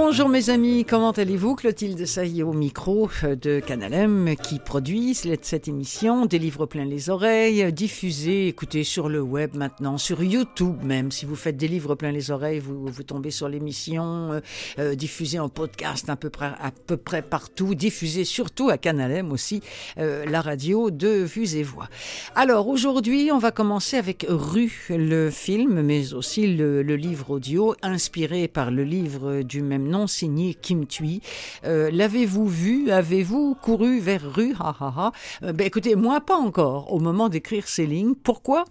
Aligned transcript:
Bonjour 0.00 0.28
mes 0.28 0.48
amis, 0.48 0.84
comment 0.84 1.10
allez-vous 1.10 1.56
Clotilde 1.56 2.06
Sailly 2.06 2.44
au 2.44 2.52
micro 2.52 3.10
euh, 3.24 3.34
de 3.34 3.58
Canalem 3.58 4.36
qui 4.40 4.60
produit 4.60 5.12
cette 5.12 5.66
émission, 5.66 6.24
des 6.24 6.38
livres 6.38 6.66
plein 6.66 6.84
les 6.84 7.10
oreilles, 7.10 7.72
diffusés, 7.72 8.46
écoutez, 8.46 8.84
sur 8.84 9.08
le 9.08 9.20
web 9.20 9.56
maintenant, 9.56 9.98
sur 9.98 10.22
YouTube 10.22 10.84
même. 10.84 11.10
Si 11.10 11.26
vous 11.26 11.34
faites 11.34 11.56
des 11.56 11.66
livres 11.66 11.96
plein 11.96 12.12
les 12.12 12.30
oreilles, 12.30 12.60
vous, 12.60 12.86
vous 12.86 13.02
tombez 13.02 13.32
sur 13.32 13.48
l'émission, 13.48 14.34
euh, 14.34 14.40
euh 14.78 14.94
diffusée 14.94 15.40
en 15.40 15.48
podcast 15.48 16.08
à 16.08 16.14
peu 16.14 16.30
près, 16.30 16.52
à 16.60 16.70
peu 16.86 16.96
près 16.96 17.20
partout, 17.20 17.74
diffusée 17.74 18.24
surtout 18.24 18.70
à 18.70 18.78
Canalem 18.78 19.32
aussi, 19.32 19.62
euh, 19.98 20.24
la 20.26 20.42
radio 20.42 20.92
de 20.92 21.08
Vues 21.08 21.56
et 21.56 21.64
Voix. 21.64 21.88
Alors 22.36 22.68
aujourd'hui, 22.68 23.30
on 23.32 23.38
va 23.38 23.50
commencer 23.50 23.96
avec 23.96 24.24
Rue, 24.28 24.86
le 24.90 25.28
film, 25.30 25.82
mais 25.82 26.14
aussi 26.14 26.46
le, 26.54 26.84
le 26.84 26.94
livre 26.94 27.30
audio 27.30 27.74
inspiré 27.82 28.46
par 28.46 28.70
le 28.70 28.84
livre 28.84 29.42
du 29.42 29.60
même 29.60 29.87
nom 29.88 30.06
signé 30.06 30.54
Kim 30.54 30.86
Thuy. 30.86 31.20
Euh, 31.64 31.90
L'avez-vous 31.92 32.46
vu? 32.46 32.90
Avez-vous 32.90 33.56
couru 33.60 34.00
vers 34.00 34.32
rue? 34.32 34.54
Ha. 34.60 35.12
Euh, 35.42 35.52
ben, 35.52 35.66
Écoutez, 35.66 35.96
moi 35.96 36.20
pas 36.20 36.36
encore 36.36 36.92
au 36.92 37.00
moment 37.00 37.28
d'écrire 37.28 37.68
ces 37.68 37.86
lignes. 37.86 38.14
Pourquoi? 38.14 38.64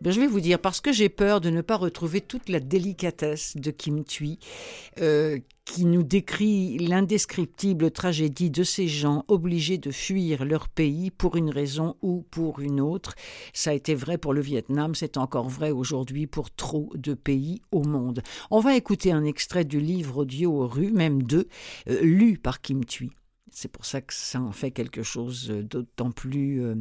Ben, 0.00 0.12
je 0.12 0.20
vais 0.20 0.26
vous 0.26 0.40
dire, 0.40 0.58
parce 0.58 0.80
que 0.80 0.92
j'ai 0.92 1.10
peur 1.10 1.42
de 1.42 1.50
ne 1.50 1.60
pas 1.60 1.76
retrouver 1.76 2.22
toute 2.22 2.48
la 2.48 2.58
délicatesse 2.58 3.56
de 3.56 3.70
Kim 3.70 4.02
Thuy, 4.04 4.38
euh, 5.00 5.38
qui 5.70 5.84
nous 5.84 6.02
décrit 6.02 6.78
l'indescriptible 6.78 7.92
tragédie 7.92 8.50
de 8.50 8.64
ces 8.64 8.88
gens 8.88 9.24
obligés 9.28 9.78
de 9.78 9.92
fuir 9.92 10.44
leur 10.44 10.68
pays 10.68 11.12
pour 11.12 11.36
une 11.36 11.48
raison 11.48 11.94
ou 12.02 12.22
pour 12.22 12.58
une 12.58 12.80
autre. 12.80 13.14
Ça 13.52 13.70
a 13.70 13.74
été 13.74 13.94
vrai 13.94 14.18
pour 14.18 14.34
le 14.34 14.40
Vietnam, 14.40 14.96
c'est 14.96 15.16
encore 15.16 15.48
vrai 15.48 15.70
aujourd'hui 15.70 16.26
pour 16.26 16.50
trop 16.50 16.90
de 16.96 17.14
pays 17.14 17.62
au 17.70 17.84
monde. 17.84 18.20
On 18.50 18.58
va 18.58 18.74
écouter 18.74 19.12
un 19.12 19.24
extrait 19.24 19.64
du 19.64 19.78
livre 19.78 20.22
audio 20.22 20.66
rue, 20.66 20.90
même 20.90 21.22
deux, 21.22 21.46
euh, 21.88 22.00
lu 22.00 22.36
par 22.36 22.60
Kim 22.60 22.84
Thuy. 22.84 23.12
C'est 23.52 23.70
pour 23.70 23.84
ça 23.84 24.00
que 24.00 24.12
ça 24.12 24.40
en 24.40 24.52
fait 24.52 24.72
quelque 24.72 25.04
chose 25.04 25.50
d'autant 25.50 26.10
plus 26.10 26.64
euh, 26.64 26.74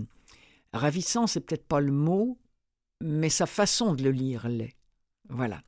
ravissant, 0.73 1.27
c'est 1.27 1.41
peut-être 1.41 1.67
pas 1.67 1.79
le 1.79 1.91
mot, 1.91 2.39
mais 3.01 3.29
sa 3.29 3.45
façon 3.45 3.93
de 3.93 4.03
le 4.03 4.11
lire 4.11 4.49
l'est. 4.49 4.75
Voilà. 5.29 5.61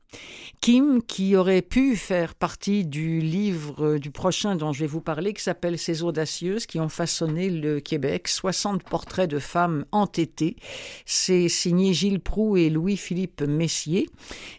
Kim, 0.60 1.02
qui 1.02 1.34
aurait 1.34 1.60
pu 1.60 1.96
faire 1.96 2.36
partie 2.36 2.84
du 2.84 3.20
livre 3.20 3.98
du 3.98 4.12
prochain 4.12 4.54
dont 4.54 4.72
je 4.72 4.78
vais 4.78 4.86
vous 4.86 5.00
parler, 5.00 5.32
qui 5.32 5.42
s'appelle 5.42 5.76
Ces 5.76 6.04
audacieuses 6.04 6.66
qui 6.66 6.78
ont 6.78 6.88
façonné 6.88 7.50
le 7.50 7.80
Québec, 7.80 8.28
60 8.28 8.84
portraits 8.84 9.28
de 9.28 9.40
femmes 9.40 9.84
entêtées. 9.90 10.54
C'est 11.04 11.48
signé 11.48 11.94
Gilles 11.94 12.20
Proux 12.20 12.56
et 12.56 12.70
Louis-Philippe 12.70 13.42
Messier. 13.42 14.08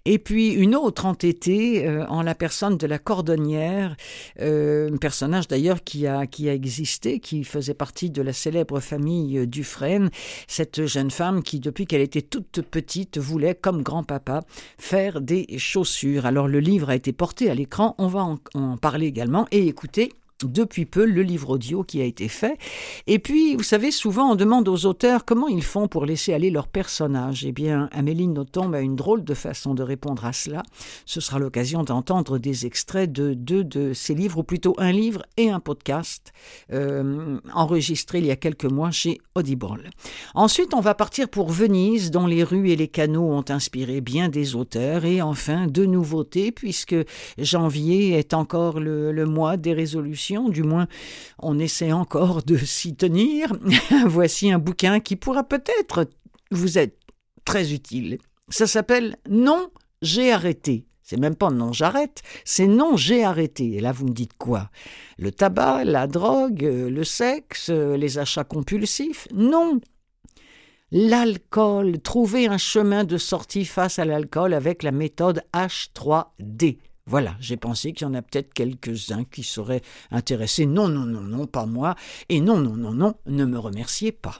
Et 0.03 0.19
puis 0.19 0.49
une 0.49 0.75
autre 0.75 1.05
entêtée 1.05 1.87
euh, 1.87 2.05
en 2.07 2.21
la 2.21 2.35
personne 2.35 2.77
de 2.77 2.85
la 2.85 2.99
cordonnière, 2.99 3.95
euh, 4.41 4.91
un 4.93 4.97
personnage 4.97 5.47
d'ailleurs 5.47 5.85
qui 5.85 6.05
a 6.05 6.25
existé, 6.35 7.21
qui 7.21 7.45
faisait 7.45 7.73
partie 7.73 8.09
de 8.09 8.21
la 8.21 8.33
célèbre 8.33 8.81
famille 8.81 9.47
Dufresne. 9.47 10.09
Cette 10.47 10.85
jeune 10.85 11.11
femme 11.11 11.43
qui, 11.43 11.61
depuis 11.61 11.85
qu'elle 11.85 12.01
était 12.01 12.21
toute 12.21 12.61
petite, 12.61 13.17
voulait, 13.17 13.55
comme 13.55 13.83
grand-papa, 13.83 14.41
faire 14.77 15.21
des 15.21 15.42
chaussures. 15.57 16.25
Alors 16.25 16.47
le 16.47 16.59
livre 16.59 16.89
a 16.89 16.95
été 16.95 17.13
porté 17.13 17.49
à 17.49 17.55
l'écran, 17.55 17.95
on 17.97 18.07
va 18.07 18.25
en, 18.53 18.77
parler 18.77 19.07
également 19.07 19.47
et 19.51 19.67
écouter 19.67 20.11
depuis 20.43 20.85
peu 20.85 21.05
le 21.05 21.21
livre 21.21 21.51
audio 21.51 21.83
qui 21.83 22.01
a 22.01 22.05
été 22.05 22.27
fait. 22.27 22.57
Et 23.07 23.19
puis, 23.19 23.55
vous 23.55 23.63
savez, 23.63 23.91
souvent 23.91 24.31
on 24.31 24.35
demande 24.35 24.67
aux 24.67 24.85
auteurs 24.85 25.25
comment 25.25 25.47
ils 25.47 25.63
font 25.63 25.87
pour 25.87 26.05
laisser 26.05 26.33
aller 26.33 26.49
leurs 26.49 26.67
personnages. 26.67 27.45
Eh 27.45 27.51
bien, 27.51 27.89
Amélie 27.91 28.27
Nothomb 28.27 28.73
a 28.73 28.81
une 28.81 28.95
drôle 28.95 29.23
de 29.23 29.33
façon 29.33 29.73
de 29.73 29.83
répondre 29.83 30.25
à 30.25 30.33
cela. 30.33 30.63
Ce 31.05 31.21
sera 31.21 31.39
l'occasion 31.39 31.83
d'entendre 31.83 32.37
des 32.37 32.65
extraits 32.65 33.11
de 33.11 33.33
deux 33.33 33.63
de 33.63 33.93
ses 33.93 34.13
livres, 34.13 34.39
ou 34.39 34.43
plutôt 34.43 34.75
un 34.77 34.91
livre 34.91 35.23
et 35.37 35.49
un 35.49 35.59
podcast 35.59 36.33
euh, 36.71 37.39
enregistré 37.53 38.19
il 38.19 38.25
y 38.25 38.31
a 38.31 38.35
quelques 38.35 38.65
mois 38.65 38.91
chez 38.91 39.19
Audible. 39.35 39.89
Ensuite, 40.33 40.73
on 40.73 40.81
va 40.81 40.93
partir 40.95 41.29
pour 41.29 41.49
Venise, 41.49 42.11
dont 42.11 42.27
les 42.27 42.43
rues 42.43 42.69
et 42.69 42.75
les 42.75 42.87
canaux 42.87 43.31
ont 43.31 43.45
inspiré 43.49 44.01
bien 44.01 44.29
des 44.29 44.55
auteurs. 44.55 45.05
Et 45.05 45.21
enfin, 45.21 45.67
deux 45.67 45.85
nouveautés, 45.85 46.51
puisque 46.51 46.95
janvier 47.37 48.17
est 48.17 48.33
encore 48.33 48.79
le, 48.79 49.11
le 49.11 49.25
mois 49.25 49.57
des 49.57 49.73
résolutions 49.73 50.32
du 50.49 50.63
moins 50.63 50.87
on 51.39 51.59
essaie 51.59 51.91
encore 51.91 52.43
de 52.43 52.57
s'y 52.57 52.95
tenir. 52.95 53.53
Voici 54.05 54.51
un 54.51 54.59
bouquin 54.59 54.99
qui 54.99 55.15
pourra 55.15 55.43
peut-être 55.43 56.07
vous 56.51 56.77
être 56.77 56.97
très 57.45 57.73
utile. 57.73 58.17
Ça 58.49 58.67
s'appelle 58.67 59.17
Non, 59.29 59.69
j'ai 60.01 60.31
arrêté. 60.31 60.85
C'est 61.05 61.19
même 61.19 61.35
pas 61.35 61.51
non 61.51 61.73
j'arrête, 61.73 62.21
c'est 62.45 62.65
non 62.65 62.95
j'ai 62.95 63.23
arrêté. 63.25 63.73
Et 63.73 63.79
là 63.81 63.91
vous 63.91 64.05
me 64.05 64.13
dites 64.13 64.37
quoi? 64.37 64.69
Le 65.17 65.31
tabac, 65.31 65.83
la 65.83 66.07
drogue, 66.07 66.61
le 66.63 67.03
sexe, 67.03 67.69
les 67.69 68.17
achats 68.17 68.45
compulsifs? 68.45 69.27
Non. 69.33 69.81
L'alcool, 70.91 71.99
trouver 71.99 72.47
un 72.47 72.57
chemin 72.57 73.03
de 73.03 73.17
sortie 73.17 73.65
face 73.65 73.99
à 73.99 74.05
l'alcool 74.05 74.53
avec 74.53 74.83
la 74.83 74.91
méthode 74.91 75.43
H3D. 75.53 76.77
Voilà, 77.05 77.35
j'ai 77.41 77.57
pensé 77.57 77.91
qu'il 77.91 78.07
y 78.07 78.09
en 78.09 78.13
a 78.13 78.21
peut-être 78.21 78.53
quelques-uns 78.53 79.25
qui 79.25 79.43
seraient 79.43 79.81
intéressés. 80.09 80.65
Non, 80.65 80.87
non, 80.87 81.05
non, 81.05 81.21
non, 81.21 81.45
pas 81.47 81.65
moi. 81.65 81.95
Et 82.29 82.39
non, 82.39 82.57
non, 82.57 82.77
non, 82.77 82.93
non, 82.93 83.15
ne 83.25 83.43
me 83.43 83.59
remerciez 83.59 84.13
pas. 84.13 84.37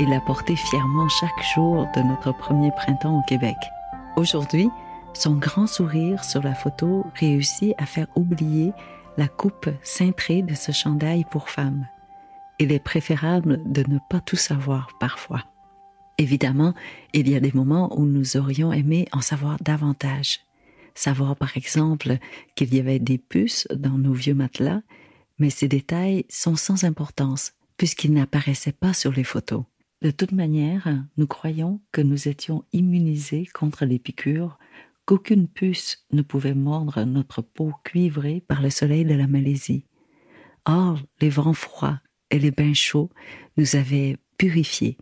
Il 0.00 0.12
a 0.14 0.20
porté 0.20 0.56
fièrement 0.56 1.08
chaque 1.08 1.44
jour 1.54 1.86
de 1.94 2.00
notre 2.00 2.32
premier 2.32 2.70
printemps 2.70 3.18
au 3.18 3.22
Québec. 3.28 3.56
Aujourd'hui, 4.16 4.70
son 5.12 5.34
grand 5.34 5.66
sourire 5.66 6.24
sur 6.24 6.42
la 6.42 6.54
photo 6.54 7.04
réussit 7.16 7.74
à 7.76 7.84
faire 7.84 8.06
oublier 8.16 8.72
la 9.18 9.28
coupe 9.28 9.68
cintrée 9.82 10.42
de 10.42 10.54
ce 10.54 10.72
chandail 10.72 11.24
pour 11.30 11.50
femme 11.50 11.86
il 12.58 12.72
est 12.72 12.82
préférable 12.82 13.60
de 13.66 13.84
ne 13.88 13.98
pas 14.10 14.20
tout 14.20 14.36
savoir 14.36 14.96
parfois. 14.98 15.44
Évidemment, 16.18 16.74
il 17.14 17.28
y 17.28 17.36
a 17.36 17.40
des 17.40 17.52
moments 17.52 17.96
où 17.98 18.04
nous 18.04 18.36
aurions 18.36 18.72
aimé 18.72 19.06
en 19.12 19.20
savoir 19.20 19.58
davantage. 19.60 20.40
Savoir 20.94 21.36
par 21.36 21.56
exemple 21.56 22.18
qu'il 22.56 22.74
y 22.74 22.80
avait 22.80 22.98
des 22.98 23.18
puces 23.18 23.68
dans 23.72 23.96
nos 23.98 24.12
vieux 24.12 24.34
matelas, 24.34 24.82
mais 25.38 25.50
ces 25.50 25.68
détails 25.68 26.24
sont 26.28 26.56
sans 26.56 26.82
importance 26.82 27.52
puisqu'ils 27.76 28.12
n'apparaissaient 28.12 28.72
pas 28.72 28.92
sur 28.92 29.12
les 29.12 29.22
photos. 29.22 29.62
De 30.02 30.10
toute 30.10 30.32
manière, 30.32 30.88
nous 31.16 31.28
croyons 31.28 31.80
que 31.92 32.00
nous 32.00 32.26
étions 32.26 32.64
immunisés 32.72 33.46
contre 33.54 33.84
les 33.84 34.00
piqûres, 34.00 34.58
qu'aucune 35.06 35.46
puce 35.46 36.04
ne 36.12 36.22
pouvait 36.22 36.54
mordre 36.54 37.04
notre 37.04 37.42
peau 37.42 37.72
cuivrée 37.84 38.42
par 38.46 38.60
le 38.60 38.70
soleil 38.70 39.04
de 39.04 39.14
la 39.14 39.28
Malaisie. 39.28 39.86
Or, 40.66 40.98
les 41.20 41.30
vents 41.30 41.52
froids 41.52 42.00
et 42.30 42.38
les 42.38 42.50
bains 42.50 42.74
chauds 42.74 43.10
nous 43.56 43.76
avaient 43.76 44.16
purifiés, 44.36 44.96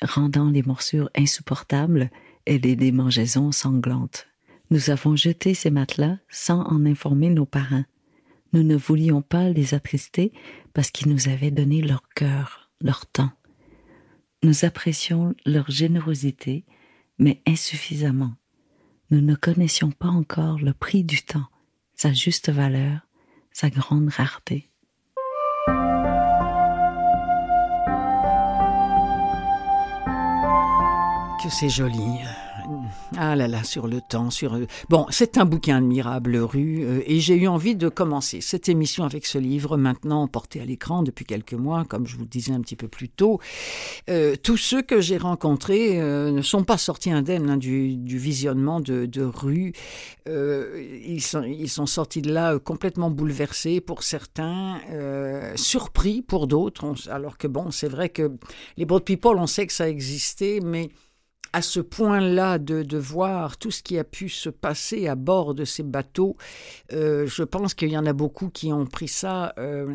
rendant 0.00 0.50
les 0.50 0.62
morsures 0.62 1.10
insupportables 1.16 2.10
et 2.46 2.58
les 2.58 2.76
démangeaisons 2.76 3.52
sanglantes. 3.52 4.26
Nous 4.70 4.90
avons 4.90 5.16
jeté 5.16 5.54
ces 5.54 5.70
matelas 5.70 6.18
sans 6.28 6.62
en 6.62 6.86
informer 6.86 7.30
nos 7.30 7.46
parents. 7.46 7.84
Nous 8.52 8.62
ne 8.62 8.76
voulions 8.76 9.22
pas 9.22 9.48
les 9.50 9.74
attrister 9.74 10.32
parce 10.72 10.90
qu'ils 10.90 11.12
nous 11.12 11.28
avaient 11.28 11.50
donné 11.50 11.82
leur 11.82 12.08
cœur, 12.14 12.70
leur 12.80 13.06
temps. 13.06 13.32
Nous 14.42 14.64
apprécions 14.64 15.34
leur 15.46 15.70
générosité, 15.70 16.64
mais 17.18 17.42
insuffisamment. 17.46 18.34
Nous 19.10 19.20
ne 19.20 19.34
connaissions 19.34 19.90
pas 19.90 20.08
encore 20.08 20.58
le 20.58 20.72
prix 20.72 21.04
du 21.04 21.22
temps, 21.22 21.46
sa 21.94 22.12
juste 22.12 22.50
valeur, 22.50 23.06
sa 23.52 23.70
grande 23.70 24.08
rareté. 24.08 24.71
C'est 31.50 31.68
joli. 31.68 31.98
Ah 33.16 33.34
là 33.36 33.48
là, 33.48 33.64
sur 33.64 33.86
le 33.86 34.00
temps, 34.00 34.30
sur... 34.30 34.58
Bon, 34.88 35.06
c'est 35.10 35.38
un 35.38 35.44
bouquin 35.44 35.78
admirable, 35.78 36.36
Rue, 36.36 36.84
euh, 36.84 37.02
et 37.06 37.20
j'ai 37.20 37.36
eu 37.36 37.48
envie 37.48 37.74
de 37.74 37.88
commencer 37.88 38.40
cette 38.40 38.68
émission 38.68 39.04
avec 39.04 39.26
ce 39.26 39.38
livre, 39.38 39.76
maintenant 39.76 40.28
porté 40.28 40.60
à 40.60 40.64
l'écran 40.64 41.02
depuis 41.02 41.24
quelques 41.24 41.54
mois, 41.54 41.84
comme 41.84 42.06
je 42.06 42.16
vous 42.16 42.22
le 42.22 42.28
disais 42.28 42.52
un 42.52 42.60
petit 42.60 42.76
peu 42.76 42.88
plus 42.88 43.08
tôt. 43.08 43.40
Euh, 44.08 44.36
tous 44.40 44.56
ceux 44.56 44.82
que 44.82 45.00
j'ai 45.00 45.18
rencontrés 45.18 46.00
euh, 46.00 46.30
ne 46.30 46.42
sont 46.42 46.64
pas 46.64 46.78
sortis 46.78 47.10
indemnes 47.10 47.50
hein, 47.50 47.56
du, 47.56 47.98
visionnement 48.18 48.80
de, 48.80 49.22
Rue. 49.22 49.72
ils, 50.26 51.22
sont, 51.22 51.42
ils 51.42 51.68
sont 51.68 51.86
sortis 51.86 52.22
de 52.22 52.32
là 52.32 52.58
complètement 52.58 53.10
bouleversés 53.10 53.80
pour 53.80 54.02
certains, 54.02 54.78
surpris 55.56 56.22
pour 56.22 56.46
d'autres, 56.46 56.94
alors 57.10 57.36
que 57.38 57.46
bon, 57.46 57.70
c'est 57.70 57.88
vrai 57.88 58.08
que 58.08 58.32
les 58.76 58.84
Broad 58.84 59.04
People, 59.04 59.36
on 59.38 59.46
sait 59.46 59.66
que 59.66 59.72
ça 59.72 59.88
existait, 59.88 60.60
mais 60.62 60.90
à 61.52 61.62
ce 61.62 61.80
point-là 61.80 62.58
de, 62.58 62.96
voir 62.96 63.56
tout 63.56 63.70
ce 63.70 63.82
qui 63.82 63.98
a 63.98 64.04
pu 64.04 64.28
se 64.28 64.48
passer 64.48 65.08
à 65.08 65.14
bord 65.14 65.54
de 65.54 65.64
ces 65.64 65.82
bateaux, 65.82 66.36
euh, 66.92 67.26
je 67.26 67.42
pense 67.42 67.74
qu'il 67.74 67.90
y 67.90 67.98
en 67.98 68.06
a 68.06 68.12
beaucoup 68.12 68.48
qui 68.48 68.72
ont 68.72 68.86
pris 68.86 69.08
ça 69.08 69.52
euh, 69.58 69.94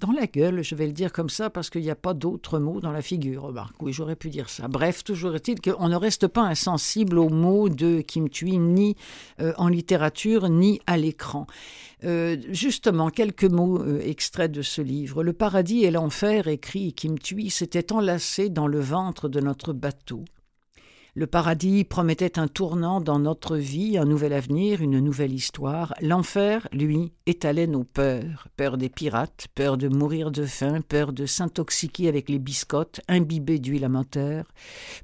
dans 0.00 0.12
la 0.12 0.26
gueule, 0.26 0.62
je 0.62 0.76
vais 0.76 0.86
le 0.86 0.92
dire 0.92 1.12
comme 1.12 1.30
ça, 1.30 1.50
parce 1.50 1.70
qu'il 1.70 1.82
n'y 1.82 1.90
a 1.90 1.96
pas 1.96 2.14
d'autre 2.14 2.60
mot 2.60 2.80
dans 2.80 2.92
la 2.92 3.02
figure, 3.02 3.44
remarque. 3.44 3.82
Oui, 3.82 3.92
j'aurais 3.92 4.14
pu 4.14 4.30
dire 4.30 4.48
ça. 4.48 4.68
Bref, 4.68 5.02
toujours 5.02 5.34
est-il 5.34 5.60
qu'on 5.60 5.88
ne 5.88 5.96
reste 5.96 6.28
pas 6.28 6.42
insensible 6.42 7.18
aux 7.18 7.30
mots 7.30 7.68
de 7.68 8.00
Kim 8.00 8.28
Thuy, 8.28 8.58
ni 8.58 8.94
euh, 9.40 9.52
en 9.56 9.66
littérature, 9.66 10.48
ni 10.48 10.80
à 10.86 10.96
l'écran. 10.96 11.46
justement, 12.50 13.10
quelques 13.10 13.42
mots 13.42 13.84
extraits 13.98 14.52
de 14.52 14.62
ce 14.62 14.80
livre. 14.82 15.24
Le 15.24 15.32
paradis 15.32 15.84
et 15.84 15.90
l'enfer, 15.90 16.46
écrit 16.46 16.92
Kim 16.92 17.18
Thuy, 17.18 17.50
s'étaient 17.50 17.92
enlacés 17.92 18.50
dans 18.50 18.68
le 18.68 18.78
ventre 18.78 19.28
de 19.28 19.40
notre 19.40 19.72
bateau. 19.72 20.24
Le 21.14 21.26
paradis 21.26 21.84
promettait 21.84 22.38
un 22.38 22.48
tournant 22.48 23.00
dans 23.00 23.18
notre 23.18 23.56
vie, 23.56 23.98
un 23.98 24.04
nouvel 24.04 24.32
avenir, 24.32 24.82
une 24.82 25.00
nouvelle 25.00 25.32
histoire. 25.32 25.94
L'enfer, 26.00 26.68
lui, 26.72 27.12
étalait 27.26 27.66
nos 27.66 27.84
peurs. 27.84 28.48
Peur 28.56 28.78
des 28.78 28.88
pirates, 28.88 29.48
peur 29.54 29.76
de 29.78 29.88
mourir 29.88 30.30
de 30.30 30.44
faim, 30.44 30.80
peur 30.86 31.12
de 31.12 31.26
s'intoxiquer 31.26 32.08
avec 32.08 32.28
les 32.28 32.38
biscottes, 32.38 33.00
imbibées 33.08 33.58
d'huile 33.58 33.84
à 33.84 33.88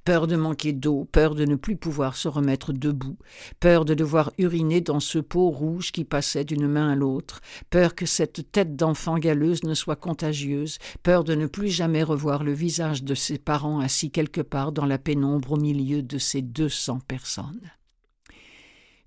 peur 0.05 0.27
de 0.27 0.37
manquer 0.37 0.73
d'eau, 0.73 1.09
peur 1.11 1.35
de 1.35 1.45
ne 1.45 1.57
plus 1.57 1.77
pouvoir 1.77 2.17
se 2.17 2.29
remettre 2.29 2.73
debout, 2.73 3.17
peur 3.61 3.85
de 3.85 3.95
devoir 3.95 4.31
uriner 4.39 4.81
dans 4.81 5.01
ce 5.01 5.19
pot 5.19 5.51
rouge 5.51 5.91
qui 5.91 6.05
passait 6.05 6.45
d'une 6.45 6.69
main 6.69 6.93
à 6.93 6.95
l'autre, 6.95 7.41
peur 7.71 7.95
que 7.95 8.07
cette 8.07 8.53
tête 8.53 8.77
d'enfant 8.77 9.19
galeuse 9.19 9.65
ne 9.65 9.75
soit 9.75 9.97
contagieuse, 9.97 10.79
peur 11.03 11.25
de 11.25 11.35
ne 11.35 11.47
plus 11.47 11.69
jamais 11.69 12.03
revoir 12.03 12.45
le 12.45 12.53
visage 12.53 13.03
de 13.03 13.15
ses 13.15 13.39
parents 13.39 13.81
assis 13.81 14.11
quelque 14.11 14.41
part 14.43 14.73
dans 14.73 14.87
la 14.87 14.99
pénombre 14.99 15.53
au 15.53 15.57
milieu 15.57 16.03
de 16.07 16.19
ces 16.19 16.43
200 16.43 17.01
personnes. 17.07 17.71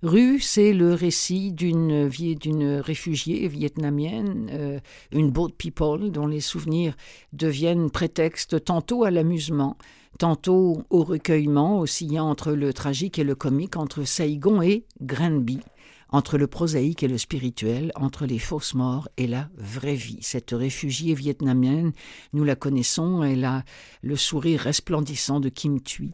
Rue, 0.02 0.38
c'est 0.38 0.72
le 0.72 0.94
récit 0.94 1.50
d'une 1.50 2.08
d'une 2.08 2.76
réfugiée 2.76 3.48
vietnamienne, 3.48 4.48
euh, 4.52 4.78
une 5.10 5.32
boat 5.32 5.50
people 5.58 6.12
dont 6.12 6.28
les 6.28 6.40
souvenirs 6.40 6.96
deviennent 7.32 7.90
prétexte 7.90 8.64
tantôt 8.64 9.02
à 9.02 9.10
l'amusement, 9.10 9.76
tantôt 10.20 10.84
au 10.90 11.02
recueillement, 11.02 11.80
oscillant 11.80 12.28
entre 12.30 12.52
le 12.52 12.72
tragique 12.72 13.18
et 13.18 13.24
le 13.24 13.34
comique, 13.34 13.76
entre 13.76 14.04
Saigon 14.04 14.62
et 14.62 14.84
Granby, 15.02 15.58
entre 16.10 16.38
le 16.38 16.46
prosaïque 16.46 17.02
et 17.02 17.08
le 17.08 17.18
spirituel, 17.18 17.90
entre 17.96 18.24
les 18.24 18.38
fausses 18.38 18.74
morts 18.74 19.08
et 19.16 19.26
la 19.26 19.48
vraie 19.56 19.96
vie. 19.96 20.18
Cette 20.20 20.52
réfugiée 20.52 21.14
vietnamienne, 21.14 21.90
nous 22.32 22.44
la 22.44 22.54
connaissons, 22.54 23.24
elle 23.24 23.44
a 23.44 23.64
le 24.02 24.14
sourire 24.14 24.60
resplendissant 24.60 25.40
de 25.40 25.48
Kim 25.48 25.80
Thuy. 25.80 26.12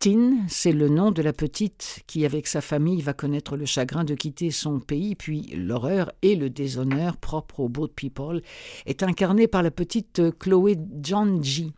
Tin, 0.00 0.46
c'est 0.48 0.72
le 0.72 0.88
nom 0.88 1.10
de 1.10 1.20
la 1.20 1.34
petite 1.34 2.00
qui, 2.06 2.24
avec 2.24 2.46
sa 2.46 2.62
famille, 2.62 3.02
va 3.02 3.12
connaître 3.12 3.58
le 3.58 3.66
chagrin 3.66 4.02
de 4.02 4.14
quitter 4.14 4.50
son 4.50 4.80
pays, 4.80 5.14
puis 5.14 5.42
l'horreur 5.54 6.10
et 6.22 6.36
le 6.36 6.48
déshonneur 6.48 7.18
propre 7.18 7.60
aux 7.60 7.68
Boat 7.68 7.90
People, 7.94 8.40
est 8.86 9.02
incarné 9.02 9.46
par 9.46 9.62
la 9.62 9.70
petite 9.70 10.22
Chloé 10.38 10.78
Janji. 11.02 11.74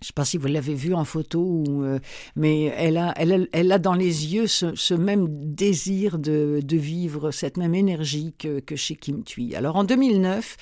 Je 0.00 0.04
ne 0.04 0.06
sais 0.06 0.12
pas 0.14 0.24
si 0.24 0.38
vous 0.38 0.46
l'avez 0.46 0.74
vue 0.74 0.94
en 0.94 1.04
photo, 1.04 1.64
euh, 1.68 1.98
mais 2.36 2.64
elle 2.76 2.96
a, 2.98 3.78
dans 3.78 3.94
les 3.94 4.32
yeux 4.32 4.46
ce, 4.46 4.94
même 4.94 5.26
désir 5.28 6.18
de, 6.18 6.62
vivre, 6.70 7.32
cette 7.32 7.56
même 7.56 7.74
énergie 7.74 8.32
que, 8.38 8.76
chez 8.76 8.94
Kim 8.94 9.24
Thuy. 9.24 9.56
Alors 9.56 9.74
en 9.76 9.84
2009, 9.84 10.56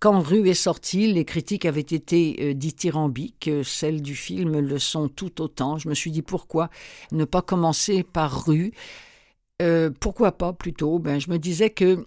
quand 0.00 0.20
Rue 0.20 0.48
est 0.48 0.54
sortie, 0.54 1.12
les 1.12 1.26
critiques 1.26 1.66
avaient 1.66 1.80
été 1.80 2.36
euh, 2.40 2.54
dithyrambiques, 2.54 3.50
celles 3.62 4.00
du 4.00 4.14
film 4.14 4.58
le 4.58 4.78
sont 4.78 5.08
tout 5.08 5.42
autant. 5.42 5.76
Je 5.76 5.88
me 5.88 5.94
suis 5.94 6.10
dit 6.10 6.22
pourquoi 6.22 6.70
ne 7.12 7.24
pas 7.24 7.42
commencer 7.42 8.02
par 8.02 8.46
Rue? 8.46 8.72
Euh, 9.60 9.90
Pourquoi 10.00 10.32
pas 10.32 10.52
plutôt? 10.52 10.98
Ben, 10.98 11.20
Je 11.20 11.30
me 11.30 11.38
disais 11.38 11.70
que 11.70 12.06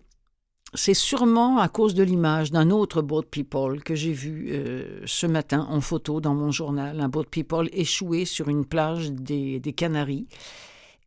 c'est 0.73 0.93
sûrement 0.93 1.59
à 1.59 1.67
cause 1.67 1.93
de 1.93 2.03
l'image 2.03 2.51
d'un 2.51 2.69
autre 2.69 3.01
boat 3.01 3.23
people 3.29 3.83
que 3.83 3.93
j'ai 3.93 4.13
vu 4.13 4.49
euh, 4.51 5.01
ce 5.05 5.27
matin 5.27 5.67
en 5.69 5.81
photo 5.81 6.21
dans 6.21 6.33
mon 6.33 6.51
journal, 6.51 7.01
un 7.01 7.09
boat 7.09 7.25
people 7.29 7.69
échoué 7.73 8.23
sur 8.23 8.47
une 8.47 8.65
plage 8.65 9.11
des, 9.11 9.59
Canaries. 9.75 10.27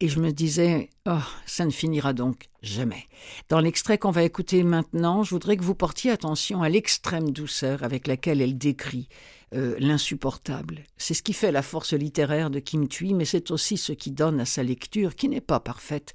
Et 0.01 0.09
je 0.09 0.21
me 0.21 0.33
disais, 0.33 0.91
oh, 1.07 1.19
ça 1.47 1.65
ne 1.65 1.71
finira 1.71 2.13
donc 2.13 2.49
jamais. 2.63 3.05
Dans 3.49 3.61
l'extrait 3.61 3.97
qu'on 3.97 4.11
va 4.11 4.25
écouter 4.25 4.65
maintenant, 4.65 5.23
je 5.23 5.31
voudrais 5.31 5.57
que 5.57 5.63
vous 5.63 5.75
portiez 5.75 6.11
attention 6.11 6.63
à 6.63 6.69
l'extrême 6.69 7.31
douceur 7.31 7.85
avec 7.85 8.07
laquelle 8.07 8.43
elle 8.43 8.59
décrit 8.59 9.09
euh, 9.55 9.77
l'insupportable. 9.79 10.83
C'est 10.99 11.15
ce 11.15 11.23
qui 11.23 11.33
fait 11.33 11.53
la 11.53 11.63
force 11.63 11.95
littéraire 11.95 12.51
de 12.51 12.59
Kim 12.59 12.87
Thuy, 12.89 13.15
mais 13.15 13.25
c'est 13.25 13.51
aussi 13.51 13.79
ce 13.79 13.93
qui 13.93 14.11
donne 14.11 14.41
à 14.41 14.45
sa 14.45 14.63
lecture, 14.63 15.15
qui 15.15 15.29
n'est 15.29 15.41
pas 15.41 15.61
parfaite, 15.61 16.13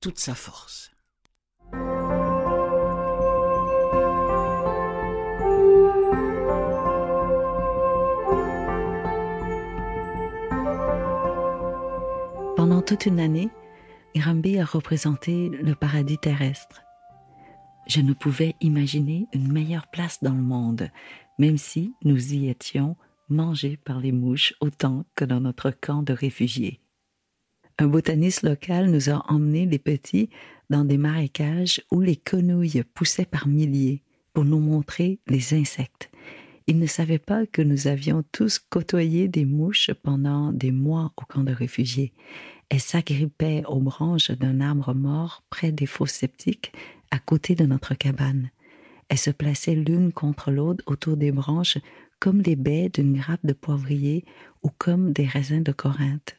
toute 0.00 0.18
sa 0.18 0.34
force. 0.34 0.91
Pendant 12.72 12.86
toute 12.86 13.04
une 13.04 13.20
année, 13.20 13.50
Granby 14.16 14.58
a 14.58 14.64
représenté 14.64 15.50
le 15.50 15.74
paradis 15.74 16.16
terrestre. 16.16 16.80
Je 17.86 18.00
ne 18.00 18.14
pouvais 18.14 18.56
imaginer 18.62 19.26
une 19.34 19.52
meilleure 19.52 19.88
place 19.88 20.20
dans 20.22 20.32
le 20.32 20.40
monde, 20.40 20.88
même 21.38 21.58
si 21.58 21.92
nous 22.02 22.32
y 22.32 22.48
étions 22.48 22.96
mangés 23.28 23.76
par 23.76 24.00
les 24.00 24.10
mouches 24.10 24.54
autant 24.62 25.04
que 25.16 25.26
dans 25.26 25.40
notre 25.40 25.70
camp 25.70 26.02
de 26.02 26.14
réfugiés. 26.14 26.80
Un 27.78 27.88
botaniste 27.88 28.40
local 28.40 28.90
nous 28.90 29.10
a 29.10 29.22
emmenés 29.30 29.66
les 29.66 29.78
petits 29.78 30.30
dans 30.70 30.86
des 30.86 30.96
marécages 30.96 31.82
où 31.90 32.00
les 32.00 32.16
quenouilles 32.16 32.84
poussaient 32.94 33.26
par 33.26 33.48
milliers 33.48 34.02
pour 34.32 34.46
nous 34.46 34.60
montrer 34.60 35.18
les 35.26 35.52
insectes. 35.52 36.10
Il 36.66 36.78
ne 36.78 36.86
savait 36.86 37.18
pas 37.18 37.44
que 37.44 37.60
nous 37.60 37.86
avions 37.86 38.24
tous 38.32 38.58
côtoyé 38.58 39.28
des 39.28 39.44
mouches 39.44 39.90
pendant 40.02 40.52
des 40.52 40.70
mois 40.70 41.12
au 41.18 41.26
camp 41.26 41.42
de 41.42 41.52
réfugiés. 41.52 42.14
S'agrippaient 42.78 43.64
aux 43.66 43.80
branches 43.80 44.30
d'un 44.30 44.60
arbre 44.60 44.94
mort 44.94 45.42
près 45.50 45.72
des 45.72 45.86
fosses 45.86 46.12
sceptiques 46.12 46.72
à 47.10 47.18
côté 47.18 47.54
de 47.54 47.64
notre 47.64 47.94
cabane. 47.94 48.50
Elles 49.08 49.18
se 49.18 49.30
plaçaient 49.30 49.74
l'une 49.74 50.12
contre 50.12 50.50
l'autre 50.50 50.82
autour 50.86 51.16
des 51.16 51.32
branches 51.32 51.78
comme 52.18 52.40
les 52.40 52.56
baies 52.56 52.88
d'une 52.88 53.16
grappe 53.16 53.44
de 53.44 53.52
poivrier 53.52 54.24
ou 54.62 54.70
comme 54.78 55.12
des 55.12 55.26
raisins 55.26 55.62
de 55.62 55.72
Corinthe. 55.72 56.36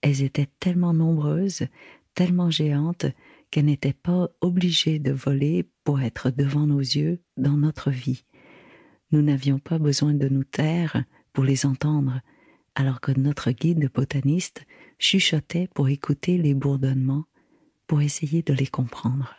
Elles 0.00 0.22
étaient 0.22 0.48
tellement 0.60 0.92
nombreuses, 0.92 1.66
tellement 2.14 2.50
géantes, 2.50 3.06
qu'elles 3.50 3.66
n'étaient 3.66 3.92
pas 3.92 4.30
obligées 4.40 4.98
de 4.98 5.12
voler 5.12 5.68
pour 5.84 6.00
être 6.00 6.30
devant 6.30 6.66
nos 6.66 6.80
yeux 6.80 7.20
dans 7.36 7.56
notre 7.56 7.90
vie. 7.90 8.24
Nous 9.10 9.22
n'avions 9.22 9.58
pas 9.58 9.78
besoin 9.78 10.14
de 10.14 10.28
nous 10.28 10.44
taire 10.44 11.04
pour 11.32 11.44
les 11.44 11.66
entendre, 11.66 12.20
alors 12.74 13.00
que 13.00 13.12
notre 13.12 13.50
guide 13.52 13.90
botaniste 13.92 14.66
chuchotait 15.02 15.68
pour 15.74 15.88
écouter 15.88 16.38
les 16.38 16.54
bourdonnements, 16.54 17.24
pour 17.86 18.00
essayer 18.02 18.42
de 18.42 18.54
les 18.54 18.68
comprendre. 18.68 19.34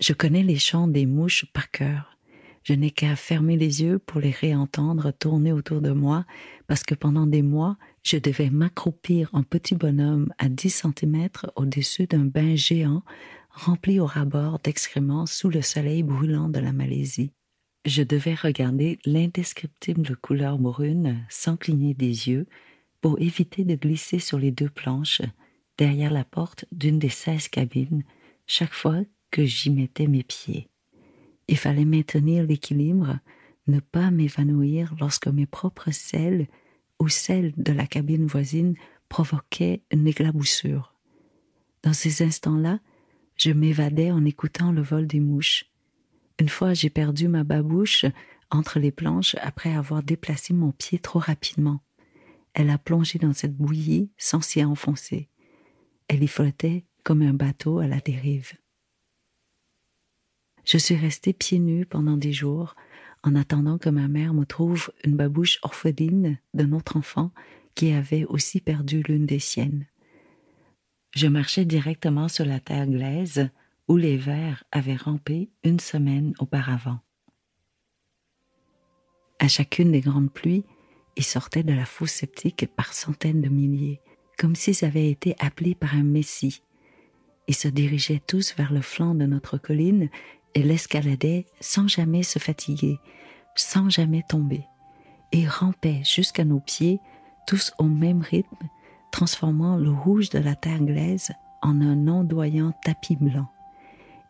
Je 0.00 0.12
connais 0.12 0.42
les 0.42 0.58
chants 0.58 0.86
des 0.86 1.06
mouches 1.06 1.46
par 1.52 1.70
cœur. 1.70 2.18
Je 2.62 2.74
n'ai 2.74 2.90
qu'à 2.90 3.16
fermer 3.16 3.56
les 3.56 3.82
yeux 3.82 3.98
pour 3.98 4.20
les 4.20 4.30
réentendre 4.30 5.12
tourner 5.12 5.52
autour 5.52 5.80
de 5.80 5.90
moi, 5.90 6.26
parce 6.66 6.84
que 6.84 6.94
pendant 6.94 7.26
des 7.26 7.42
mois, 7.42 7.76
je 8.02 8.18
devais 8.18 8.50
m'accroupir 8.50 9.30
en 9.32 9.42
petit 9.42 9.74
bonhomme 9.74 10.32
à 10.38 10.48
dix 10.48 10.70
centimètres 10.70 11.50
au-dessus 11.56 12.06
d'un 12.06 12.26
bain 12.26 12.54
géant 12.54 13.02
rempli 13.50 13.98
au 13.98 14.06
rabord 14.06 14.58
d'excréments 14.58 15.26
sous 15.26 15.48
le 15.48 15.62
soleil 15.62 16.02
brûlant 16.02 16.48
de 16.48 16.60
la 16.60 16.72
Malaisie 16.72 17.32
je 17.84 18.02
devais 18.02 18.34
regarder 18.34 18.98
l'indescriptible 19.04 20.16
couleur 20.16 20.58
brune 20.58 21.24
sans 21.28 21.56
cligner 21.56 21.94
des 21.94 22.28
yeux 22.28 22.46
pour 23.00 23.20
éviter 23.20 23.64
de 23.64 23.74
glisser 23.74 24.18
sur 24.18 24.38
les 24.38 24.52
deux 24.52 24.68
planches 24.68 25.22
derrière 25.78 26.12
la 26.12 26.24
porte 26.24 26.64
d'une 26.70 26.98
des 26.98 27.08
seize 27.08 27.48
cabines 27.48 28.04
chaque 28.46 28.74
fois 28.74 29.00
que 29.30 29.44
j'y 29.44 29.70
mettais 29.70 30.06
mes 30.06 30.22
pieds. 30.22 30.68
Il 31.48 31.56
fallait 31.56 31.84
maintenir 31.84 32.44
l'équilibre, 32.44 33.18
ne 33.66 33.80
pas 33.80 34.10
m'évanouir 34.10 34.94
lorsque 35.00 35.28
mes 35.28 35.46
propres 35.46 35.90
selles, 35.90 36.46
ou 37.00 37.08
celle 37.08 37.52
de 37.56 37.72
la 37.72 37.86
cabine 37.86 38.26
voisine 38.26 38.74
provoquait 39.08 39.82
une 39.90 40.06
éclaboussure. 40.06 40.94
Dans 41.82 41.92
ces 41.92 42.22
instants-là, 42.22 42.78
je 43.36 43.50
m'évadais 43.50 44.12
en 44.12 44.24
écoutant 44.24 44.70
le 44.70 44.82
vol 44.82 45.08
des 45.08 45.18
mouches. 45.18 45.64
Une 46.38 46.48
fois, 46.48 46.74
j'ai 46.74 46.90
perdu 46.90 47.28
ma 47.28 47.44
babouche 47.44 48.04
entre 48.50 48.78
les 48.78 48.92
planches 48.92 49.36
après 49.40 49.74
avoir 49.74 50.02
déplacé 50.02 50.52
mon 50.54 50.72
pied 50.72 50.98
trop 50.98 51.18
rapidement. 51.18 51.80
Elle 52.54 52.70
a 52.70 52.78
plongé 52.78 53.18
dans 53.18 53.32
cette 53.32 53.56
bouillie 53.56 54.10
sans 54.18 54.40
s'y 54.40 54.62
enfoncer. 54.62 55.28
Elle 56.08 56.22
y 56.22 56.28
flottait 56.28 56.84
comme 57.04 57.22
un 57.22 57.32
bateau 57.32 57.78
à 57.78 57.86
la 57.86 58.00
dérive. 58.00 58.52
Je 60.64 60.78
suis 60.78 60.94
restée 60.94 61.32
pieds 61.32 61.58
nus 61.58 61.86
pendant 61.86 62.16
des 62.16 62.32
jours 62.32 62.76
en 63.24 63.34
attendant 63.34 63.78
que 63.78 63.88
ma 63.88 64.08
mère 64.08 64.34
me 64.34 64.44
trouve 64.44 64.90
une 65.04 65.16
babouche 65.16 65.58
orpheline 65.62 66.38
d'un 66.54 66.72
autre 66.72 66.96
enfant 66.96 67.32
qui 67.74 67.92
avait 67.92 68.24
aussi 68.24 68.60
perdu 68.60 69.02
l'une 69.02 69.26
des 69.26 69.38
siennes. 69.38 69.86
Je 71.14 71.26
marchais 71.26 71.64
directement 71.64 72.28
sur 72.28 72.44
la 72.44 72.60
terre 72.60 72.86
glaise 72.86 73.50
où 73.88 73.96
les 73.96 74.16
vers 74.16 74.64
avaient 74.72 74.96
rampé 74.96 75.50
une 75.64 75.80
semaine 75.80 76.34
auparavant. 76.38 77.00
À 79.38 79.48
chacune 79.48 79.92
des 79.92 80.00
grandes 80.00 80.32
pluies, 80.32 80.64
ils 81.16 81.24
sortaient 81.24 81.64
de 81.64 81.72
la 81.72 81.84
fosse 81.84 82.12
sceptique 82.12 82.68
par 82.74 82.92
centaines 82.92 83.42
de 83.42 83.48
milliers, 83.48 84.00
comme 84.38 84.54
s'ils 84.54 84.84
avaient 84.84 85.10
été 85.10 85.34
appelés 85.38 85.74
par 85.74 85.94
un 85.94 86.04
messie. 86.04 86.62
Ils 87.48 87.54
se 87.54 87.68
dirigeaient 87.68 88.22
tous 88.26 88.54
vers 88.56 88.72
le 88.72 88.80
flanc 88.80 89.14
de 89.14 89.26
notre 89.26 89.58
colline 89.58 90.08
et 90.54 90.62
l'escaladaient 90.62 91.46
sans 91.60 91.88
jamais 91.88 92.22
se 92.22 92.38
fatiguer, 92.38 92.98
sans 93.56 93.90
jamais 93.90 94.22
tomber, 94.28 94.64
et 95.32 95.46
rampaient 95.46 96.02
jusqu'à 96.04 96.44
nos 96.44 96.60
pieds 96.60 97.00
tous 97.46 97.72
au 97.78 97.84
même 97.84 98.22
rythme, 98.22 98.68
transformant 99.10 99.76
le 99.76 99.90
rouge 99.90 100.30
de 100.30 100.38
la 100.38 100.54
terre 100.54 100.80
glaise 100.80 101.32
en 101.62 101.80
un 101.80 102.08
ondoyant 102.08 102.72
tapis 102.84 103.16
blanc. 103.16 103.48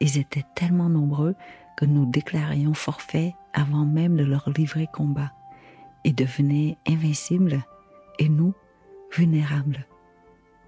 Ils 0.03 0.19
étaient 0.19 0.45
tellement 0.57 0.89
nombreux 0.89 1.37
que 1.77 1.85
nous 1.85 2.07
déclarions 2.07 2.75
forfait 2.75 3.37
avant 3.53 3.85
même 3.85 4.17
de 4.17 4.25
leur 4.25 4.51
livrer 4.51 4.89
combat. 4.93 5.33
Ils 6.05 6.15
devenaient 6.15 6.77
invincibles 6.89 7.63
et 8.19 8.29
nous 8.29 8.53
vulnérables. 9.17 9.87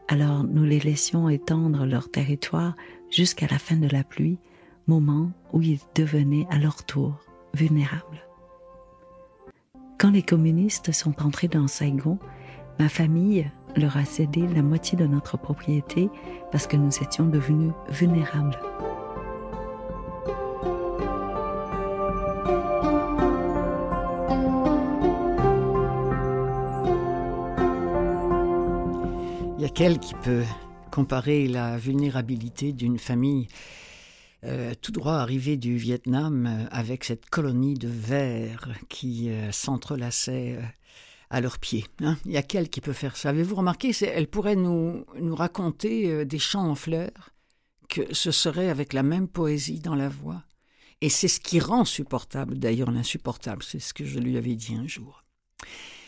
Alors 0.07 0.45
nous 0.45 0.62
les 0.62 0.79
laissions 0.79 1.29
étendre 1.29 1.85
leur 1.85 2.12
territoire 2.12 2.76
jusqu'à 3.11 3.49
la 3.50 3.59
fin 3.59 3.75
de 3.75 3.88
la 3.88 4.05
pluie, 4.05 4.38
moment 4.87 5.33
où 5.53 5.61
ils 5.61 5.81
devenaient 5.97 6.47
à 6.49 6.59
leur 6.59 6.85
tour 6.85 7.19
vulnérables. 7.55 8.25
Quand 9.99 10.12
les 10.12 10.23
communistes 10.23 10.93
sont 10.93 11.25
entrés 11.25 11.49
dans 11.49 11.67
Saigon, 11.67 12.21
ma 12.79 12.88
famille 12.88 13.50
leur 13.75 13.97
a 13.97 14.05
cédé 14.05 14.47
la 14.47 14.62
moitié 14.62 14.97
de 14.97 15.07
notre 15.09 15.38
propriété 15.38 16.09
parce 16.53 16.69
que 16.69 16.76
nous 16.76 17.03
étions 17.03 17.26
devenus 17.26 17.73
vulnérables. 17.88 18.61
Quel 29.75 29.99
qui 29.99 30.14
peut 30.14 30.45
comparer 30.93 31.49
la 31.49 31.76
vulnérabilité 31.78 32.73
d'une 32.73 32.97
famille 32.97 33.49
euh, 34.45 34.73
tout 34.81 34.93
droit 34.93 35.14
arrivé 35.14 35.57
du 35.57 35.76
Vietnam 35.76 36.47
euh, 36.47 36.69
avec 36.71 37.02
cette 37.02 37.28
colonie 37.28 37.75
de 37.75 37.88
vers 37.88 38.69
qui 38.88 39.31
euh, 39.31 39.50
s'entrelaçait 39.50 40.61
à 41.28 41.40
leurs 41.40 41.59
pieds. 41.59 41.87
Hein. 42.02 42.16
Il 42.25 42.31
y 42.31 42.37
a 42.37 42.43
quelle 42.43 42.69
qui 42.69 42.81
peut 42.81 42.93
faire 42.93 43.16
ça? 43.16 43.31
Avez-vous 43.31 43.57
remarqué 43.57 43.90
Elle 44.02 44.28
pourrait 44.28 44.54
nous, 44.54 45.04
nous 45.21 45.35
raconter 45.35 46.25
des 46.25 46.38
chants 46.38 46.71
en 46.71 46.76
fleurs, 46.76 47.31
que 47.88 48.14
ce 48.14 48.31
serait 48.31 48.69
avec 48.69 48.93
la 48.93 49.02
même 49.02 49.26
poésie 49.26 49.81
dans 49.81 49.97
la 49.97 50.09
voix? 50.09 50.45
Et 51.00 51.09
c'est 51.09 51.26
ce 51.26 51.40
qui 51.40 51.59
rend 51.59 51.85
supportable, 51.85 52.59
d'ailleurs 52.59 52.93
l'insupportable, 52.93 53.64
c'est 53.64 53.81
ce 53.81 53.93
que 53.93 54.04
je 54.04 54.21
lui 54.21 54.37
avais 54.37 54.54
dit 54.54 54.76
un 54.76 54.87
jour. 54.87 55.25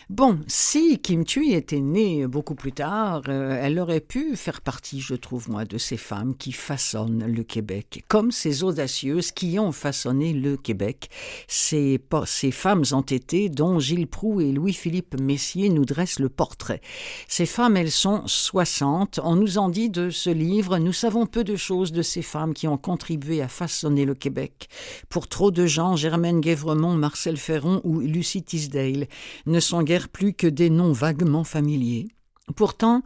Bon, 0.08 0.38
si 0.46 1.00
Kim 1.00 1.25
Thuy 1.25 1.54
était 1.54 1.80
née 1.80 2.28
beaucoup 2.28 2.54
plus 2.54 2.70
tard, 2.70 3.22
euh, 3.26 3.58
elle 3.60 3.80
aurait 3.80 3.98
pu 3.98 4.36
faire 4.36 4.60
partie, 4.60 5.00
je 5.00 5.16
trouve 5.16 5.50
moi, 5.50 5.64
de 5.64 5.78
ces 5.78 5.96
femmes 5.96 6.36
qui 6.36 6.52
façonnent 6.52 7.26
le 7.26 7.42
Québec, 7.42 8.04
comme 8.06 8.30
ces 8.30 8.62
audacieuses 8.62 9.32
qui 9.32 9.58
ont 9.58 9.72
façonné 9.72 10.32
le 10.32 10.56
Québec, 10.56 11.10
ces, 11.48 12.00
ces 12.25 12.52
femmes 12.52 12.84
entêtées 12.92 13.48
dont 13.48 13.80
Gilles 13.80 14.06
Proux 14.06 14.40
et 14.40 14.52
Louis-Philippe 14.52 15.20
Messier 15.20 15.70
nous 15.70 15.84
dressent 15.84 16.20
le 16.20 16.28
portrait. 16.28 16.82
Ces 17.26 17.44
femmes, 17.44 17.76
elles 17.76 17.90
sont 17.90 18.22
60. 18.26 19.18
On 19.25 19.34
nous 19.34 19.58
en 19.58 19.68
dit 19.68 19.90
de 19.90 20.10
ce 20.10 20.30
livre, 20.30 20.78
nous 20.78 20.92
savons 20.92 21.26
peu 21.26 21.42
de 21.42 21.56
choses 21.56 21.90
de 21.90 22.02
ces 22.02 22.22
femmes 22.22 22.54
qui 22.54 22.68
ont 22.68 22.78
contribué 22.78 23.42
à 23.42 23.48
façonner 23.48 24.04
le 24.04 24.14
Québec. 24.14 24.68
Pour 25.08 25.26
trop 25.26 25.50
de 25.50 25.66
gens, 25.66 25.96
Germaine 25.96 26.40
Guévremont, 26.40 26.94
Marcel 26.94 27.36
Ferron 27.38 27.80
ou 27.82 27.98
Lucie 27.98 28.44
Tisdale 28.44 29.08
ne 29.46 29.58
sont 29.58 29.82
guère 29.82 29.95
plus 30.08 30.34
que 30.34 30.46
des 30.46 30.70
noms 30.70 30.92
vaguement 30.92 31.44
familiers. 31.44 32.08
Pourtant, 32.54 33.02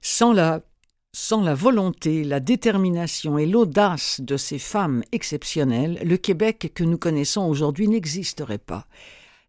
sans 0.00 0.32
la 0.32 0.62
sans 1.12 1.42
la 1.42 1.54
volonté, 1.54 2.22
la 2.22 2.38
détermination 2.38 3.36
et 3.36 3.46
l'audace 3.46 4.20
de 4.20 4.36
ces 4.36 4.60
femmes 4.60 5.02
exceptionnelles, 5.10 5.98
le 6.04 6.16
Québec 6.16 6.70
que 6.72 6.84
nous 6.84 6.98
connaissons 6.98 7.42
aujourd'hui 7.48 7.88
n'existerait 7.88 8.58
pas. 8.58 8.86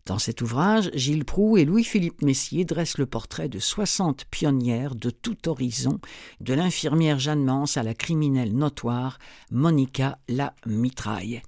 Dans 0.06 0.18
cet 0.18 0.42
ouvrage, 0.42 0.90
Gilles 0.94 1.26
Proux 1.26 1.58
et 1.58 1.66
Louis-Philippe 1.66 2.22
Messier 2.24 2.66
dressent 2.66 2.98
le 2.98 3.06
portrait 3.06 3.50
de 3.50 3.60
60 3.60 4.26
pionnières 4.26 4.96
de 4.96 5.12
tout 5.12 5.48
horizon, 5.48 6.00
de 6.40 6.54
l'infirmière 6.54 7.20
Jeanne 7.20 7.44
Mance 7.44 7.78
à 7.78 7.84
la 7.84 7.94
criminelle 7.94 8.56
notoire 8.56 9.20
Monica 9.52 10.18
La 10.28 10.54
Mitraille. 10.66 11.42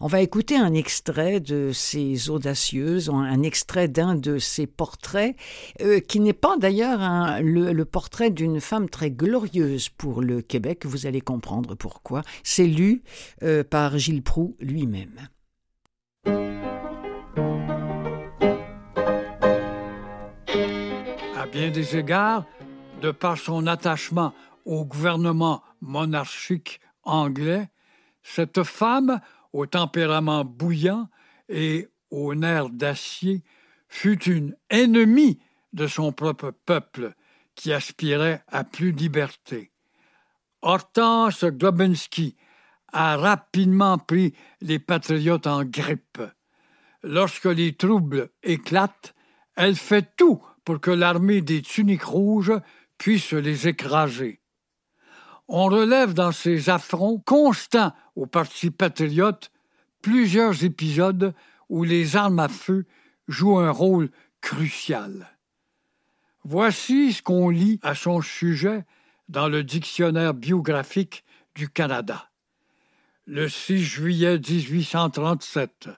On 0.00 0.06
va 0.06 0.22
écouter 0.22 0.56
un 0.56 0.72
extrait 0.72 1.40
de 1.40 1.70
ces 1.72 2.30
audacieuses, 2.30 3.10
un 3.10 3.42
extrait 3.42 3.88
d'un 3.88 4.14
de 4.14 4.38
ces 4.38 4.66
portraits, 4.66 5.36
euh, 5.82 6.00
qui 6.00 6.20
n'est 6.20 6.32
pas 6.32 6.56
d'ailleurs 6.56 7.00
le, 7.42 7.84
portrait 7.84 8.30
d'une 8.30 8.60
femme 8.60 8.88
très 8.88 9.10
glorieuse 9.10 9.88
pour 9.88 10.22
le 10.22 10.40
Québec, 10.40 10.86
vous 10.86 11.06
allez 11.06 11.20
comprendre 11.20 11.74
pourquoi. 11.74 12.22
C'est 12.42 12.66
lu 12.66 13.02
euh, 13.42 13.64
par 13.64 13.98
Gilles 13.98 14.22
Proux 14.22 14.56
lui-même. 14.60 15.28
Bien 21.52 21.70
des 21.70 21.96
égards, 21.96 22.44
de 23.00 23.10
par 23.10 23.38
son 23.38 23.66
attachement 23.66 24.34
au 24.64 24.84
gouvernement 24.84 25.62
monarchique 25.80 26.80
anglais, 27.04 27.68
cette 28.22 28.62
femme, 28.64 29.20
au 29.52 29.66
tempérament 29.66 30.44
bouillant 30.44 31.08
et 31.48 31.88
aux 32.10 32.34
nerfs 32.34 32.70
d'acier, 32.70 33.42
fut 33.88 34.22
une 34.24 34.54
ennemie 34.68 35.38
de 35.72 35.86
son 35.86 36.12
propre 36.12 36.50
peuple 36.50 37.14
qui 37.54 37.72
aspirait 37.72 38.42
à 38.48 38.64
plus 38.64 38.92
liberté. 38.92 39.70
Hortense 40.60 41.44
Globinski 41.44 42.36
a 42.92 43.16
rapidement 43.16 43.98
pris 43.98 44.34
les 44.60 44.78
patriotes 44.78 45.46
en 45.46 45.64
grippe. 45.64 46.20
Lorsque 47.02 47.46
les 47.46 47.74
troubles 47.74 48.30
éclatent, 48.42 49.14
elle 49.56 49.76
fait 49.76 50.14
tout 50.16 50.42
pour 50.68 50.82
que 50.82 50.90
l'armée 50.90 51.40
des 51.40 51.62
tuniques 51.62 52.02
rouges 52.02 52.52
puisse 52.98 53.32
les 53.32 53.68
écraser. 53.68 54.38
On 55.48 55.64
relève 55.64 56.12
dans 56.12 56.30
ces 56.30 56.68
affronts 56.68 57.18
constants 57.20 57.94
au 58.16 58.26
Parti 58.26 58.70
patriote 58.70 59.50
plusieurs 60.02 60.64
épisodes 60.64 61.32
où 61.70 61.84
les 61.84 62.16
armes 62.16 62.38
à 62.38 62.48
feu 62.48 62.84
jouent 63.28 63.60
un 63.60 63.70
rôle 63.70 64.10
crucial. 64.42 65.34
Voici 66.44 67.14
ce 67.14 67.22
qu'on 67.22 67.48
lit 67.48 67.80
à 67.82 67.94
son 67.94 68.20
sujet 68.20 68.84
dans 69.30 69.48
le 69.48 69.64
dictionnaire 69.64 70.34
biographique 70.34 71.24
du 71.54 71.70
Canada. 71.70 72.28
Le 73.24 73.48
6 73.48 73.82
juillet 73.82 74.38
1837, 74.38 75.88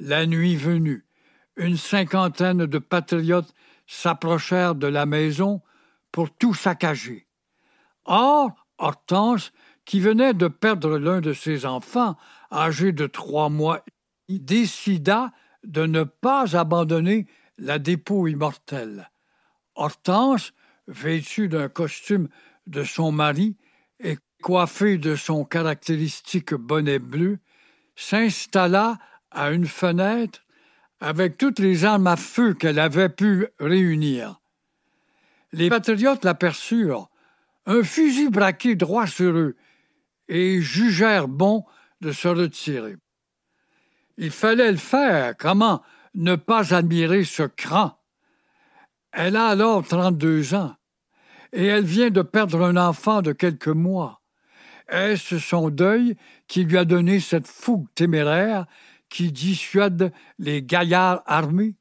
la 0.00 0.26
nuit 0.26 0.56
venue, 0.56 1.06
une 1.56 1.76
cinquantaine 1.76 2.66
de 2.66 2.78
patriotes 2.78 3.54
s'approchèrent 3.88 4.76
de 4.76 4.86
la 4.86 5.06
maison 5.06 5.62
pour 6.12 6.30
tout 6.30 6.54
saccager. 6.54 7.26
Or, 8.04 8.52
Hortense, 8.76 9.52
qui 9.84 9.98
venait 9.98 10.34
de 10.34 10.46
perdre 10.46 10.98
l'un 10.98 11.20
de 11.20 11.32
ses 11.32 11.66
enfants, 11.66 12.16
âgé 12.52 12.92
de 12.92 13.06
trois 13.06 13.48
mois, 13.48 13.84
décida 14.28 15.32
de 15.64 15.86
ne 15.86 16.04
pas 16.04 16.56
abandonner 16.56 17.26
la 17.56 17.78
dépôt 17.78 18.28
immortelle. 18.28 19.10
Hortense, 19.74 20.52
vêtue 20.86 21.48
d'un 21.48 21.68
costume 21.68 22.28
de 22.66 22.84
son 22.84 23.10
mari 23.10 23.56
et 24.00 24.18
coiffée 24.42 24.98
de 24.98 25.16
son 25.16 25.44
caractéristique 25.44 26.54
bonnet 26.54 26.98
bleu, 26.98 27.38
s'installa 27.96 28.98
à 29.30 29.50
une 29.50 29.66
fenêtre 29.66 30.42
avec 31.00 31.38
toutes 31.38 31.58
les 31.58 31.84
armes 31.84 32.06
à 32.06 32.16
feu 32.16 32.54
qu'elle 32.54 32.78
avait 32.78 33.08
pu 33.08 33.46
réunir. 33.58 34.40
Les 35.52 35.68
patriotes 35.68 36.24
l'aperçurent, 36.24 37.08
un 37.66 37.82
fusil 37.82 38.30
braqué 38.30 38.74
droit 38.74 39.06
sur 39.06 39.30
eux, 39.36 39.56
et 40.28 40.60
jugèrent 40.60 41.28
bon 41.28 41.64
de 42.00 42.12
se 42.12 42.28
retirer. 42.28 42.96
Il 44.16 44.30
fallait 44.30 44.72
le 44.72 44.78
faire, 44.78 45.36
comment 45.36 45.82
ne 46.14 46.34
pas 46.34 46.74
admirer 46.74 47.24
ce 47.24 47.44
cran? 47.44 47.98
Elle 49.12 49.36
a 49.36 49.46
alors 49.46 49.86
trente-deux 49.86 50.54
ans, 50.54 50.74
et 51.52 51.66
elle 51.66 51.84
vient 51.84 52.10
de 52.10 52.22
perdre 52.22 52.62
un 52.62 52.76
enfant 52.76 53.22
de 53.22 53.32
quelques 53.32 53.68
mois. 53.68 54.20
Est-ce 54.88 55.38
son 55.38 55.70
deuil 55.70 56.16
qui 56.46 56.64
lui 56.64 56.78
a 56.78 56.84
donné 56.84 57.20
cette 57.20 57.46
fougue 57.46 57.86
téméraire 57.94 58.66
qui 59.08 59.32
dissuade 59.32 60.12
les 60.38 60.62
gaillards 60.62 61.22
armés? 61.26 61.74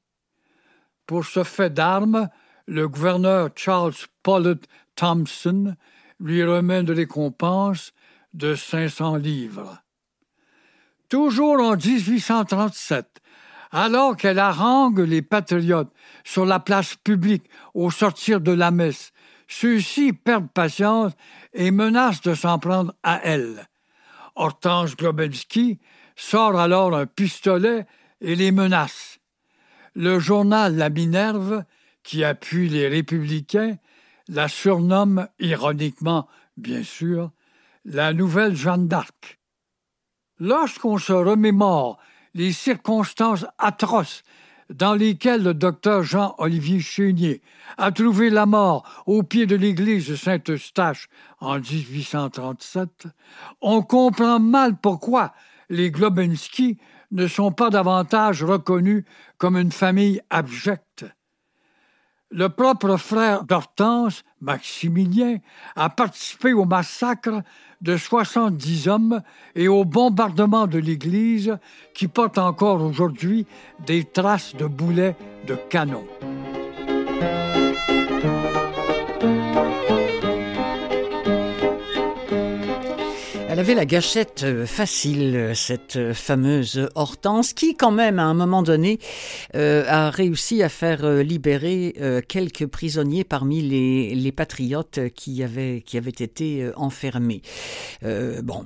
Pour 1.06 1.26
ce 1.26 1.44
fait 1.44 1.74
d'armes, 1.74 2.30
le 2.68 2.88
gouverneur 2.88 3.50
Charles 3.56 3.94
Pollitt 4.24 4.68
Thompson 4.96 5.76
lui 6.20 6.44
remet 6.44 6.84
de 6.84 6.94
récompense 6.94 7.94
de 8.34 8.56
500 8.56 9.16
livres. 9.16 9.82
Toujours 11.10 11.62
en 11.62 11.78
1837, 11.78 13.22
alors 13.72 14.18
qu'elle 14.18 14.40
harangue 14.40 15.00
les 15.00 15.22
patriotes 15.22 15.92
sur 16.24 16.46
la 16.46 16.60
place 16.60 16.96
publique 16.96 17.50
au 17.74 17.90
sortir 17.92 18.42
de 18.42 18.52
la 18.52 18.72
messe, 18.72 19.14
ceux-ci 19.48 20.12
perdent 20.12 20.52
patience 20.52 21.14
et 21.54 21.72
menacent 21.72 22.22
de 22.22 22.34
s'en 22.34 22.60
prendre 22.60 22.94
à 23.04 23.22
elle. 23.24 23.68
Hortense 24.36 24.96
Globensky 24.96 25.80
sort 26.18 26.60
alors 26.60 26.94
un 26.96 27.06
pistolet 27.06 27.86
et 28.20 28.36
les 28.36 28.52
menace. 28.52 29.20
Le 29.96 30.20
journal 30.20 30.76
La 30.76 30.90
Minerve, 30.90 31.64
qui 32.04 32.24
appuie 32.24 32.68
les 32.68 32.88
républicains, 32.88 33.78
la 34.28 34.50
surnomme, 34.50 35.28
ironiquement 35.40 36.28
bien 36.58 36.84
sûr, 36.84 37.32
la 37.86 38.12
nouvelle 38.12 38.56
Jeanne 38.56 38.88
d'Arc. 38.88 39.40
Lorsqu'on 40.40 40.98
se 40.98 41.14
remémore 41.14 41.98
les 42.34 42.52
circonstances 42.52 43.46
atroces 43.58 44.24
dans 44.70 44.94
lesquelles 44.94 45.44
le 45.44 45.54
docteur 45.54 46.04
Jean-Olivier 46.04 46.80
Chénier 46.80 47.42
a 47.78 47.92
trouvé 47.92 48.30
la 48.30 48.46
mort 48.46 49.04
au 49.06 49.24
pied 49.24 49.46
de 49.46 49.56
l'église 49.56 50.16
Saint-Eustache 50.16 51.08
en 51.40 51.60
1837, 51.60 53.08
on 53.62 53.82
comprend 53.82 54.40
mal 54.40 54.76
pourquoi 54.78 55.34
les 55.70 55.92
Globensky 55.92 56.78
ne 57.12 57.28
sont 57.28 57.52
pas 57.52 57.70
davantage 57.70 58.44
reconnus 58.44 59.04
comme 59.38 59.58
une 59.58 59.72
famille 59.72 60.22
abjecte. 60.30 61.06
Le 62.30 62.50
propre 62.50 62.98
frère 62.98 63.46
d'Hortense, 63.46 64.24
Maximilien, 64.42 65.38
a 65.78 65.90
participé 65.90 66.52
au 66.52 66.66
massacre 66.66 67.42
de 67.82 67.96
70 67.96 68.90
hommes 68.90 69.22
et 69.56 69.70
au 69.70 69.86
bombardement 69.86 70.68
de 70.68 70.78
l'église 70.78 71.58
qui 71.94 72.10
porte 72.10 72.38
encore 72.38 72.82
aujourd'hui 72.82 73.46
des 73.86 74.04
traces 74.04 74.56
de 74.56 74.66
boulets 74.66 75.16
de 75.48 75.56
canon. 75.70 76.06
Elle 83.58 83.62
avait 83.62 83.74
la 83.74 83.86
gâchette 83.86 84.44
euh, 84.44 84.68
facile, 84.68 85.54
cette 85.56 85.96
euh, 85.96 86.14
fameuse 86.14 86.88
Hortense, 86.94 87.54
qui 87.54 87.76
quand 87.76 87.90
même, 87.90 88.20
à 88.20 88.26
un 88.26 88.36
moment 88.36 88.62
donné, 88.62 89.00
euh, 89.56 89.84
a 89.88 90.12
réussi 90.12 90.62
à 90.62 90.70
faire 90.70 91.24
libérer 91.24 91.96
quelques 92.28 92.68
prisonniers 92.68 93.24
parmi 93.24 93.64
les, 93.64 94.14
les, 94.14 94.32
patriotes 94.32 95.00
qui 95.16 95.42
avaient, 95.42 95.82
qui 95.84 95.98
avaient 95.98 96.12
été 96.12 96.70
enfermés. 96.76 97.42
bon, 98.04 98.66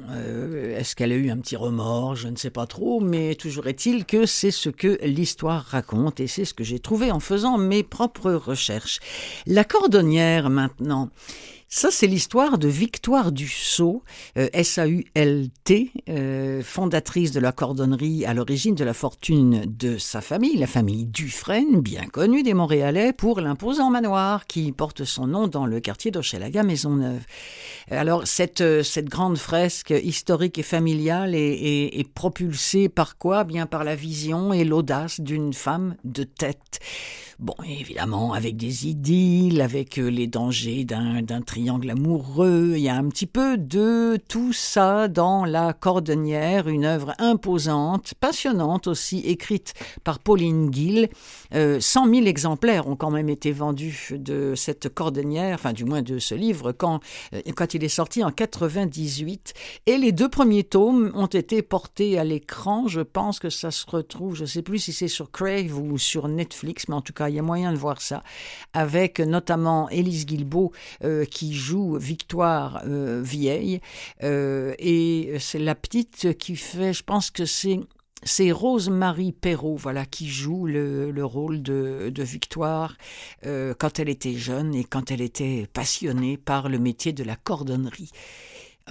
est-ce 0.75 0.95
qu'elle 0.95 1.13
a 1.13 1.15
eu 1.15 1.29
un 1.29 1.37
petit 1.37 1.55
remords? 1.55 2.15
Je 2.15 2.27
ne 2.27 2.35
sais 2.35 2.49
pas 2.49 2.65
trop, 2.65 2.99
mais 2.99 3.35
toujours 3.35 3.67
est-il 3.67 4.05
que 4.05 4.25
c'est 4.25 4.51
ce 4.51 4.69
que 4.69 4.99
l'histoire 5.03 5.63
raconte 5.63 6.19
et 6.19 6.27
c'est 6.27 6.45
ce 6.45 6.53
que 6.53 6.65
j'ai 6.65 6.79
trouvé 6.79 7.11
en 7.11 7.21
faisant 7.21 7.57
mes 7.57 7.83
propres 7.83 8.31
recherches. 8.33 8.99
La 9.45 9.63
cordonnière, 9.63 10.49
maintenant. 10.49 11.09
Ça, 11.73 11.89
c'est 11.89 12.05
l'histoire 12.05 12.57
de 12.57 12.67
Victoire 12.67 13.31
Dussault, 13.31 14.03
euh, 14.37 14.49
S-A-U-L-T, 14.51 15.91
euh, 16.09 16.61
fondatrice 16.61 17.31
de 17.31 17.39
la 17.39 17.53
cordonnerie 17.53 18.25
à 18.25 18.33
l'origine 18.33 18.75
de 18.75 18.83
la 18.83 18.93
fortune 18.93 19.63
de 19.65 19.97
sa 19.97 20.19
famille, 20.19 20.57
la 20.57 20.67
famille 20.67 21.05
Dufresne, 21.05 21.79
bien 21.79 22.07
connue 22.07 22.43
des 22.43 22.53
Montréalais 22.53 23.13
pour 23.13 23.39
l'imposant 23.39 23.89
manoir 23.89 24.47
qui 24.47 24.73
porte 24.73 25.05
son 25.05 25.27
nom 25.27 25.47
dans 25.47 25.65
le 25.65 25.79
quartier 25.79 26.11
d'Hochelaga 26.11 26.63
Maisonneuve. 26.63 27.21
Alors, 27.89 28.27
cette, 28.27 28.59
euh, 28.59 28.83
cette 28.83 29.07
grande 29.07 29.37
fresque 29.37 29.93
historique 30.03 30.57
et 30.57 30.63
familiale 30.63 31.35
est, 31.35 31.97
est 31.97 32.13
propulsée 32.13 32.89
par 32.89 33.17
quoi? 33.17 33.45
Bien 33.45 33.65
par 33.65 33.85
la 33.85 33.95
vision 33.95 34.51
et 34.51 34.65
l'audace 34.65 35.21
d'une 35.21 35.53
femme 35.53 35.95
de 36.03 36.23
tête. 36.25 36.81
Bon, 37.41 37.55
évidemment, 37.65 38.33
avec 38.33 38.55
des 38.55 38.87
idylles, 38.87 39.61
avec 39.61 39.97
euh, 39.97 40.11
les 40.11 40.27
dangers 40.27 40.85
d'un 40.85 41.41
triangle 41.41 41.89
amoureux, 41.89 42.73
il 42.75 42.83
y 42.83 42.87
a 42.87 42.93
un 42.93 43.09
petit 43.09 43.25
peu 43.25 43.57
de 43.57 44.19
tout 44.27 44.53
ça 44.53 45.07
dans 45.07 45.43
La 45.43 45.73
Cordonnière, 45.73 46.67
une 46.67 46.85
œuvre 46.85 47.15
imposante, 47.17 48.13
passionnante 48.19 48.85
aussi, 48.85 49.21
écrite 49.21 49.73
par 50.03 50.19
Pauline 50.19 50.71
Gill. 50.71 51.09
Euh, 51.55 51.79
100 51.79 52.13
000 52.13 52.27
exemplaires 52.27 52.87
ont 52.87 52.95
quand 52.95 53.09
même 53.09 53.27
été 53.27 53.51
vendus 53.51 54.09
de 54.11 54.53
cette 54.55 54.93
cordonnière, 54.93 55.55
enfin 55.55 55.73
du 55.73 55.83
moins 55.83 56.03
de 56.03 56.19
ce 56.19 56.35
livre, 56.35 56.73
quand, 56.73 56.99
euh, 57.33 57.41
quand 57.55 57.73
il 57.73 57.83
est 57.83 57.89
sorti 57.89 58.23
en 58.23 58.29
98. 58.29 59.55
Et 59.87 59.97
les 59.97 60.11
deux 60.11 60.29
premiers 60.29 60.63
tomes 60.63 61.11
ont 61.15 61.25
été 61.25 61.63
portés 61.63 62.19
à 62.19 62.23
l'écran. 62.23 62.87
Je 62.87 63.01
pense 63.01 63.39
que 63.39 63.49
ça 63.49 63.71
se 63.71 63.87
retrouve, 63.89 64.35
je 64.35 64.43
ne 64.43 64.47
sais 64.47 64.61
plus 64.61 64.77
si 64.77 64.93
c'est 64.93 65.07
sur 65.07 65.31
Crave 65.31 65.75
ou 65.75 65.97
sur 65.97 66.27
Netflix, 66.27 66.87
mais 66.87 66.93
en 66.93 67.01
tout 67.01 67.13
cas, 67.13 67.30
il 67.31 67.35
y 67.35 67.39
a 67.39 67.43
moyen 67.43 67.71
de 67.71 67.77
voir 67.77 68.01
ça, 68.01 68.23
avec 68.73 69.19
notamment 69.19 69.89
Élise 69.89 70.25
Guilbeault 70.25 70.71
euh, 71.03 71.25
qui 71.25 71.53
joue 71.53 71.95
Victoire 71.95 72.81
euh, 72.85 73.21
Vieille, 73.23 73.79
euh, 74.23 74.73
et 74.77 75.37
c'est 75.39 75.59
la 75.59 75.75
petite 75.75 76.37
qui 76.37 76.55
fait, 76.55 76.93
je 76.93 77.03
pense 77.03 77.31
que 77.31 77.45
c'est 77.45 77.79
c'est 78.23 78.51
Rose-Marie 78.51 79.31
Perrault, 79.31 79.77
voilà, 79.77 80.05
qui 80.05 80.29
joue 80.29 80.67
le, 80.67 81.11
rôle 81.23 81.63
de, 81.63 82.13
Victoire 82.21 82.95
quand 83.43 83.97
elle 83.97 84.09
était 84.09 84.35
jeune 84.35 84.75
et 84.75 84.83
quand 84.83 85.09
elle 85.09 85.21
était 85.21 85.67
passionnée 85.73 86.37
par 86.37 86.69
le 86.69 86.77
métier 86.77 87.13
de 87.13 87.23
la 87.23 87.35
cordonnerie. 87.35 88.11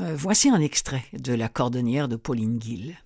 voici 0.00 0.48
un 0.48 0.60
extrait 0.60 1.04
de 1.12 1.32
La 1.32 1.48
cordonnière 1.48 2.08
de 2.08 2.16
Pauline 2.16 2.60
Gill. 2.60 2.98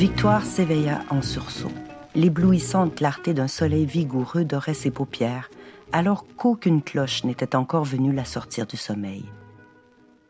Victoire 0.00 0.46
s'éveilla 0.46 1.00
en 1.10 1.20
sursaut. 1.20 1.70
L'éblouissante 2.14 2.94
clarté 2.94 3.34
d'un 3.34 3.48
soleil 3.48 3.84
vigoureux 3.84 4.46
dorait 4.46 4.72
ses 4.72 4.90
paupières, 4.90 5.50
alors 5.92 6.24
qu'aucune 6.38 6.80
cloche 6.80 7.22
n'était 7.24 7.54
encore 7.54 7.84
venue 7.84 8.10
la 8.10 8.24
sortir 8.24 8.66
du 8.66 8.78
sommeil. 8.78 9.26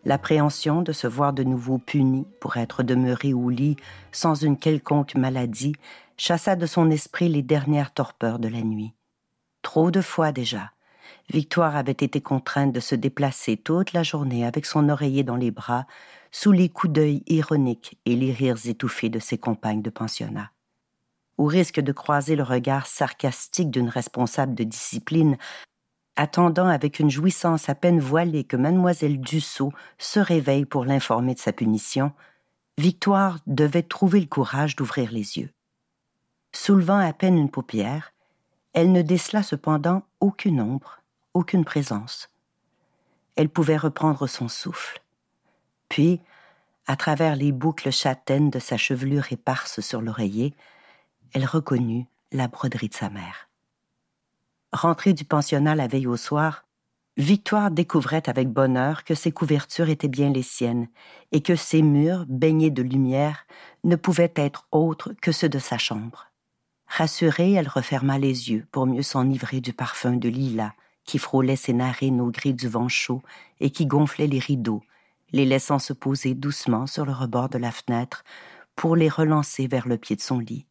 L'appréhension 0.04 0.82
de 0.82 0.90
se 0.90 1.06
voir 1.06 1.32
de 1.32 1.44
nouveau 1.44 1.78
punie 1.78 2.26
pour 2.40 2.56
être 2.56 2.82
demeurée 2.82 3.32
au 3.32 3.48
lit 3.48 3.76
sans 4.10 4.34
une 4.34 4.58
quelconque 4.58 5.14
maladie 5.14 5.76
chassa 6.16 6.56
de 6.56 6.66
son 6.66 6.90
esprit 6.90 7.28
les 7.28 7.42
dernières 7.42 7.94
torpeurs 7.94 8.40
de 8.40 8.48
la 8.48 8.62
nuit. 8.62 8.92
Trop 9.62 9.92
de 9.92 10.00
fois 10.00 10.32
déjà, 10.32 10.72
Victoire 11.32 11.76
avait 11.76 11.92
été 11.92 12.20
contrainte 12.20 12.72
de 12.72 12.80
se 12.80 12.96
déplacer 12.96 13.56
toute 13.56 13.92
la 13.92 14.02
journée 14.02 14.44
avec 14.44 14.66
son 14.66 14.88
oreiller 14.88 15.22
dans 15.22 15.36
les 15.36 15.52
bras 15.52 15.86
sous 16.32 16.52
les 16.52 16.68
coups 16.68 16.92
d'œil 16.92 17.22
ironiques 17.26 17.98
et 18.06 18.16
les 18.16 18.32
rires 18.32 18.66
étouffés 18.66 19.08
de 19.08 19.18
ses 19.18 19.38
compagnes 19.38 19.82
de 19.82 19.90
pensionnat. 19.90 20.50
Au 21.38 21.46
risque 21.46 21.80
de 21.80 21.92
croiser 21.92 22.36
le 22.36 22.42
regard 22.42 22.86
sarcastique 22.86 23.70
d'une 23.70 23.88
responsable 23.88 24.54
de 24.54 24.64
discipline, 24.64 25.38
attendant 26.16 26.68
avec 26.68 26.98
une 26.98 27.10
jouissance 27.10 27.68
à 27.68 27.74
peine 27.74 28.00
voilée 28.00 28.44
que 28.44 28.56
mademoiselle 28.56 29.20
Dussault 29.20 29.72
se 29.98 30.20
réveille 30.20 30.66
pour 30.66 30.84
l'informer 30.84 31.34
de 31.34 31.40
sa 31.40 31.52
punition, 31.52 32.12
Victoire 32.78 33.38
devait 33.46 33.82
trouver 33.82 34.20
le 34.20 34.26
courage 34.26 34.76
d'ouvrir 34.76 35.12
les 35.12 35.38
yeux. 35.38 35.50
Soulevant 36.52 36.98
à 36.98 37.12
peine 37.12 37.36
une 37.36 37.50
paupière, 37.50 38.12
elle 38.72 38.92
ne 38.92 39.02
décela 39.02 39.42
cependant 39.42 40.02
aucune 40.20 40.60
ombre, 40.60 41.02
aucune 41.34 41.64
présence. 41.64 42.30
Elle 43.36 43.48
pouvait 43.48 43.76
reprendre 43.76 44.26
son 44.26 44.48
souffle. 44.48 45.02
Puis, 45.90 46.20
à 46.86 46.96
travers 46.96 47.36
les 47.36 47.52
boucles 47.52 47.92
châtaines 47.92 48.48
de 48.48 48.58
sa 48.58 48.78
chevelure 48.78 49.30
éparse 49.30 49.80
sur 49.80 50.00
l'oreiller, 50.00 50.54
elle 51.34 51.44
reconnut 51.44 52.06
la 52.32 52.48
broderie 52.48 52.88
de 52.88 52.94
sa 52.94 53.10
mère. 53.10 53.50
Rentrée 54.72 55.12
du 55.12 55.24
pensionnat 55.24 55.74
la 55.74 55.88
veille 55.88 56.06
au 56.06 56.16
soir, 56.16 56.64
Victoire 57.16 57.70
découvrait 57.70 58.28
avec 58.28 58.48
bonheur 58.48 59.04
que 59.04 59.14
ses 59.14 59.32
couvertures 59.32 59.90
étaient 59.90 60.08
bien 60.08 60.30
les 60.30 60.44
siennes 60.44 60.88
et 61.32 61.42
que 61.42 61.56
ses 61.56 61.82
murs, 61.82 62.24
baignés 62.28 62.70
de 62.70 62.82
lumière, 62.82 63.46
ne 63.84 63.96
pouvaient 63.96 64.32
être 64.36 64.68
autres 64.70 65.12
que 65.20 65.32
ceux 65.32 65.48
de 65.48 65.58
sa 65.58 65.76
chambre. 65.76 66.30
Rassurée, 66.86 67.52
elle 67.52 67.68
referma 67.68 68.18
les 68.18 68.50
yeux 68.50 68.66
pour 68.70 68.86
mieux 68.86 69.02
s'enivrer 69.02 69.60
du 69.60 69.72
parfum 69.72 70.12
de 70.12 70.28
lilas 70.28 70.72
qui 71.04 71.18
frôlait 71.18 71.56
ses 71.56 71.72
narines 71.72 72.20
au 72.20 72.30
gris 72.30 72.54
du 72.54 72.68
vent 72.68 72.88
chaud 72.88 73.22
et 73.58 73.70
qui 73.70 73.86
gonflait 73.86 74.28
les 74.28 74.38
rideaux, 74.38 74.82
les 75.32 75.44
laissant 75.44 75.78
se 75.78 75.92
poser 75.92 76.34
doucement 76.34 76.86
sur 76.86 77.04
le 77.04 77.12
rebord 77.12 77.48
de 77.48 77.58
la 77.58 77.70
fenêtre 77.70 78.24
pour 78.76 78.96
les 78.96 79.08
relancer 79.08 79.66
vers 79.66 79.86
le 79.86 79.98
pied 79.98 80.16
de 80.16 80.20
son 80.20 80.38
lit. 80.38 80.66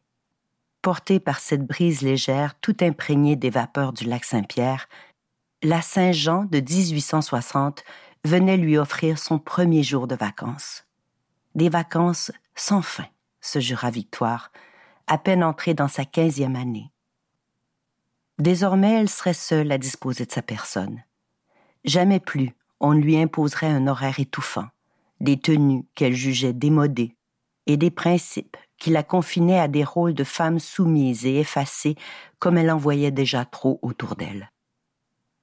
Portée 0.82 1.20
par 1.20 1.40
cette 1.40 1.66
brise 1.66 2.02
légère 2.02 2.58
tout 2.60 2.76
imprégnée 2.80 3.36
des 3.36 3.50
vapeurs 3.50 3.92
du 3.92 4.04
lac 4.04 4.24
Saint-Pierre, 4.24 4.88
la 5.62 5.82
Saint-Jean 5.82 6.44
de 6.44 6.58
1860 6.58 7.84
venait 8.24 8.56
lui 8.56 8.78
offrir 8.78 9.18
son 9.18 9.38
premier 9.38 9.82
jour 9.82 10.06
de 10.06 10.14
vacances. 10.14 10.86
Des 11.54 11.68
vacances 11.68 12.32
sans 12.54 12.82
fin, 12.82 13.06
se 13.40 13.60
jura 13.60 13.90
Victoire, 13.90 14.52
à 15.06 15.18
peine 15.18 15.42
entrée 15.42 15.74
dans 15.74 15.88
sa 15.88 16.04
quinzième 16.04 16.56
année. 16.56 16.90
Désormais, 18.38 19.00
elle 19.00 19.08
serait 19.10 19.34
seule 19.34 19.70
à 19.72 19.78
disposer 19.78 20.24
de 20.24 20.32
sa 20.32 20.42
personne. 20.42 21.02
Jamais 21.84 22.20
plus 22.20 22.54
on 22.80 22.92
lui 22.92 23.16
imposerait 23.18 23.66
un 23.66 23.86
horaire 23.86 24.18
étouffant, 24.18 24.66
des 25.20 25.38
tenues 25.38 25.84
qu'elle 25.94 26.14
jugeait 26.14 26.52
démodées, 26.52 27.14
et 27.66 27.76
des 27.76 27.90
principes 27.90 28.56
qui 28.78 28.90
la 28.90 29.02
confinaient 29.02 29.60
à 29.60 29.68
des 29.68 29.84
rôles 29.84 30.14
de 30.14 30.24
femme 30.24 30.58
soumise 30.58 31.26
et 31.26 31.38
effacée 31.38 31.94
comme 32.38 32.56
elle 32.58 32.70
en 32.70 32.78
voyait 32.78 33.10
déjà 33.10 33.44
trop 33.44 33.78
autour 33.82 34.16
d'elle. 34.16 34.50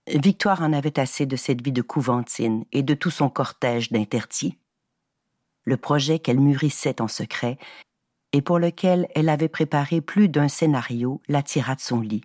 Victoire 0.08 0.62
en 0.62 0.74
avait 0.74 1.00
assez 1.00 1.26
de 1.26 1.36
cette 1.36 1.62
vie 1.62 1.72
de 1.72 1.82
couventine 1.82 2.66
et 2.72 2.82
de 2.82 2.94
tout 2.94 3.12
son 3.12 3.30
cortège 3.30 3.92
d'interdits. 3.92 4.58
Le 5.64 5.78
projet 5.78 6.20
qu'elle 6.20 6.40
mûrissait 6.40 7.02
en 7.02 7.08
secret 7.08 7.58
et 8.34 8.42
pour 8.42 8.60
lequel 8.60 9.08
elle 9.16 9.30
avait 9.30 9.48
préparé 9.48 10.02
plus 10.02 10.30
d'un 10.30 10.48
scénario 10.48 11.22
l'attira 11.28 11.76
de 11.76 11.82
son 11.82 12.02
lit, 12.02 12.24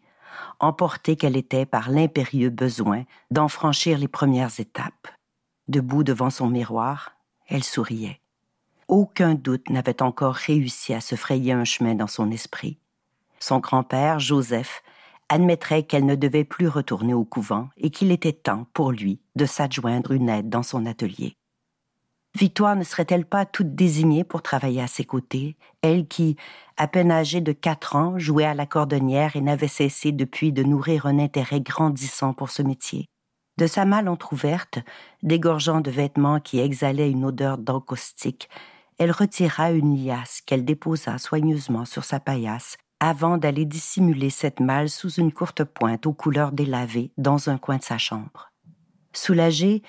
emportée 0.61 1.17
qu'elle 1.17 1.37
était 1.37 1.67
par 1.67 1.91
l'impérieux 1.91 2.51
besoin 2.51 3.05
d'en 3.31 3.49
franchir 3.49 3.99
les 3.99 4.09
premières 4.09 4.61
étapes. 4.61 5.09
Debout 5.69 6.05
devant 6.05 6.31
son 6.31 6.49
miroir, 6.49 7.13
elle 7.49 7.65
souriait. 7.65 8.21
Aucun 8.89 9.35
doute 9.35 9.71
n'avait 9.71 10.03
encore 10.03 10.35
réussi 10.35 10.93
à 10.93 11.01
se 11.01 11.15
frayer 11.15 11.53
un 11.53 11.65
chemin 11.65 11.95
dans 11.95 12.07
son 12.07 12.31
esprit. 12.31 12.79
Son 13.39 13.59
grand-père, 13.59 14.19
Joseph, 14.19 14.83
admettrait 15.29 15.85
qu'elle 15.85 16.05
ne 16.05 16.15
devait 16.15 16.45
plus 16.45 16.69
retourner 16.69 17.15
au 17.15 17.25
couvent 17.25 17.69
et 17.77 17.91
qu'il 17.91 18.13
était 18.13 18.33
temps 18.33 18.67
pour 18.75 18.93
lui 18.93 19.21
de 19.35 19.47
s'adjoindre 19.47 20.13
une 20.13 20.29
aide 20.29 20.49
dans 20.49 20.63
son 20.63 20.85
atelier. 20.85 21.37
Victoire 22.35 22.77
ne 22.77 22.85
serait-elle 22.85 23.27
pas 23.27 23.45
toute 23.45 23.75
désignée 23.75 24.25
pour 24.25 24.43
travailler 24.43 24.81
à 24.81 24.87
ses 24.87 25.05
côtés, 25.05 25.57
elle 25.83 26.07
qui, 26.07 26.37
à 26.79 26.89
peine 26.89 27.11
âgée 27.11 27.43
de 27.43 27.53
quatre 27.53 27.95
ans, 27.95 28.19
jouait 28.19 28.47
à 28.47 28.55
la 28.55 28.65
cordonnière 28.65 29.37
et 29.37 29.43
n'avait 29.43 29.69
cessé 29.69 30.13
depuis 30.13 30.51
de 30.51 30.63
nourrir 30.63 31.07
un 31.07 31.19
intérêt 31.19 31.61
grandissant 31.61 32.33
pour 32.33 32.51
ce 32.51 32.63
métier. 32.63 33.07
De 33.59 33.67
sa 33.67 33.85
malle 33.85 34.09
entr'ouverte, 34.09 34.79
dégorgeant 35.23 35.83
de 35.83 35.91
vêtements 35.91 36.41
qui 36.41 36.59
exhalaient 36.59 37.11
une 37.11 37.27
odeur 37.27 37.59
d'encaustique, 37.59 38.49
elle 38.99 39.11
retira 39.11 39.73
une 39.73 40.03
liasse 40.03 40.41
qu'elle 40.41 40.65
déposa 40.65 41.19
soigneusement 41.19 41.85
sur 41.85 42.05
sa 42.05 42.19
paillasse 42.19 42.77
avant 42.99 43.37
d'aller 43.37 43.65
dissimuler 43.67 44.31
cette 44.31 44.61
malle 44.61 44.89
sous 44.89 45.11
une 45.11 45.33
courte 45.33 45.65
pointe 45.65 46.07
aux 46.07 46.13
couleurs 46.13 46.53
délavées 46.53 47.11
dans 47.19 47.51
un 47.51 47.59
coin 47.59 47.77
de 47.77 47.83
sa 47.83 47.99
chambre. 47.99 48.53
Soulagée, 49.13 49.83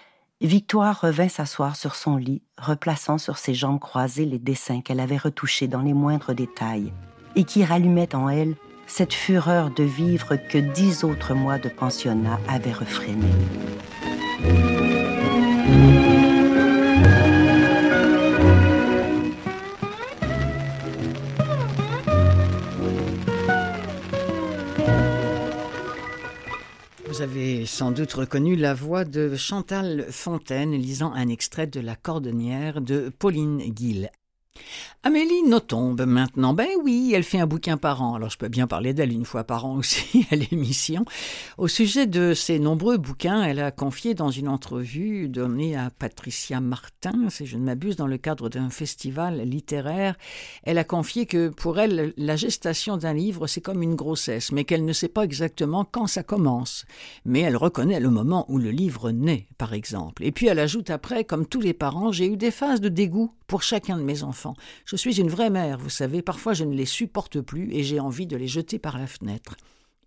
Victoire 0.43 0.99
revint 0.99 1.29
s'asseoir 1.29 1.77
sur 1.77 1.95
son 1.95 2.17
lit, 2.17 2.41
replaçant 2.58 3.17
sur 3.17 3.38
ses 3.38 3.53
jambes 3.53 3.79
croisées 3.79 4.25
les 4.25 4.39
dessins 4.39 4.82
qu'elle 4.82 4.99
avait 4.99 5.15
retouchés 5.15 5.69
dans 5.69 5.82
les 5.82 5.93
moindres 5.93 6.36
détails, 6.36 6.91
et 7.38 7.45
qui 7.45 7.63
rallumaient 7.63 8.13
en 8.13 8.27
elle 8.27 8.56
cette 8.86 9.13
fureur 9.13 9.69
de 9.69 9.84
vivre 9.84 10.36
que 10.36 10.58
dix 10.58 11.06
autres 11.06 11.34
mois 11.34 11.60
de 11.60 11.69
pensionnat 11.69 12.41
avaient 12.49 12.73
refrénée. 12.73 13.23
Vous 27.13 27.21
avez 27.21 27.67
sans 27.67 27.91
doute 27.91 28.12
reconnu 28.13 28.56
la 28.56 28.73
voix 28.73 29.06
de 29.06 29.36
Chantal 29.36 30.08
Fontaine 30.10 30.71
lisant 30.71 31.13
un 31.13 31.28
extrait 31.28 31.67
de 31.67 31.80
La 31.80 31.95
Cordonnière 31.95 32.82
de 32.82 33.12
Pauline 33.19 33.60
Guil. 33.60 34.10
Amélie 35.05 35.43
Nothomb 35.43 35.97
maintenant. 36.05 36.53
Ben 36.53 36.69
oui, 36.81 37.11
elle 37.13 37.23
fait 37.23 37.39
un 37.39 37.45
bouquin 37.45 37.75
par 37.75 38.01
an. 38.01 38.15
Alors 38.15 38.29
je 38.29 38.37
peux 38.37 38.47
bien 38.47 38.67
parler 38.67 38.93
d'elle 38.93 39.11
une 39.11 39.25
fois 39.25 39.43
par 39.43 39.65
an 39.65 39.75
aussi 39.75 40.25
à 40.31 40.37
l'émission. 40.37 41.03
Au 41.57 41.67
sujet 41.67 42.07
de 42.07 42.33
ses 42.33 42.57
nombreux 42.57 42.97
bouquins, 42.97 43.43
elle 43.43 43.59
a 43.59 43.71
confié 43.71 44.13
dans 44.13 44.29
une 44.29 44.47
entrevue 44.47 45.27
donnée 45.27 45.75
à 45.75 45.89
Patricia 45.89 46.61
Martin, 46.61 47.29
si 47.29 47.45
je 47.45 47.57
ne 47.57 47.65
m'abuse, 47.65 47.97
dans 47.97 48.07
le 48.07 48.17
cadre 48.17 48.47
d'un 48.47 48.69
festival 48.69 49.41
littéraire, 49.41 50.15
elle 50.63 50.77
a 50.77 50.85
confié 50.85 51.25
que 51.25 51.49
pour 51.49 51.79
elle, 51.79 52.13
la 52.15 52.37
gestation 52.37 52.95
d'un 52.95 53.13
livre, 53.13 53.45
c'est 53.45 53.59
comme 53.59 53.83
une 53.83 53.95
grossesse, 53.95 54.53
mais 54.53 54.63
qu'elle 54.63 54.85
ne 54.85 54.93
sait 54.93 55.09
pas 55.09 55.23
exactement 55.23 55.83
quand 55.83 56.07
ça 56.07 56.23
commence. 56.23 56.85
Mais 57.25 57.41
elle 57.41 57.57
reconnaît 57.57 57.99
le 57.99 58.09
moment 58.09 58.45
où 58.47 58.57
le 58.57 58.71
livre 58.71 59.11
naît, 59.11 59.47
par 59.57 59.73
exemple. 59.73 60.23
Et 60.23 60.31
puis 60.31 60.47
elle 60.47 60.59
ajoute 60.59 60.91
après, 60.91 61.25
comme 61.25 61.45
tous 61.45 61.59
les 61.59 61.73
parents, 61.73 62.13
j'ai 62.13 62.27
eu 62.27 62.37
des 62.37 62.51
phases 62.51 62.79
de 62.79 62.87
dégoût 62.87 63.33
pour 63.53 63.61
chacun 63.61 63.97
de 63.97 64.03
mes 64.03 64.23
enfants. 64.23 64.55
Je 64.83 64.95
suis 64.95 65.21
une 65.21 65.29
vraie 65.29 65.51
mère, 65.51 65.77
vous 65.77 65.91
savez, 65.91 66.23
parfois 66.23 66.53
je 66.53 66.63
ne 66.63 66.73
les 66.73 66.87
supporte 66.87 67.39
plus 67.39 67.71
et 67.71 67.83
j'ai 67.83 67.99
envie 67.99 68.25
de 68.25 68.35
les 68.35 68.47
jeter 68.47 68.79
par 68.79 68.97
la 68.97 69.05
fenêtre. 69.05 69.57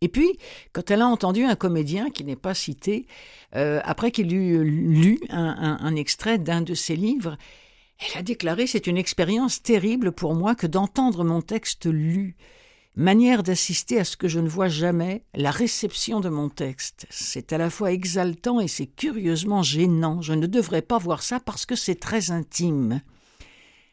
Et 0.00 0.09
puis, 0.09 0.37
quand 0.72 0.90
elle 0.90 1.00
a 1.00 1.06
entendu 1.06 1.44
un 1.44 1.54
comédien 1.54 2.11
qui 2.11 2.24
n'est 2.24 2.35
pas 2.35 2.54
cité, 2.54 3.06
euh, 3.54 3.80
après 3.85 4.11
qu'il 4.11 4.35
eut 4.35 4.64
lu 4.64 5.20
un, 5.30 5.78
un 5.80 5.94
extrait 5.94 6.38
d'un 6.38 6.61
de 6.61 6.74
ses 6.74 6.96
livres, 6.96 7.38
elle 8.00 8.18
a 8.18 8.22
déclaré 8.24 8.66
C'est 8.66 8.88
une 8.88 8.98
expérience 8.98 9.62
terrible 9.62 10.11
pour 10.11 10.35
moi 10.35 10.56
que 10.56 10.66
d'entendre 10.66 11.22
mon 11.22 11.40
texte 11.40 11.87
lu. 11.87 12.35
Manière 12.96 13.44
d'assister 13.44 14.00
à 14.00 14.04
ce 14.04 14.16
que 14.16 14.26
je 14.26 14.40
ne 14.40 14.48
vois 14.48 14.68
jamais, 14.68 15.22
la 15.35 15.52
réception 15.52 16.18
de 16.18 16.30
mon 16.30 16.48
texte. 16.48 17.06
C'est 17.11 17.52
à 17.52 17.59
la 17.59 17.70
fois 17.70 17.92
exaltant 17.92 18.59
et 18.59 18.66
c'est 18.66 18.88
curieusement 18.88 19.62
gênant. 19.62 20.20
Je 20.20 20.32
ne 20.32 20.48
devrais 20.48 20.82
pas 20.82 20.98
voir 20.98 21.22
ça 21.22 21.38
parce 21.38 21.64
que 21.64 21.76
c'est 21.76 22.00
très 22.00 22.32
intime. 22.32 23.02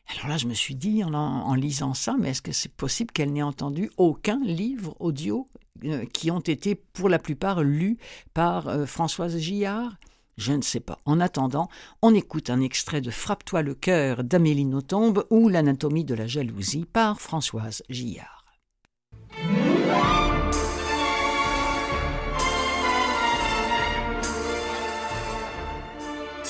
Alors 0.07 0.27
là, 0.27 0.37
je 0.37 0.47
me 0.47 0.53
suis 0.53 0.75
dit, 0.75 1.03
en, 1.03 1.53
lisant 1.55 1.93
ça, 1.93 2.15
mais 2.19 2.31
est-ce 2.31 2.41
que 2.41 2.51
c'est 2.51 2.71
possible 2.71 3.11
qu'elle 3.11 3.31
n'ait 3.31 3.41
entendu 3.41 3.89
aucun 3.97 4.39
livre 4.43 4.95
audio 4.99 5.47
euh, 5.85 6.05
qui 6.05 6.29
ont 6.29 6.39
été 6.39 6.75
pour 6.75 7.09
la 7.09 7.19
plupart 7.19 7.63
lus 7.63 7.97
par 8.33 8.67
euh, 8.67 8.85
Françoise 8.85 9.37
Gillard? 9.37 9.97
Je 10.37 10.53
ne 10.53 10.61
sais 10.61 10.79
pas. 10.79 10.97
En 11.05 11.19
attendant, 11.19 11.69
on 12.01 12.13
écoute 12.13 12.49
un 12.49 12.61
extrait 12.61 13.01
de 13.01 13.11
Frappe-toi 13.11 13.61
le 13.61 13.75
cœur 13.75 14.23
d'Amélie 14.23 14.65
Nothomb 14.65 15.23
ou 15.29 15.47
L'anatomie 15.47 16.05
de 16.05 16.15
la 16.15 16.27
jalousie 16.27 16.85
par 16.85 17.21
Françoise 17.21 17.83
Gillard. 17.89 18.42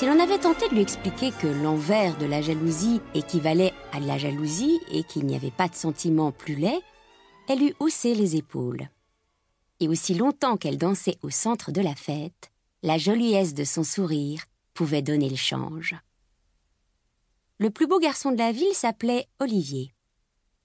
Si 0.04 0.10
l'on 0.10 0.20
avait 0.20 0.38
tenté 0.38 0.68
de 0.68 0.74
lui 0.74 0.82
expliquer 0.82 1.32
que 1.32 1.46
l'envers 1.46 2.18
de 2.18 2.26
la 2.26 2.42
jalousie 2.42 3.00
équivalait 3.14 3.72
à 3.90 4.00
la 4.00 4.18
jalousie 4.18 4.78
et 4.92 5.02
qu'il 5.02 5.24
n'y 5.24 5.34
avait 5.34 5.50
pas 5.50 5.66
de 5.66 5.74
sentiment 5.74 6.30
plus 6.30 6.56
laid, 6.56 6.78
elle 7.48 7.62
eût 7.62 7.74
haussé 7.80 8.14
les 8.14 8.36
épaules. 8.36 8.90
Et 9.80 9.88
aussi 9.88 10.12
longtemps 10.12 10.58
qu'elle 10.58 10.76
dansait 10.76 11.16
au 11.22 11.30
centre 11.30 11.72
de 11.72 11.80
la 11.80 11.94
fête, 11.94 12.50
la 12.82 12.98
joliesse 12.98 13.54
de 13.54 13.64
son 13.64 13.82
sourire 13.82 14.44
pouvait 14.74 15.00
donner 15.00 15.30
le 15.30 15.36
change. 15.36 15.96
Le 17.58 17.70
plus 17.70 17.86
beau 17.86 17.98
garçon 17.98 18.30
de 18.30 18.36
la 18.36 18.52
ville 18.52 18.74
s'appelait 18.74 19.26
Olivier. 19.40 19.94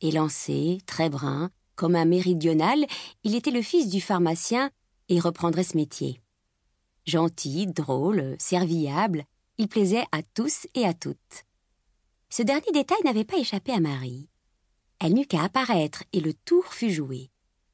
Élancé, 0.01 0.79
très 0.85 1.09
brun, 1.09 1.49
comme 1.77 1.95
un 1.95 2.03
méridional, 2.03 2.85
il 3.23 3.35
était 3.35 3.51
le 3.51 3.61
fils 3.61 3.87
du 3.87 4.01
pharmacien 4.01 4.69
et 5.07 5.17
reprendrait 5.17 5.63
ce 5.63 5.77
métier. 5.77 6.19
Gentil, 7.09 7.65
drôle, 7.65 8.35
serviable, 8.37 9.25
il 9.57 9.67
plaisait 9.67 10.05
à 10.11 10.21
tous 10.21 10.67
et 10.75 10.85
à 10.85 10.93
toutes. 10.93 11.43
Ce 12.29 12.43
dernier 12.43 12.71
détail 12.71 12.99
n'avait 13.03 13.25
pas 13.25 13.39
échappé 13.39 13.71
à 13.71 13.79
Marie. 13.79 14.29
Elle 14.99 15.15
n'eut 15.15 15.25
qu'à 15.25 15.41
apparaître 15.41 16.03
et 16.13 16.19
le 16.19 16.35
tour 16.35 16.67
fut 16.67 16.91
joué. 16.91 17.31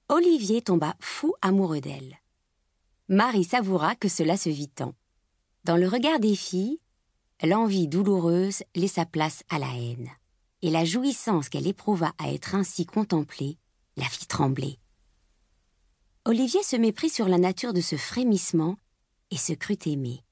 Olivier 0.07 0.61
tomba 0.61 0.95
fou 1.01 1.33
amoureux 1.41 1.81
d'elle. 1.81 2.17
Marie 3.09 3.43
savoura 3.43 3.95
que 3.95 4.07
cela 4.07 4.37
se 4.37 4.47
vit 4.47 4.69
tant. 4.69 4.95
Dans 5.65 5.75
le 5.75 5.89
regard 5.89 6.21
des 6.21 6.35
filles, 6.35 6.79
l'envie 7.43 7.89
douloureuse 7.89 8.63
laissa 8.73 9.05
place 9.05 9.43
à 9.49 9.59
la 9.59 9.75
haine, 9.75 10.11
et 10.61 10.69
la 10.69 10.85
jouissance 10.85 11.49
qu'elle 11.49 11.67
éprouva 11.67 12.13
à 12.19 12.31
être 12.31 12.55
ainsi 12.55 12.85
contemplée 12.85 13.57
la 13.97 14.05
fit 14.05 14.27
trembler. 14.27 14.79
Olivier 16.23 16.63
se 16.63 16.77
méprit 16.77 17.09
sur 17.09 17.27
la 17.27 17.37
nature 17.37 17.73
de 17.73 17.81
ce 17.81 17.97
frémissement 17.97 18.77
et 19.31 19.37
se 19.37 19.53
crut 19.53 19.87
aimé. 19.87 20.23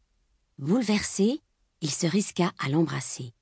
Bouleversé, 0.57 1.41
il 1.81 1.91
se 1.91 2.07
risqua 2.07 2.53
à 2.59 2.69
l'embrasser. 2.69 3.33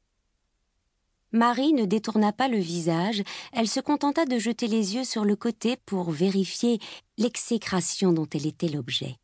Marie 1.34 1.74
ne 1.74 1.86
détourna 1.86 2.34
pas 2.34 2.48
le 2.48 2.58
visage, 2.58 3.24
elle 3.54 3.68
se 3.68 3.80
contenta 3.80 4.26
de 4.26 4.38
jeter 4.38 4.68
les 4.68 4.96
yeux 4.96 5.06
sur 5.06 5.24
le 5.24 5.36
côté 5.36 5.78
pour 5.86 6.12
vérifier 6.12 6.80
l'exécration 7.18 8.12
dont 8.12 8.28
elle 8.34 8.48
était 8.48 8.68
l'objet. 8.68 9.16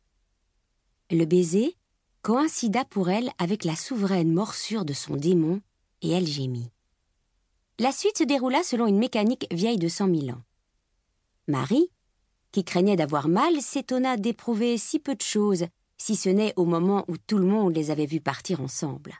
Le 1.10 1.24
baiser 1.24 1.76
coïncida 2.22 2.84
pour 2.84 3.10
elle 3.10 3.30
avec 3.38 3.64
la 3.64 3.76
souveraine 3.76 4.32
morsure 4.32 4.84
de 4.84 4.92
son 4.92 5.16
démon, 5.16 5.60
et 6.02 6.10
elle 6.10 6.26
gémit. 6.26 6.70
La 7.78 7.92
suite 7.92 8.18
se 8.18 8.24
déroula 8.24 8.62
selon 8.62 8.86
une 8.86 8.98
mécanique 8.98 9.46
vieille 9.50 9.78
de 9.78 9.88
cent 9.88 10.06
mille 10.06 10.32
ans. 10.32 10.42
Marie, 11.46 11.90
qui 12.52 12.64
craignait 12.64 12.96
d'avoir 12.96 13.28
mal, 13.28 13.60
s'étonna 13.60 14.16
d'éprouver 14.16 14.78
si 14.78 14.98
peu 14.98 15.14
de 15.14 15.22
choses, 15.22 15.66
si 15.98 16.16
ce 16.16 16.28
n'est 16.28 16.54
au 16.56 16.64
moment 16.64 17.04
où 17.08 17.16
tout 17.16 17.38
le 17.38 17.46
monde 17.46 17.74
les 17.74 17.90
avait 17.90 18.06
vus 18.06 18.20
partir 18.20 18.60
ensemble. 18.60 19.14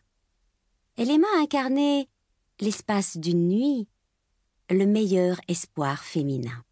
Elle 0.96 1.10
aima 1.10 1.28
incarner 1.38 2.08
l'espace 2.60 3.16
d'une 3.16 3.48
nuit, 3.48 3.88
le 4.70 4.86
meilleur 4.86 5.40
espoir 5.48 6.02
féminin. 6.02 6.64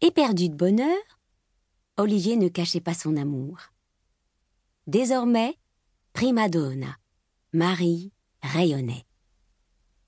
Éperdu 0.00 0.48
de 0.48 0.54
bonheur, 0.54 1.00
Olivier 1.96 2.36
ne 2.36 2.48
cachait 2.48 2.80
pas 2.80 2.94
son 2.94 3.16
amour. 3.16 3.58
Désormais, 4.86 5.56
prima 6.12 6.48
donna, 6.48 6.98
Marie 7.52 8.12
rayonnait. 8.42 9.04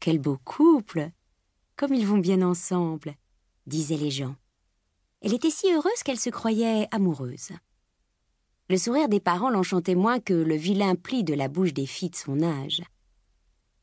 Quel 0.01 0.19
beau 0.19 0.39
couple 0.45 1.11
Comme 1.77 1.95
ils 1.95 2.07
vont 2.07 2.19
bien 2.19 2.43
ensemble 2.43 3.15
disaient 3.67 3.97
les 3.97 4.11
gens. 4.11 4.37
Elle 5.21 5.35
était 5.35 5.51
si 5.51 5.73
heureuse 5.73 6.03
qu'elle 6.05 6.19
se 6.19 6.31
croyait 6.31 6.89
amoureuse. 6.91 7.51
Le 8.68 8.77
sourire 8.77 9.09
des 9.09 9.20
parents 9.20 9.50
l'enchantait 9.50 9.94
moins 9.94 10.20
que 10.20 10.35
le 10.35 10.57
vilain 10.57 10.94
pli 10.94 11.24
de 11.24 11.35
la 11.35 11.48
bouche 11.48 11.74
des 11.74 11.87
filles 11.87 12.11
de 12.11 12.16
son 12.16 12.42
âge 12.42 12.83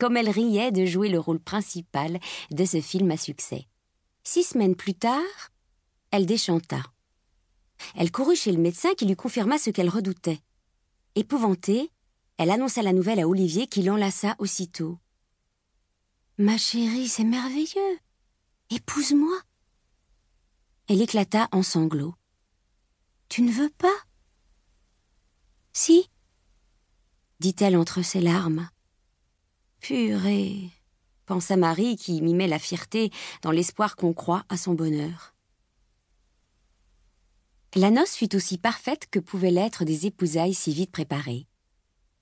comme 0.01 0.17
elle 0.17 0.31
riait 0.31 0.71
de 0.71 0.83
jouer 0.83 1.09
le 1.09 1.19
rôle 1.19 1.39
principal 1.39 2.19
de 2.49 2.65
ce 2.65 2.81
film 2.81 3.11
à 3.11 3.17
succès. 3.17 3.67
Six 4.23 4.45
semaines 4.45 4.75
plus 4.75 4.95
tard, 4.95 5.51
elle 6.09 6.25
déchanta. 6.25 6.81
Elle 7.95 8.11
courut 8.11 8.35
chez 8.35 8.51
le 8.51 8.57
médecin 8.57 8.95
qui 8.95 9.05
lui 9.05 9.15
confirma 9.15 9.59
ce 9.59 9.69
qu'elle 9.69 9.89
redoutait. 9.89 10.39
Épouvantée, 11.13 11.91
elle 12.37 12.49
annonça 12.49 12.81
la 12.81 12.93
nouvelle 12.93 13.19
à 13.19 13.27
Olivier 13.27 13.67
qui 13.67 13.83
l'enlaça 13.83 14.33
aussitôt. 14.39 14.97
Ma 16.39 16.57
chérie, 16.57 17.07
c'est 17.07 17.23
merveilleux. 17.23 17.99
Épouse-moi. 18.71 19.39
Elle 20.87 21.03
éclata 21.03 21.47
en 21.51 21.61
sanglots. 21.61 22.15
Tu 23.29 23.43
ne 23.43 23.51
veux 23.51 23.69
pas? 23.69 23.99
Si, 25.73 26.09
dit-elle 27.39 27.77
entre 27.77 28.01
ses 28.01 28.21
larmes. 28.21 28.69
Purée 29.79 30.69
pensa 31.25 31.55
Marie 31.55 31.95
qui 31.95 32.21
mimait 32.21 32.47
la 32.47 32.59
fierté 32.59 33.09
dans 33.41 33.51
l'espoir 33.51 33.95
qu'on 33.95 34.13
croit 34.13 34.43
à 34.49 34.57
son 34.57 34.73
bonheur. 34.73 35.33
La 37.73 37.89
noce 37.89 38.15
fut 38.15 38.35
aussi 38.35 38.57
parfaite 38.57 39.07
que 39.09 39.19
pouvaient 39.19 39.49
l'être 39.49 39.85
des 39.85 40.07
épousailles 40.07 40.53
si 40.53 40.73
vite 40.73 40.91
préparées. 40.91 41.47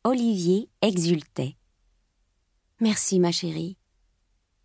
Olivier 0.04 0.70
exultait. 0.84 1.56
Merci, 2.80 3.20
ma 3.20 3.32
chérie. 3.32 3.78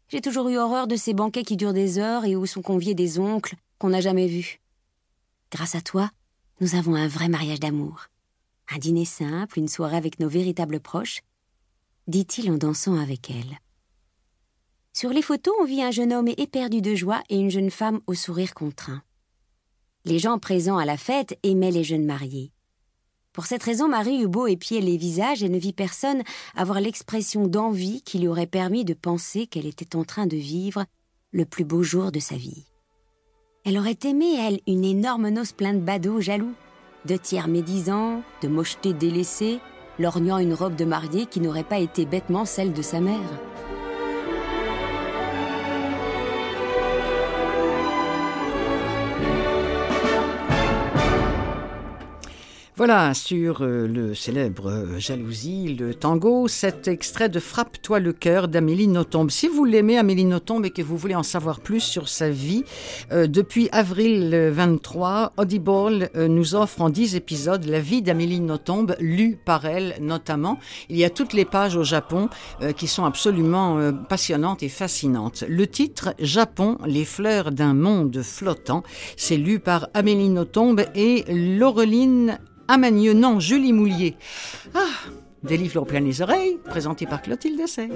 J'ai 0.09 0.20
toujours 0.20 0.51
eu 0.51 0.59
horreur 0.59 0.87
de 0.87 0.97
ces 0.97 1.14
banquets 1.14 1.42
qui 1.42 1.57
durent 1.57 1.73
des 1.73 1.99
heures 1.99 2.27
et 2.27 2.37
où 2.37 2.44
sont 2.44 2.61
conviés 2.61 2.94
des 2.94 3.18
oncles 3.18 3.57
qu'on 3.79 3.88
n'a 3.88 4.03
jamais 4.03 4.27
vus. 4.27 4.61
Grâce 5.51 5.75
à 5.75 5.81
toi, 5.81 6.11
nous 6.61 6.75
avons 6.75 6.94
un 6.94 7.09
vrai 7.09 7.29
mariage 7.29 7.61
d'amour. 7.61 8.09
Un 8.72 8.79
dîner 8.79 9.05
simple, 9.05 9.59
une 9.59 9.68
soirée 9.68 9.96
avec 9.96 10.20
nos 10.20 10.29
véritables 10.29 10.81
proches, 10.81 11.20
dit-il 12.07 12.50
en 12.50 12.57
dansant 12.57 12.96
avec 12.98 13.31
elle. 13.31 13.59
Sur 14.92 15.11
les 15.11 15.22
photos, 15.22 15.55
on 15.61 15.64
vit 15.64 15.83
un 15.83 15.90
jeune 15.90 16.12
homme 16.12 16.29
éperdu 16.29 16.81
de 16.81 16.94
joie 16.94 17.22
et 17.29 17.37
une 17.37 17.50
jeune 17.50 17.70
femme 17.70 18.00
au 18.07 18.14
sourire 18.14 18.55
contraint. 18.55 19.03
Les 20.05 20.18
gens 20.18 20.38
présents 20.38 20.79
à 20.79 20.85
la 20.85 20.96
fête 20.96 21.38
aimaient 21.42 21.70
les 21.70 21.85
jeunes 21.85 22.07
mariés. 22.07 22.53
Pour 23.33 23.46
cette 23.46 23.64
raison, 23.64 23.88
Marie 23.88 24.22
eut 24.22 24.29
beau 24.29 24.46
épier 24.46 24.81
les 24.81 24.96
visages 24.96 25.42
et 25.42 25.48
ne 25.48 25.59
vit 25.59 25.72
personne 25.72 26.22
avoir 26.55 26.81
l'expression 26.81 27.48
d'envie 27.48 28.00
qui 28.03 28.20
lui 28.20 28.29
aurait 28.29 28.46
permis 28.46 28.85
de 28.85 28.94
penser 28.94 29.48
qu'elle 29.48 29.66
était 29.66 29.96
en 29.96 30.05
train 30.05 30.29
de 30.29 30.37
vivre 30.37 30.85
le 31.33 31.44
plus 31.44 31.64
beau 31.64 31.83
jour 31.83 32.12
de 32.12 32.20
sa 32.20 32.37
vie. 32.37 32.64
Elle 33.64 33.79
aurait 33.79 33.98
aimé, 34.05 34.37
elle, 34.38 34.61
une 34.68 34.85
énorme 34.85 35.31
noce 35.31 35.53
pleine 35.53 35.81
de 35.81 35.85
badauds 35.85 36.20
jaloux, 36.20 36.55
de 37.07 37.17
tiers 37.17 37.49
médisants, 37.49 38.23
de 38.43 38.49
mochetés 38.49 38.93
délaissées, 38.93 39.61
lorgnant 39.99 40.38
une 40.38 40.55
robe 40.55 40.77
de 40.77 40.85
mariée 40.85 41.27
qui 41.27 41.40
n'aurait 41.40 41.62
pas 41.62 41.79
été 41.79 42.05
bêtement 42.05 42.45
celle 42.45 42.73
de 42.73 42.83
sa 42.83 43.01
mère. 43.01 43.21
Voilà, 52.77 53.15
sur 53.15 53.63
euh, 53.63 53.87
le 53.87 54.17
célèbre 54.17 54.69
euh, 54.69 54.99
Jalousie, 54.99 55.77
le 55.79 55.95
tango, 55.95 56.49
cet 56.49 56.89
extrait 56.89 57.29
de 57.29 57.39
Frappe-toi 57.39 58.01
le 58.01 58.13
cœur 58.13 58.49
d'Amélie 58.49 58.89
Nothomb. 58.89 59.29
Si 59.29 59.47
vous 59.47 59.65
l'aimez, 59.65 59.97
Amélie 59.97 60.25
Nothomb, 60.25 60.61
et 60.65 60.71
que 60.71 60.83
vous 60.83 60.97
voulez 60.97 61.15
en 61.15 61.23
savoir 61.23 61.61
plus 61.61 61.79
sur 61.79 62.09
sa 62.09 62.31
vie, 62.31 62.65
euh, 63.13 63.29
depuis 63.29 63.69
avril 63.71 64.51
23, 64.53 65.35
Audible 65.37 66.11
nous 66.17 66.57
offre 66.57 66.81
en 66.81 66.91
10 66.91 67.15
épisodes 67.15 67.65
la 67.65 67.79
vie 67.79 68.03
d'Amélie 68.03 68.41
Nothomb, 68.41 68.89
lue 68.99 69.39
par 69.45 69.67
elle 69.67 69.95
notamment. 70.01 70.59
Il 70.89 70.97
y 70.97 71.05
a 71.05 71.11
toutes 71.11 71.33
les 71.33 71.45
pages 71.45 71.77
au 71.77 71.85
Japon 71.85 72.29
qui 72.77 72.89
sont 72.89 73.05
absolument 73.05 73.93
passionnantes 74.09 74.65
et 74.65 74.69
fascinantes. 74.69 75.45
Le 75.49 75.67
titre 75.67 76.15
Japon, 76.19 76.79
les 76.87 77.05
fleurs 77.05 77.53
d'un 77.53 77.75
monde 77.75 78.21
flottant, 78.23 78.83
c'est 79.17 79.37
lu 79.37 79.61
par 79.61 79.89
Amélie 79.95 80.29
Nothomb 80.29 80.77
et 80.95 81.25
Laureline 81.29 82.39
Amanieu, 82.68 83.12
non, 83.12 83.40
Julie 83.40 83.72
Moulier. 83.72 84.16
Ah, 84.74 84.81
des 85.42 85.57
livres 85.57 85.85
plein 85.85 86.00
les 86.00 86.22
oreilles, 86.22 86.59
présentés 86.64 87.07
par 87.07 87.20
Clotilde 87.22 87.66
Sey. 87.66 87.90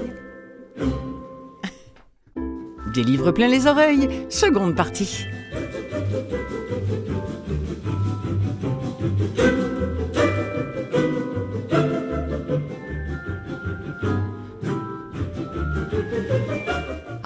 Des 2.93 3.03
livres 3.03 3.33
plein 3.33 3.49
les 3.49 3.67
oreilles, 3.67 4.09
seconde 4.29 4.75
partie. 4.75 5.27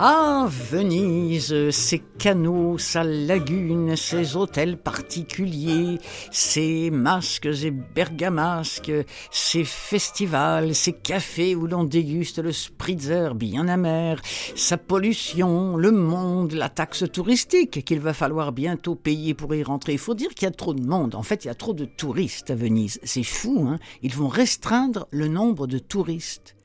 Ah, 0.05 0.49
Venise, 0.51 1.71
ses 1.71 2.01
canaux, 2.19 2.77
sa 2.77 3.05
lagune, 3.05 3.95
ses 3.95 4.35
hôtels 4.35 4.77
particuliers, 4.77 5.99
ses 6.33 6.91
masques 6.91 7.47
et 7.63 7.71
bergamasques, 7.71 8.91
ses 9.31 9.63
festivals, 9.63 10.75
ses 10.75 10.93
cafés 10.93 11.55
où 11.55 11.69
l'on 11.69 11.85
déguste 11.85 12.41
le 12.41 12.51
spritzer 12.51 13.37
bien 13.37 13.69
amer, 13.69 14.21
sa 14.57 14.77
pollution, 14.77 15.77
le 15.77 15.93
monde, 15.93 16.51
la 16.51 16.69
taxe 16.69 17.05
touristique 17.13 17.85
qu'il 17.85 18.01
va 18.01 18.13
falloir 18.13 18.51
bientôt 18.51 18.97
payer 18.97 19.35
pour 19.35 19.55
y 19.55 19.63
rentrer. 19.63 19.93
Il 19.93 19.99
faut 20.01 20.15
dire 20.15 20.31
qu'il 20.31 20.47
y 20.47 20.51
a 20.51 20.51
trop 20.51 20.75
de 20.75 20.85
monde. 20.85 21.15
En 21.15 21.23
fait, 21.23 21.45
il 21.45 21.47
y 21.47 21.53
a 21.53 21.55
trop 21.55 21.75
de 21.75 21.85
touristes 21.85 22.51
à 22.51 22.57
Venise. 22.57 22.99
C'est 23.05 23.23
fou, 23.23 23.69
hein 23.69 23.79
Ils 24.03 24.17
vont 24.17 24.27
restreindre 24.27 25.07
le 25.13 25.29
nombre 25.29 25.69
de 25.69 25.79
touristes. 25.79 26.57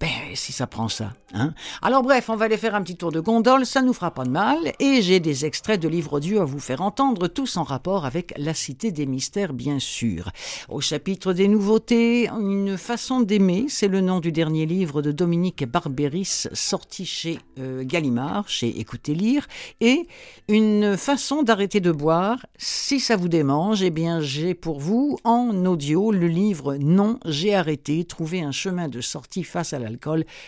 Ben, 0.00 0.08
si 0.34 0.52
ça 0.52 0.68
prend 0.68 0.88
ça. 0.88 1.12
Hein 1.34 1.54
Alors 1.82 2.02
bref, 2.02 2.30
on 2.30 2.36
va 2.36 2.44
aller 2.44 2.56
faire 2.56 2.76
un 2.76 2.82
petit 2.82 2.94
tour 2.94 3.10
de 3.10 3.18
gondole, 3.18 3.66
ça 3.66 3.82
nous 3.82 3.92
fera 3.92 4.12
pas 4.12 4.24
de 4.24 4.30
mal, 4.30 4.72
et 4.78 5.02
j'ai 5.02 5.18
des 5.18 5.44
extraits 5.44 5.80
de 5.80 5.88
livres 5.88 6.14
audio 6.14 6.40
à 6.40 6.44
vous 6.44 6.60
faire 6.60 6.82
entendre, 6.82 7.26
tous 7.26 7.56
en 7.56 7.64
rapport 7.64 8.06
avec 8.06 8.32
la 8.36 8.54
Cité 8.54 8.92
des 8.92 9.06
Mystères, 9.06 9.52
bien 9.52 9.80
sûr. 9.80 10.30
Au 10.68 10.80
chapitre 10.80 11.32
des 11.32 11.48
nouveautés, 11.48 12.28
Une 12.28 12.78
façon 12.78 13.20
d'aimer, 13.20 13.66
c'est 13.68 13.88
le 13.88 14.00
nom 14.00 14.20
du 14.20 14.30
dernier 14.30 14.66
livre 14.66 15.02
de 15.02 15.10
Dominique 15.10 15.66
Barberis, 15.66 16.46
sorti 16.52 17.04
chez 17.04 17.40
euh, 17.58 17.82
Gallimard, 17.84 18.48
chez 18.48 18.78
Écoutez 18.78 19.14
Lire, 19.14 19.48
et 19.80 20.06
Une 20.48 20.96
façon 20.96 21.42
d'arrêter 21.42 21.80
de 21.80 21.90
boire, 21.90 22.46
si 22.56 23.00
ça 23.00 23.16
vous 23.16 23.28
démange, 23.28 23.82
eh 23.82 23.90
bien 23.90 24.20
j'ai 24.20 24.54
pour 24.54 24.78
vous, 24.78 25.18
en 25.24 25.66
audio, 25.66 26.12
le 26.12 26.28
livre 26.28 26.76
Non, 26.76 27.18
j'ai 27.24 27.54
arrêté, 27.54 28.04
trouver 28.04 28.42
un 28.42 28.52
chemin 28.52 28.86
de 28.86 29.00
sortie 29.00 29.42
face 29.42 29.72
à 29.72 29.78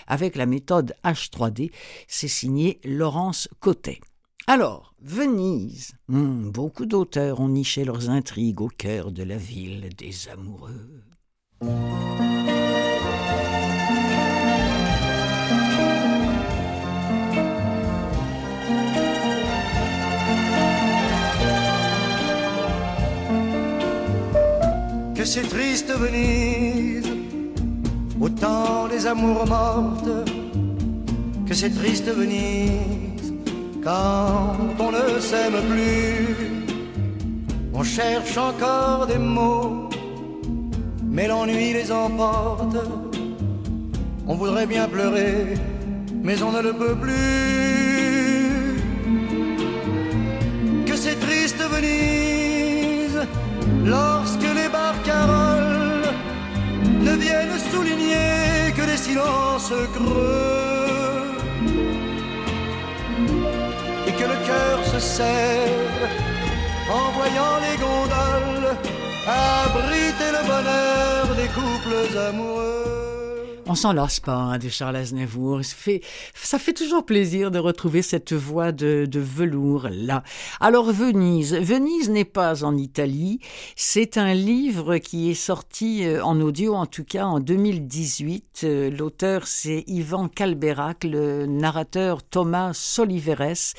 avec 0.06 0.36
la 0.36 0.46
méthode 0.46 0.94
H3D. 1.04 1.70
C'est 2.08 2.28
signé 2.28 2.80
Laurence 2.84 3.48
Cotet. 3.60 4.00
Alors, 4.46 4.94
Venise, 5.00 5.92
hmm, 6.08 6.50
beaucoup 6.50 6.84
d'auteurs 6.84 7.40
ont 7.40 7.48
niché 7.48 7.84
leurs 7.84 8.10
intrigues 8.10 8.60
au 8.60 8.68
cœur 8.68 9.12
de 9.12 9.22
la 9.22 9.36
ville 9.36 9.88
des 9.96 10.28
amoureux. 10.28 11.04
Que 25.14 25.24
c'est 25.24 25.42
triste 25.42 25.92
Venise 25.92 27.09
au 28.20 28.28
temps 28.28 28.86
des 28.88 29.06
amours 29.06 29.46
mortes, 29.46 30.28
que 31.46 31.54
c'est 31.54 31.70
triste 31.70 32.08
Venise, 32.14 33.32
quand 33.82 34.56
on 34.78 34.90
ne 34.92 35.18
s'aime 35.18 35.60
plus. 35.70 36.36
On 37.72 37.82
cherche 37.82 38.36
encore 38.36 39.06
des 39.06 39.18
mots, 39.18 39.88
mais 41.02 41.26
l'ennui 41.28 41.72
les 41.72 41.90
emporte. 41.90 42.76
On 44.26 44.34
voudrait 44.34 44.66
bien 44.66 44.86
pleurer, 44.86 45.54
mais 46.22 46.42
on 46.42 46.52
ne 46.52 46.60
le 46.60 46.72
peut 46.74 46.94
plus. 46.94 47.16
Que 50.86 50.94
c'est 50.94 51.18
triste 51.18 51.62
Venise, 51.74 53.20
lorsque 53.84 54.42
les 54.42 54.68
barcaroles 54.68 55.39
ne 57.00 57.12
viennent 57.16 57.58
souligner 57.72 58.72
que 58.76 58.82
les 58.82 58.96
silences 58.96 59.72
creux 59.94 61.36
et 64.06 64.12
que 64.12 64.26
le 64.32 64.38
cœur 64.48 64.78
se 64.92 65.00
serre 65.00 66.08
en 66.90 67.10
voyant 67.18 67.56
les 67.66 67.76
gondoles 67.86 68.76
abriter 69.26 70.30
le 70.36 70.42
bonheur 70.46 71.24
des 71.36 71.48
couples 71.58 72.18
amoureux. 72.28 72.79
On 73.70 73.76
s'en 73.76 73.92
lasse 73.92 74.18
pas 74.18 74.34
hein, 74.34 74.58
de 74.58 74.68
Charles 74.68 74.96
Aznavour. 74.96 75.60
Ça 75.62 76.58
fait, 76.58 76.72
toujours 76.72 77.06
plaisir 77.06 77.52
de 77.52 77.60
retrouver 77.60 78.02
cette 78.02 78.32
voix 78.32 78.72
de, 78.72 79.08
velours 79.14 79.86
là. 79.88 80.24
Alors 80.58 80.90
Venise, 80.90 81.54
Venise 81.54 82.10
n'est 82.10 82.24
pas 82.24 82.64
en 82.64 82.76
Italie. 82.76 83.38
C'est 83.76 84.18
un 84.18 84.34
livre 84.34 84.98
qui 84.98 85.30
est 85.30 85.34
sorti 85.34 86.04
euh, 86.04 86.20
en 86.24 86.40
audio, 86.40 86.74
en 86.74 86.86
tout 86.86 87.04
cas 87.04 87.26
en 87.26 87.38
2018. 87.38 88.62
Euh, 88.64 88.90
l'auteur 88.90 89.46
c'est 89.46 89.84
Ivan 89.86 90.26
Calberac, 90.26 91.04
le 91.04 91.46
narrateur 91.46 92.24
Thomas 92.24 92.72
Soliveres. 92.72 93.76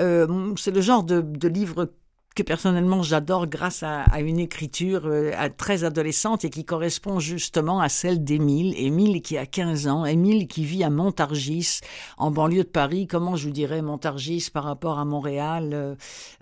Euh, 0.00 0.52
c'est 0.56 0.72
le 0.72 0.80
genre 0.80 1.04
de 1.04 1.46
livre 1.46 1.92
que 2.38 2.44
personnellement 2.44 3.02
j'adore 3.02 3.48
grâce 3.48 3.82
à, 3.82 4.20
une 4.20 4.38
écriture 4.38 5.02
euh, 5.06 5.32
très 5.56 5.82
adolescente 5.82 6.44
et 6.44 6.50
qui 6.50 6.64
correspond 6.64 7.18
justement 7.18 7.80
à 7.80 7.88
celle 7.88 8.22
d'Émile. 8.22 8.74
Émile 8.76 9.22
qui 9.22 9.36
a 9.36 9.44
15 9.44 9.88
ans, 9.88 10.04
Émile 10.04 10.46
qui 10.46 10.64
vit 10.64 10.84
à 10.84 10.90
Montargis, 10.90 11.80
en 12.16 12.30
banlieue 12.30 12.62
de 12.62 12.68
Paris. 12.68 13.08
Comment 13.08 13.34
je 13.34 13.48
vous 13.48 13.52
dirais 13.52 13.82
Montargis 13.82 14.50
par 14.52 14.62
rapport 14.62 15.00
à 15.00 15.04
Montréal 15.04 15.70
euh, 15.72 15.94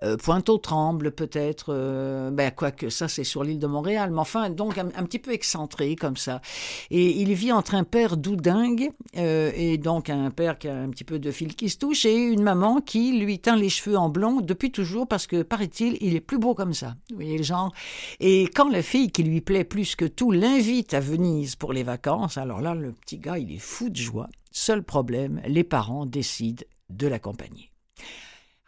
euh, 0.02 0.18
Pointe-aux-Trembles 0.18 1.12
peut-être. 1.12 1.66
Euh, 1.70 2.30
ben, 2.30 2.50
quoique 2.50 2.90
ça 2.90 3.08
c'est 3.08 3.24
sur 3.24 3.42
l'île 3.42 3.58
de 3.58 3.66
Montréal. 3.66 4.10
Mais 4.10 4.20
enfin, 4.20 4.50
donc 4.50 4.76
un, 4.76 4.88
un, 4.94 5.04
petit 5.04 5.18
peu 5.18 5.32
excentré 5.32 5.96
comme 5.96 6.18
ça. 6.18 6.42
Et 6.90 7.22
il 7.22 7.32
vit 7.32 7.52
entre 7.52 7.74
un 7.74 7.84
père 7.84 8.18
doudingue 8.18 8.90
euh, 9.16 9.50
et 9.54 9.78
donc 9.78 10.10
un 10.10 10.30
père 10.30 10.58
qui 10.58 10.68
a 10.68 10.76
un 10.76 10.90
petit 10.90 11.04
peu 11.04 11.18
de 11.18 11.30
fil 11.30 11.54
qui 11.54 11.70
se 11.70 11.78
touche 11.78 12.04
et 12.04 12.14
une 12.14 12.42
maman 12.42 12.80
qui 12.82 13.18
lui 13.18 13.38
teint 13.38 13.56
les 13.56 13.70
cheveux 13.70 13.96
en 13.96 14.10
blond 14.10 14.40
depuis 14.42 14.70
toujours 14.70 15.06
parce 15.06 15.26
que 15.26 15.42
paraît-il 15.42 15.85
il 16.00 16.16
est 16.16 16.20
plus 16.20 16.38
beau 16.38 16.54
comme 16.54 16.74
ça. 16.74 16.96
Vous 17.10 17.16
voyez 17.16 17.38
le 17.38 17.44
genre 17.44 17.72
Et 18.20 18.44
quand 18.44 18.68
la 18.68 18.82
fille 18.82 19.10
qui 19.10 19.22
lui 19.22 19.40
plaît 19.40 19.64
plus 19.64 19.96
que 19.96 20.04
tout 20.04 20.30
l'invite 20.30 20.94
à 20.94 21.00
Venise 21.00 21.56
pour 21.56 21.72
les 21.72 21.82
vacances, 21.82 22.38
alors 22.38 22.60
là, 22.60 22.74
le 22.74 22.92
petit 22.92 23.18
gars, 23.18 23.38
il 23.38 23.52
est 23.52 23.58
fou 23.58 23.90
de 23.90 23.96
joie. 23.96 24.28
Seul 24.50 24.82
problème, 24.82 25.40
les 25.46 25.64
parents 25.64 26.06
décident 26.06 26.64
de 26.90 27.06
l'accompagner. 27.06 27.70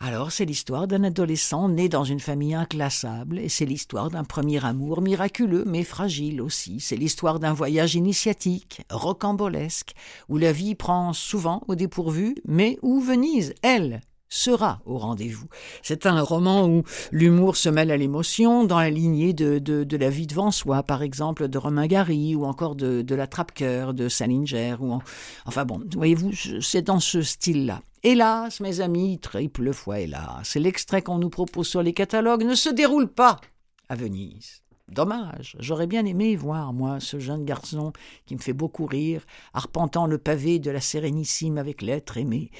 Alors, 0.00 0.30
c'est 0.30 0.44
l'histoire 0.44 0.86
d'un 0.86 1.02
adolescent 1.02 1.68
né 1.68 1.88
dans 1.88 2.04
une 2.04 2.20
famille 2.20 2.54
inclassable, 2.54 3.40
et 3.40 3.48
c'est 3.48 3.64
l'histoire 3.64 4.10
d'un 4.10 4.22
premier 4.22 4.64
amour 4.64 5.02
miraculeux 5.02 5.64
mais 5.66 5.82
fragile 5.82 6.40
aussi. 6.40 6.78
C'est 6.78 6.96
l'histoire 6.96 7.40
d'un 7.40 7.52
voyage 7.52 7.96
initiatique, 7.96 8.82
rocambolesque, 8.90 9.94
où 10.28 10.38
la 10.38 10.52
vie 10.52 10.76
prend 10.76 11.12
souvent 11.12 11.64
au 11.66 11.74
dépourvu, 11.74 12.36
mais 12.46 12.78
où 12.80 13.00
Venise, 13.00 13.54
elle, 13.62 14.00
sera 14.28 14.80
au 14.84 14.98
rendez-vous. 14.98 15.48
C'est 15.82 16.06
un 16.06 16.20
roman 16.20 16.66
où 16.66 16.82
l'humour 17.12 17.56
se 17.56 17.68
mêle 17.68 17.90
à 17.90 17.96
l'émotion, 17.96 18.64
dans 18.64 18.78
la 18.78 18.90
lignée 18.90 19.32
de, 19.32 19.58
de, 19.58 19.96
La 19.96 20.10
vie 20.10 20.26
devant 20.26 20.50
soi, 20.50 20.82
par 20.82 21.02
exemple, 21.02 21.48
de 21.48 21.58
Romain 21.58 21.86
Gary, 21.86 22.34
ou 22.34 22.44
encore 22.44 22.76
de, 22.76 23.02
de 23.02 23.14
La 23.14 23.26
Trappe-Cœur, 23.26 23.94
de 23.94 24.08
Salinger, 24.08 24.76
ou 24.80 24.92
en... 24.92 25.02
enfin 25.46 25.64
bon, 25.64 25.80
voyez-vous, 25.94 26.32
c'est 26.60 26.82
dans 26.82 27.00
ce 27.00 27.22
style-là. 27.22 27.82
Hélas, 28.04 28.60
mes 28.60 28.80
amis, 28.80 29.18
triple 29.18 29.72
fois 29.72 29.98
hélas, 29.98 30.54
l'extrait 30.54 31.02
qu'on 31.02 31.18
nous 31.18 31.30
propose 31.30 31.66
sur 31.66 31.82
les 31.82 31.92
catalogues 31.92 32.44
ne 32.44 32.54
se 32.54 32.68
déroule 32.68 33.08
pas 33.08 33.40
à 33.88 33.96
Venise. 33.96 34.62
Dommage, 34.88 35.56
j'aurais 35.58 35.86
bien 35.86 36.06
aimé 36.06 36.34
voir, 36.34 36.72
moi, 36.72 37.00
ce 37.00 37.18
jeune 37.18 37.44
garçon 37.44 37.92
qui 38.24 38.34
me 38.34 38.40
fait 38.40 38.54
beaucoup 38.54 38.86
rire, 38.86 39.26
arpentant 39.52 40.06
le 40.06 40.16
pavé 40.16 40.58
de 40.58 40.70
la 40.70 40.80
Sérénissime 40.80 41.58
avec 41.58 41.82
l'être 41.82 42.16
aimé. 42.16 42.50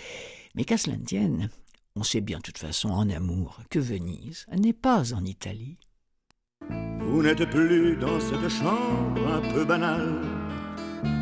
Mais 0.54 0.64
qu'à 0.64 0.76
cela 0.76 0.96
ne 0.96 1.04
tienne, 1.04 1.50
on 1.98 2.04
sait 2.04 2.20
bien 2.20 2.38
de 2.38 2.42
toute 2.42 2.58
façon 2.58 2.90
en 2.90 3.10
amour 3.10 3.58
que 3.70 3.80
Venise 3.80 4.46
n'est 4.56 4.72
pas 4.72 5.12
en 5.14 5.24
Italie. 5.24 5.78
Vous 7.00 7.22
n'êtes 7.22 7.48
plus 7.50 7.96
dans 7.96 8.20
cette 8.20 8.48
chambre 8.48 9.20
un 9.26 9.52
peu 9.52 9.64
banale. 9.64 10.22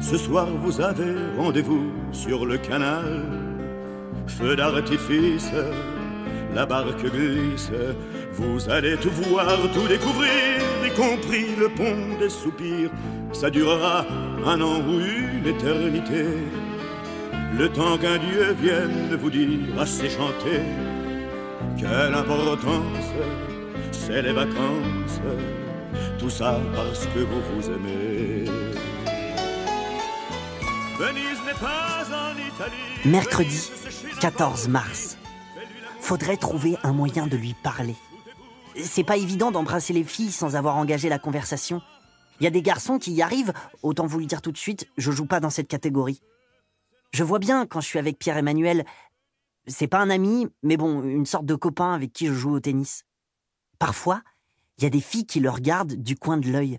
Ce 0.02 0.18
soir 0.18 0.46
vous 0.46 0.80
avez 0.82 1.14
rendez-vous 1.38 1.90
sur 2.12 2.44
le 2.44 2.58
canal. 2.58 3.24
Feu 4.26 4.54
d'artifice, 4.54 5.50
la 6.54 6.66
barque 6.66 7.06
glisse. 7.06 7.70
Vous 8.32 8.68
allez 8.68 8.98
tout 8.98 9.10
voir, 9.30 9.56
tout 9.72 9.88
découvrir, 9.88 10.60
y 10.84 10.94
compris 10.94 11.56
le 11.56 11.68
pont 11.70 12.18
des 12.18 12.28
soupirs. 12.28 12.90
Ça 13.32 13.48
durera 13.48 14.04
un 14.44 14.60
an 14.60 14.80
ou 14.86 15.00
une 15.00 15.46
éternité 15.46 16.26
le 17.56 17.72
temps 17.72 17.96
qu'un 17.96 18.18
Dieu 18.18 18.52
vienne 18.60 19.16
vous 19.16 19.30
dire 19.30 19.80
assez 19.80 20.10
chanter 20.10 20.60
quelle 21.78 22.14
importance 22.14 23.06
c'est 23.92 24.22
les 24.22 24.32
vacances, 24.32 25.20
tout 26.18 26.30
ça 26.30 26.60
parce 26.74 27.06
que 27.06 27.18
vous 27.20 27.40
vous 27.54 27.66
aimez. 27.70 28.44
Venise 30.98 31.40
n'est 31.46 31.60
pas 31.60 32.04
en 32.10 32.32
Italie. 32.32 33.04
Mercredi 33.04 33.70
14 34.20 34.68
mars. 34.68 35.18
Faudrait 36.00 36.36
trouver 36.36 36.76
un 36.82 36.92
moyen 36.92 37.26
de 37.26 37.36
lui 37.36 37.54
parler. 37.62 37.96
C'est 38.82 39.04
pas 39.04 39.16
évident 39.16 39.50
d'embrasser 39.50 39.92
les 39.92 40.04
filles 40.04 40.32
sans 40.32 40.56
avoir 40.56 40.76
engagé 40.76 41.08
la 41.08 41.18
conversation. 41.18 41.82
Il 42.40 42.44
y 42.44 42.46
a 42.46 42.50
des 42.50 42.62
garçons 42.62 42.98
qui 42.98 43.12
y 43.12 43.22
arrivent, 43.22 43.52
autant 43.82 44.06
vous 44.06 44.18
le 44.18 44.26
dire 44.26 44.42
tout 44.42 44.52
de 44.52 44.58
suite, 44.58 44.86
je 44.98 45.10
joue 45.10 45.26
pas 45.26 45.40
dans 45.40 45.50
cette 45.50 45.68
catégorie. 45.68 46.20
Je 47.16 47.24
vois 47.24 47.38
bien 47.38 47.64
quand 47.64 47.80
je 47.80 47.86
suis 47.86 47.98
avec 47.98 48.18
Pierre-Emmanuel. 48.18 48.84
C'est 49.66 49.88
pas 49.88 50.00
un 50.00 50.10
ami, 50.10 50.48
mais 50.62 50.76
bon, 50.76 51.02
une 51.02 51.24
sorte 51.24 51.46
de 51.46 51.54
copain 51.54 51.94
avec 51.94 52.12
qui 52.12 52.26
je 52.26 52.34
joue 52.34 52.52
au 52.52 52.60
tennis. 52.60 53.04
Parfois, 53.78 54.20
il 54.76 54.84
y 54.84 54.86
a 54.86 54.90
des 54.90 55.00
filles 55.00 55.24
qui 55.24 55.40
le 55.40 55.48
regardent 55.48 55.94
du 55.94 56.14
coin 56.14 56.36
de 56.36 56.50
l'œil. 56.50 56.78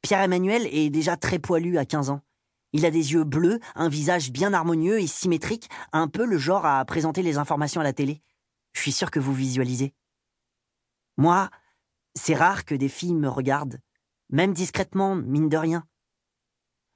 Pierre-Emmanuel 0.00 0.66
est 0.72 0.88
déjà 0.88 1.18
très 1.18 1.38
poilu 1.38 1.76
à 1.76 1.84
15 1.84 2.08
ans. 2.08 2.22
Il 2.72 2.86
a 2.86 2.90
des 2.90 3.12
yeux 3.12 3.24
bleus, 3.24 3.60
un 3.74 3.90
visage 3.90 4.32
bien 4.32 4.54
harmonieux 4.54 4.98
et 5.00 5.06
symétrique, 5.06 5.68
un 5.92 6.08
peu 6.08 6.24
le 6.24 6.38
genre 6.38 6.64
à 6.64 6.82
présenter 6.86 7.20
les 7.20 7.36
informations 7.36 7.82
à 7.82 7.84
la 7.84 7.92
télé. 7.92 8.22
Je 8.72 8.80
suis 8.80 8.92
sûr 8.92 9.10
que 9.10 9.20
vous 9.20 9.34
visualisez. 9.34 9.92
Moi, 11.18 11.50
c'est 12.14 12.36
rare 12.36 12.64
que 12.64 12.74
des 12.74 12.88
filles 12.88 13.12
me 13.12 13.28
regardent, 13.28 13.80
même 14.30 14.54
discrètement, 14.54 15.14
mine 15.14 15.50
de 15.50 15.58
rien. 15.58 15.86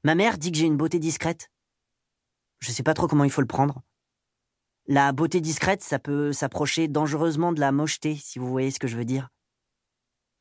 Ma 0.04 0.14
mère 0.14 0.38
dit 0.38 0.50
que 0.50 0.56
j'ai 0.56 0.64
une 0.64 0.78
beauté 0.78 0.98
discrète. 0.98 1.50
Je 2.60 2.72
sais 2.72 2.82
pas 2.82 2.94
trop 2.94 3.06
comment 3.06 3.24
il 3.24 3.30
faut 3.30 3.40
le 3.40 3.46
prendre. 3.46 3.82
La 4.86 5.12
beauté 5.12 5.40
discrète, 5.40 5.82
ça 5.82 5.98
peut 5.98 6.32
s'approcher 6.32 6.88
dangereusement 6.88 7.52
de 7.52 7.60
la 7.60 7.72
mocheté, 7.72 8.16
si 8.16 8.38
vous 8.38 8.48
voyez 8.48 8.70
ce 8.70 8.78
que 8.78 8.88
je 8.88 8.96
veux 8.96 9.04
dire. 9.04 9.28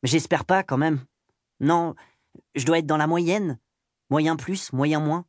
Mais 0.02 0.10
j'espère 0.10 0.46
pas 0.46 0.64
quand 0.64 0.78
même. 0.78 1.06
Non, 1.60 1.96
je 2.56 2.66
dois 2.66 2.80
être 2.80 2.86
dans 2.86 2.98
la 2.98 3.08
moyenne. 3.08 3.60
Moyen 4.10 4.36
plus, 4.36 4.74
moyen 4.74 5.00
moins. 5.00 5.26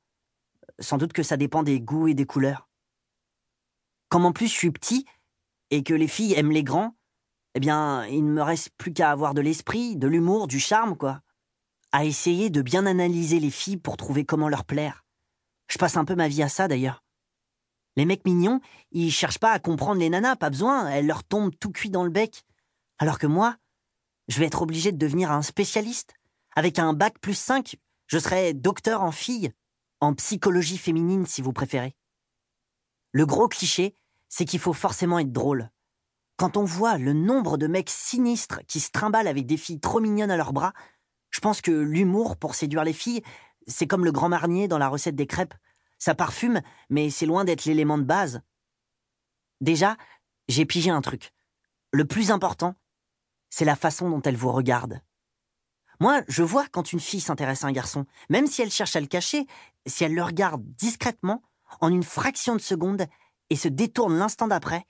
Sans 0.79 0.97
doute 0.97 1.13
que 1.13 1.23
ça 1.23 1.37
dépend 1.37 1.63
des 1.63 1.81
goûts 1.81 2.09
et 2.09 2.15
des 2.15 2.27
couleurs. 2.27 2.69
Comme 4.09 4.25
en 4.25 4.33
plus 4.33 4.49
je 4.49 4.55
suis 4.55 4.71
petit, 4.71 5.05
et 5.71 5.83
que 5.83 5.95
les 5.95 6.09
filles 6.09 6.35
aiment 6.35 6.53
les 6.53 6.65
grands, 6.65 6.97
eh 7.55 7.61
bien, 7.61 8.07
il 8.07 8.25
ne 8.25 8.33
me 8.33 8.43
reste 8.43 8.71
plus 8.77 8.93
qu'à 8.93 9.11
avoir 9.11 9.35
de 9.35 9.41
l'esprit, 9.41 9.97
de 9.97 10.07
l'humour, 10.07 10.47
du 10.47 10.61
charme, 10.61 10.97
quoi. 10.97 11.21
À 11.93 12.05
essayer 12.05 12.51
de 12.51 12.63
bien 12.63 12.87
analyser 12.87 13.41
les 13.41 13.51
filles 13.51 13.77
pour 13.77 13.97
trouver 13.97 14.25
comment 14.25 14.49
leur 14.49 14.65
plaire. 14.65 15.05
Je 15.71 15.79
passe 15.79 15.97
un 15.97 16.05
peu 16.05 16.17
ma 16.17 16.29
vie 16.29 16.43
à 16.43 16.49
ça 16.49 16.69
d'ailleurs. 16.69 17.05
Les 17.97 18.05
mecs 18.05 18.25
mignons, 18.25 18.61
ils 18.91 19.13
cherchent 19.13 19.39
pas 19.39 19.53
à 19.53 19.59
comprendre 19.61 20.01
les 20.01 20.11
nanas, 20.11 20.37
pas 20.37 20.51
besoin, 20.51 20.89
elles 20.89 21.07
leur 21.07 21.25
tombent 21.25 21.55
tout 21.59 21.71
cuit 21.71 21.91
dans 21.91 22.05
le 22.05 22.11
bec. 22.11 22.45
Alors 22.99 23.19
que 23.19 23.27
moi, 23.27 23.57
je 24.29 24.39
vais 24.41 24.47
être 24.47 24.63
obligé 24.63 24.91
de 24.93 24.99
devenir 24.99 25.31
un 25.31 25.43
spécialiste. 25.43 26.15
Avec 26.57 26.79
un 26.79 26.93
bac 26.93 27.19
plus 27.21 27.39
5, 27.39 27.77
je 28.09 28.19
serai 28.19 28.53
docteur 28.53 29.03
en 29.03 29.13
filles, 29.13 29.53
en 30.01 30.15
psychologie 30.15 30.79
féminine 30.79 31.27
si 31.27 31.41
vous 31.41 31.53
préférez. 31.53 31.95
Le 33.13 33.25
gros 33.25 33.49
cliché, 33.49 33.95
c'est 34.29 34.45
qu'il 34.45 34.61
faut 34.61 34.73
forcément 34.73 35.19
être 35.19 35.33
drôle. 35.33 35.71
Quand 36.37 36.57
on 36.57 36.65
voit 36.65 36.99
le 36.99 37.13
nombre 37.13 37.59
de 37.59 37.67
mecs 37.67 37.91
sinistres 37.91 38.61
qui 38.67 38.81
se 38.81 38.91
trimballent 38.91 39.29
avec 39.29 39.47
des 39.47 39.57
filles 39.57 39.81
trop 39.81 40.01
mignonnes 40.01 40.31
à 40.31 40.37
leurs 40.37 40.53
bras, 40.53 40.73
Je 41.33 41.41
pense 41.41 41.61
que 41.61 41.71
l'humour 41.71 42.37
pour 42.37 42.55
séduire 42.55 42.85
les 42.85 42.93
filles, 42.93 43.23
c'est 43.71 43.87
comme 43.87 44.05
le 44.05 44.13
grand 44.13 44.29
marnier 44.29 44.69
dans 44.69 44.79
la 44.79 44.89
recette 44.89 45.17
des 45.17 45.27
crêpes. 45.27 45.55
Ça 45.99 46.15
parfume, 46.15 46.61
mais 46.89 47.11
c'est 47.11 47.27
loin 47.27 47.45
d'être 47.45 47.65
l'élément 47.65 47.99
de 47.99 48.05
base. 48.05 48.43
Déjà, 49.61 49.97
j'ai 50.49 50.65
pigé 50.65 50.91
un 50.91 51.01
truc. 51.01 51.33
Le 51.93 52.05
plus 52.05 52.31
important, 52.31 52.75
c'est 53.51 53.65
la 53.65 53.77
façon 53.77 54.09
dont 54.11 54.23
elle 54.23 54.37
vous 54.37 54.53
regarde. 54.53 55.01
Moi, 56.01 56.23
je 56.29 56.43
vois 56.43 56.67
quand 56.69 56.93
une 56.93 57.01
fille 57.01 57.21
s'intéresse 57.21 57.65
à 57.65 57.67
un 57.67 57.73
garçon, 57.73 58.07
même 58.31 58.47
si 58.47 58.63
elle 58.63 58.71
cherche 58.71 58.97
à 58.97 59.01
le 59.01 59.07
cacher, 59.07 59.47
si 59.87 60.05
elle 60.05 60.15
le 60.15 60.23
regarde 60.23 60.63
discrètement, 60.65 61.43
en 61.81 61.89
une 61.89 62.03
fraction 62.03 62.57
de 62.57 62.61
seconde, 62.61 63.07
et 63.51 63.57
se 63.57 63.69
détourne 63.69 64.17
l'instant 64.17 64.49
d'après, 64.49 64.87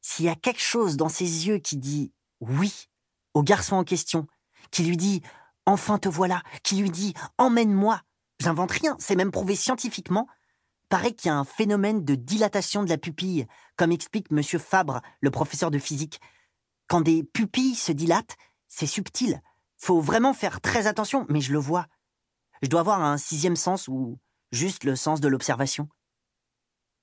s'il 0.00 0.24
y 0.24 0.28
a 0.28 0.34
quelque 0.34 0.60
chose 0.60 0.96
dans 0.96 1.08
ses 1.08 1.46
yeux 1.46 1.58
qui 1.58 1.76
dit 1.76 2.12
oui 2.40 2.88
au 3.34 3.42
garçon 3.42 3.76
en 3.76 3.84
question, 3.84 4.26
qui 4.70 4.82
lui 4.82 4.96
dit 4.96 5.22
enfin 5.66 5.98
te 5.98 6.08
voilà, 6.08 6.42
qui 6.62 6.76
lui 6.76 6.90
dit 6.90 7.14
emmène-moi, 7.38 8.00
j'invente 8.38 8.72
rien, 8.72 8.96
c'est 8.98 9.16
même 9.16 9.30
prouvé 9.30 9.56
scientifiquement, 9.56 10.26
paraît 10.88 11.12
qu'il 11.12 11.28
y 11.28 11.32
a 11.32 11.38
un 11.38 11.44
phénomène 11.44 12.04
de 12.04 12.14
dilatation 12.14 12.82
de 12.82 12.88
la 12.88 12.98
pupille, 12.98 13.46
comme 13.76 13.92
explique 13.92 14.26
M. 14.30 14.42
Fabre, 14.42 15.00
le 15.20 15.30
professeur 15.30 15.70
de 15.70 15.78
physique. 15.78 16.20
Quand 16.86 17.00
des 17.00 17.24
pupilles 17.24 17.74
se 17.74 17.92
dilatent, 17.92 18.36
c'est 18.68 18.86
subtil. 18.86 19.40
Faut 19.78 20.00
vraiment 20.00 20.34
faire 20.34 20.60
très 20.60 20.86
attention, 20.86 21.24
mais 21.28 21.40
je 21.40 21.52
le 21.52 21.58
vois. 21.58 21.86
Je 22.60 22.68
dois 22.68 22.80
avoir 22.80 23.02
un 23.02 23.16
sixième 23.16 23.56
sens 23.56 23.88
ou 23.88 24.18
juste 24.52 24.84
le 24.84 24.94
sens 24.94 25.20
de 25.20 25.28
l'observation. 25.28 25.88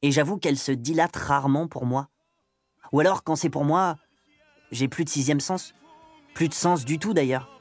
Et 0.01 0.12
j'avoue 0.12 0.38
qu'elle 0.38 0.57
se 0.57 0.72
dilate 0.72 1.16
rarement 1.16 1.68
pour 1.68 1.86
moi. 1.86 2.10
Ou 2.91 2.99
alors, 2.99 3.24
quand 3.24 3.36
c'est 3.36 3.49
pour 3.49 3.66
moi, 3.66 3.97
j'ai 4.72 4.88
plus 4.88 5.03
de 5.03 5.10
sixième 5.10 5.41
sens. 5.41 5.74
Plus 6.34 6.47
de 6.47 6.53
sens 6.53 6.86
du 6.86 6.99
tout 6.99 7.14
d'ailleurs. 7.14 7.59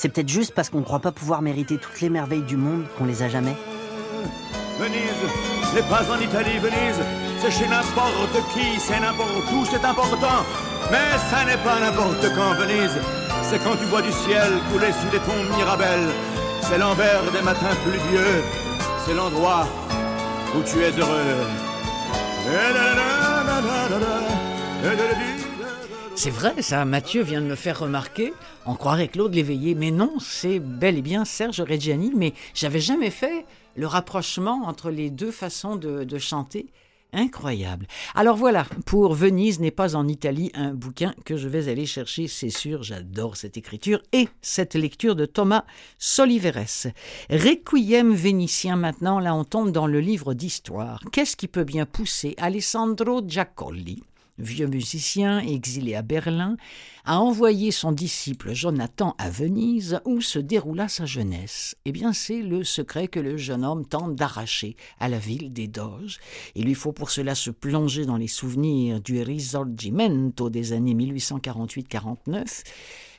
C'est 0.00 0.08
peut-être 0.08 0.30
juste 0.30 0.54
parce 0.54 0.70
qu'on 0.70 0.78
ne 0.78 0.84
croit 0.84 1.00
pas 1.00 1.12
pouvoir 1.12 1.42
mériter 1.42 1.76
toutes 1.76 2.00
les 2.00 2.08
merveilles 2.08 2.40
du 2.40 2.56
monde 2.56 2.84
qu'on 2.96 3.04
les 3.04 3.22
a 3.22 3.28
jamais. 3.28 3.54
Venise 4.78 5.74
n'est 5.74 5.88
pas 5.90 6.10
en 6.10 6.18
Italie, 6.18 6.56
Venise, 6.56 7.04
c'est 7.38 7.50
chez 7.50 7.68
n'importe 7.68 8.32
qui, 8.54 8.80
c'est 8.80 8.98
n'importe 8.98 9.52
où, 9.52 9.66
c'est 9.66 9.84
important. 9.84 10.40
Mais 10.90 11.18
ça 11.28 11.44
n'est 11.44 11.62
pas 11.62 11.78
n'importe 11.80 12.24
quand, 12.34 12.54
Venise, 12.54 12.96
c'est 13.42 13.62
quand 13.62 13.76
tu 13.76 13.84
vois 13.90 14.00
du 14.00 14.10
ciel 14.10 14.50
couler 14.72 14.90
sous 14.90 15.10
des 15.10 15.18
ponts 15.18 15.54
Mirabel. 15.54 16.08
C'est 16.62 16.78
l'envers 16.78 17.20
des 17.30 17.42
matins 17.42 17.76
pluvieux, 17.84 18.42
c'est 19.04 19.12
l'endroit 19.12 19.68
où 20.56 20.62
tu 20.62 20.78
es 20.82 20.98
heureux. 20.98 21.44
C'est 26.22 26.28
vrai, 26.28 26.60
ça, 26.60 26.84
Mathieu 26.84 27.22
vient 27.22 27.40
de 27.40 27.46
me 27.46 27.54
faire 27.54 27.78
remarquer. 27.78 28.34
On 28.66 28.74
croirait 28.74 29.08
Claude 29.08 29.34
Léveillé, 29.34 29.74
mais 29.74 29.90
non, 29.90 30.18
c'est 30.20 30.58
bel 30.58 30.98
et 30.98 31.00
bien 31.00 31.24
Serge 31.24 31.62
Reggiani, 31.62 32.12
mais 32.14 32.34
j'avais 32.52 32.78
jamais 32.78 33.08
fait 33.08 33.46
le 33.74 33.86
rapprochement 33.86 34.64
entre 34.66 34.90
les 34.90 35.08
deux 35.08 35.30
façons 35.30 35.76
de, 35.76 36.04
de 36.04 36.18
chanter. 36.18 36.66
Incroyable. 37.14 37.86
Alors 38.14 38.36
voilà, 38.36 38.66
pour 38.84 39.14
Venise 39.14 39.60
n'est 39.60 39.70
pas 39.70 39.96
en 39.96 40.08
Italie, 40.08 40.52
un 40.52 40.74
bouquin 40.74 41.14
que 41.24 41.38
je 41.38 41.48
vais 41.48 41.70
aller 41.70 41.86
chercher, 41.86 42.28
c'est 42.28 42.50
sûr, 42.50 42.82
j'adore 42.82 43.38
cette 43.38 43.56
écriture 43.56 44.02
et 44.12 44.28
cette 44.42 44.74
lecture 44.74 45.16
de 45.16 45.24
Thomas 45.24 45.64
Soliveres. 45.98 46.92
Requiem 47.30 48.12
vénitien 48.12 48.76
maintenant, 48.76 49.20
là 49.20 49.34
on 49.34 49.44
tombe 49.44 49.72
dans 49.72 49.86
le 49.86 50.00
livre 50.00 50.34
d'histoire. 50.34 51.00
Qu'est-ce 51.12 51.34
qui 51.34 51.48
peut 51.48 51.64
bien 51.64 51.86
pousser 51.86 52.34
Alessandro 52.36 53.22
Giacolli? 53.26 54.02
Vieux 54.38 54.66
musicien 54.66 55.40
exilé 55.40 55.94
à 55.94 56.02
Berlin, 56.02 56.56
a 57.04 57.18
envoyé 57.20 57.70
son 57.70 57.92
disciple 57.92 58.52
Jonathan 58.54 59.14
à 59.18 59.30
Venise 59.30 60.00
où 60.04 60.20
se 60.20 60.38
déroula 60.38 60.88
sa 60.88 61.06
jeunesse. 61.06 61.76
Eh 61.84 61.92
bien, 61.92 62.12
c'est 62.12 62.42
le 62.42 62.64
secret 62.64 63.08
que 63.08 63.20
le 63.20 63.36
jeune 63.36 63.64
homme 63.64 63.86
tente 63.86 64.14
d'arracher 64.14 64.76
à 64.98 65.08
la 65.08 65.18
ville 65.18 65.52
des 65.52 65.68
Doges. 65.68 66.18
Il 66.54 66.66
lui 66.66 66.74
faut 66.74 66.92
pour 66.92 67.10
cela 67.10 67.34
se 67.34 67.50
plonger 67.50 68.04
dans 68.04 68.16
les 68.16 68.28
souvenirs 68.28 69.00
du 69.00 69.22
Risorgimento 69.22 70.50
des 70.50 70.72
années 70.72 70.94
1848-49. 70.94 72.62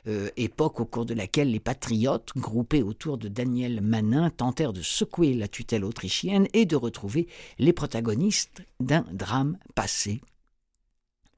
Euh, 0.08 0.30
époque 0.36 0.80
au 0.80 0.84
cours 0.84 1.06
de 1.06 1.14
laquelle 1.14 1.52
les 1.52 1.60
patriotes, 1.60 2.30
groupés 2.36 2.82
autour 2.82 3.18
de 3.18 3.28
Daniel 3.28 3.80
Manin, 3.80 4.30
tentèrent 4.30 4.72
de 4.72 4.82
secouer 4.82 5.32
la 5.34 5.46
tutelle 5.46 5.84
autrichienne 5.84 6.48
et 6.54 6.66
de 6.66 6.74
retrouver 6.74 7.28
les 7.60 7.72
protagonistes 7.72 8.62
d'un 8.80 9.04
drame 9.12 9.58
passé 9.76 10.20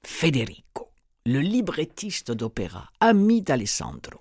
Federico, 0.07 0.91
le 1.25 1.41
librettiste 1.41 2.31
d'opéra, 2.31 2.91
ami 3.01 3.41
d'Alessandro, 3.41 4.21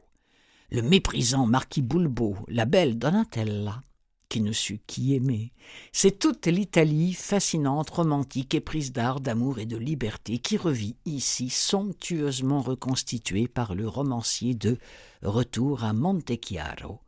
le 0.72 0.82
méprisant 0.82 1.46
marquis 1.46 1.82
Bulbo, 1.82 2.38
la 2.48 2.66
belle 2.66 2.98
Donatella, 2.98 3.82
qui 4.30 4.42
ne 4.42 4.54
sut 4.54 4.82
qui 4.88 5.14
aimer. 5.14 5.52
C'est 5.92 6.20
toute 6.20 6.48
l'Italie 6.48 7.14
fascinante, 7.14 7.90
romantique, 7.90 8.56
éprise 8.56 8.94
d'art, 8.94 9.20
d'amour 9.20 9.60
et 9.60 9.66
de 9.66 9.78
liberté 9.78 10.40
qui 10.40 10.58
revit 10.58 10.96
ici, 11.06 11.50
somptueusement 11.50 12.62
reconstituée 12.62 13.48
par 13.48 13.76
le 13.76 13.88
romancier 13.88 14.56
de 14.56 14.78
Retour 15.22 15.84
à 15.84 15.94
Montechiaro. 15.94 17.02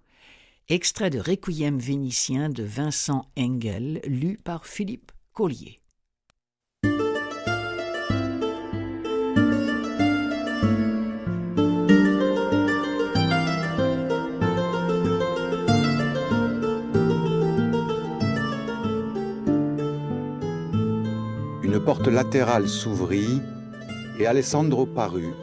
Extrait 0.68 1.10
de 1.10 1.20
Requiem 1.20 1.80
vénitien 1.80 2.50
de 2.50 2.64
Vincent 2.64 3.26
Engel, 3.38 4.02
lu 4.06 4.38
par 4.38 4.66
Philippe 4.66 5.12
Collier. 5.34 5.80
Porte 21.86 22.08
latérale 22.08 22.68
s'ouvrit 22.68 23.44
et 24.20 24.26
Alessandro 24.26 24.88
parut, 24.88 25.36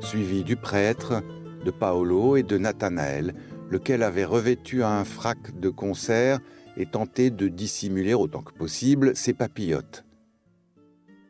suivi 0.00 0.42
du 0.42 0.56
prêtre, 0.56 1.22
de 1.64 1.70
Paolo 1.70 2.36
et 2.36 2.42
de 2.42 2.58
Nathanaël, 2.58 3.32
lequel 3.70 4.02
avait 4.02 4.24
revêtu 4.24 4.82
un 4.82 5.04
frac 5.04 5.56
de 5.60 5.68
concert 5.68 6.40
et 6.76 6.86
tenté 6.86 7.30
de 7.30 7.46
dissimuler 7.46 8.12
autant 8.12 8.42
que 8.42 8.52
possible 8.54 9.14
ses 9.14 9.34
papillotes. 9.34 10.04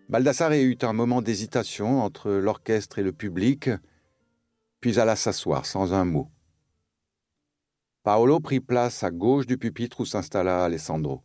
Baldassare 0.09 0.53
eut 0.53 0.79
un 0.81 0.95
moment 0.95 1.21
d'hésitation 1.21 2.01
entre 2.01 2.31
l'orchestre 2.31 2.99
et 2.99 3.03
le 3.03 3.13
public, 3.13 3.69
puis 4.81 4.99
alla 4.99 5.17
s'asseoir 5.17 5.67
sans 5.67 5.93
un 5.93 6.07
mot. 6.07 6.31
Paolo 8.03 8.41
prit 8.41 8.61
place 8.61 9.05
à 9.05 9.11
gauche 9.11 9.47
du 9.47 9.59
pupitre 9.59 10.01
où 10.01 10.07
s'installa 10.07 10.65
Alessandro. 10.65 11.23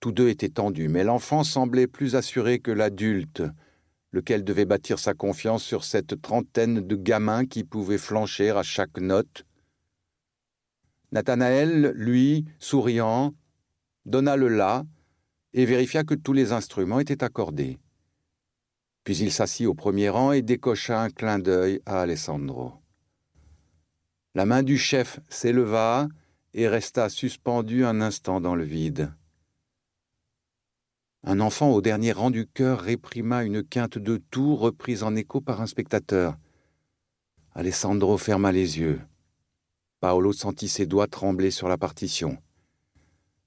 Tous 0.00 0.12
deux 0.12 0.28
étaient 0.28 0.48
tendus, 0.48 0.88
mais 0.88 1.04
l'enfant 1.04 1.44
semblait 1.44 1.86
plus 1.86 2.16
assuré 2.16 2.58
que 2.58 2.70
l'adulte, 2.70 3.42
lequel 4.12 4.44
devait 4.44 4.64
bâtir 4.64 4.98
sa 4.98 5.12
confiance 5.12 5.62
sur 5.62 5.84
cette 5.84 6.20
trentaine 6.22 6.80
de 6.80 6.96
gamins 6.96 7.44
qui 7.44 7.64
pouvaient 7.64 7.98
flancher 7.98 8.50
à 8.50 8.62
chaque 8.62 8.98
note. 8.98 9.44
Nathanaël, 11.12 11.92
lui, 11.94 12.46
souriant, 12.58 13.34
donna 14.06 14.36
le 14.36 14.48
la 14.48 14.84
et 15.52 15.66
vérifia 15.66 16.02
que 16.02 16.14
tous 16.14 16.32
les 16.32 16.52
instruments 16.52 17.00
étaient 17.00 17.22
accordés. 17.22 17.78
Puis 19.04 19.18
il 19.18 19.32
s'assit 19.32 19.66
au 19.66 19.74
premier 19.74 20.08
rang 20.08 20.32
et 20.32 20.42
décocha 20.42 21.02
un 21.02 21.10
clin 21.10 21.38
d'œil 21.38 21.80
à 21.84 22.00
Alessandro. 22.00 22.72
La 24.34 24.46
main 24.46 24.62
du 24.62 24.78
chef 24.78 25.20
s'éleva 25.28 26.08
et 26.54 26.68
resta 26.68 27.08
suspendue 27.08 27.84
un 27.84 28.00
instant 28.00 28.40
dans 28.40 28.54
le 28.54 28.64
vide. 28.64 29.12
Un 31.22 31.40
enfant 31.40 31.70
au 31.70 31.82
dernier 31.82 32.12
rang 32.12 32.30
du 32.30 32.46
chœur 32.46 32.80
réprima 32.80 33.44
une 33.44 33.62
quinte 33.62 33.98
de 33.98 34.16
toux 34.16 34.56
reprise 34.56 35.02
en 35.02 35.14
écho 35.14 35.42
par 35.42 35.60
un 35.60 35.66
spectateur. 35.66 36.36
Alessandro 37.54 38.16
ferma 38.16 38.52
les 38.52 38.78
yeux. 38.78 39.00
Paolo 40.00 40.32
sentit 40.32 40.68
ses 40.68 40.86
doigts 40.86 41.08
trembler 41.08 41.50
sur 41.50 41.68
la 41.68 41.76
partition. 41.76 42.38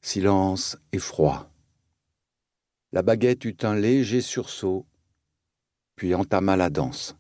Silence 0.01 0.77
et 0.91 0.99
froid. 0.99 1.49
La 2.91 3.01
baguette 3.01 3.43
eut 3.45 3.57
un 3.63 3.75
léger 3.75 4.21
sursaut, 4.21 4.85
puis 5.95 6.13
entama 6.13 6.55
la 6.55 6.69
danse. 6.69 7.15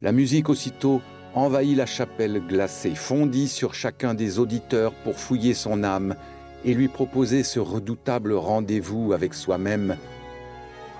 La 0.00 0.10
musique 0.10 0.48
aussitôt 0.48 1.00
envahit 1.34 1.76
la 1.76 1.86
chapelle 1.86 2.44
glacée, 2.48 2.96
fondit 2.96 3.46
sur 3.46 3.74
chacun 3.74 4.14
des 4.14 4.40
auditeurs 4.40 4.92
pour 5.04 5.20
fouiller 5.20 5.54
son 5.54 5.84
âme 5.84 6.16
et 6.64 6.74
lui 6.74 6.88
proposer 6.88 7.42
ce 7.42 7.60
redoutable 7.60 8.32
rendez-vous 8.32 9.12
avec 9.12 9.34
soi-même 9.34 9.96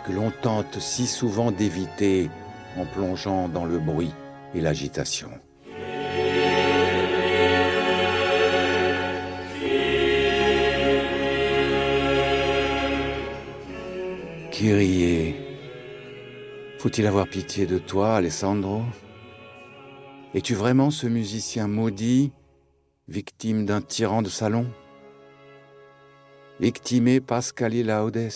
que 0.06 0.12
l'on 0.12 0.32
tente 0.42 0.80
si 0.80 1.06
souvent 1.06 1.50
d'éviter 1.52 2.30
en 2.76 2.84
plongeant 2.84 3.48
dans 3.48 3.64
le 3.64 3.78
bruit 3.78 4.12
et 4.54 4.60
l'agitation. 4.60 5.30
Kyrie, 14.50 15.34
faut-il 16.78 17.06
avoir 17.06 17.26
pitié 17.26 17.66
de 17.66 17.78
toi, 17.78 18.16
Alessandro? 18.16 18.82
Es-tu 20.34 20.54
vraiment 20.54 20.90
ce 20.90 21.06
musicien 21.06 21.68
maudit, 21.68 22.32
victime 23.08 23.66
d'un 23.66 23.80
tyran 23.80 24.22
de 24.22 24.28
salon? 24.28 24.66
Ectimé 26.64 27.20
Pascali 27.20 27.82
Laudes. 27.82 28.30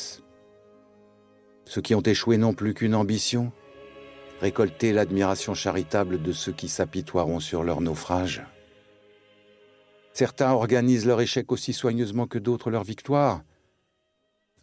Ceux 1.64 1.80
qui 1.80 1.94
ont 1.94 2.00
échoué 2.00 2.38
n'ont 2.38 2.54
plus 2.54 2.74
qu'une 2.74 2.96
ambition, 2.96 3.52
récolter 4.40 4.92
l'admiration 4.92 5.54
charitable 5.54 6.20
de 6.20 6.32
ceux 6.32 6.50
qui 6.50 6.68
s'apitoieront 6.68 7.38
sur 7.38 7.62
leur 7.62 7.80
naufrage. 7.80 8.42
Certains 10.12 10.50
organisent 10.50 11.06
leur 11.06 11.20
échec 11.20 11.52
aussi 11.52 11.72
soigneusement 11.72 12.26
que 12.26 12.40
d'autres 12.40 12.68
leur 12.68 12.82
victoire. 12.82 13.44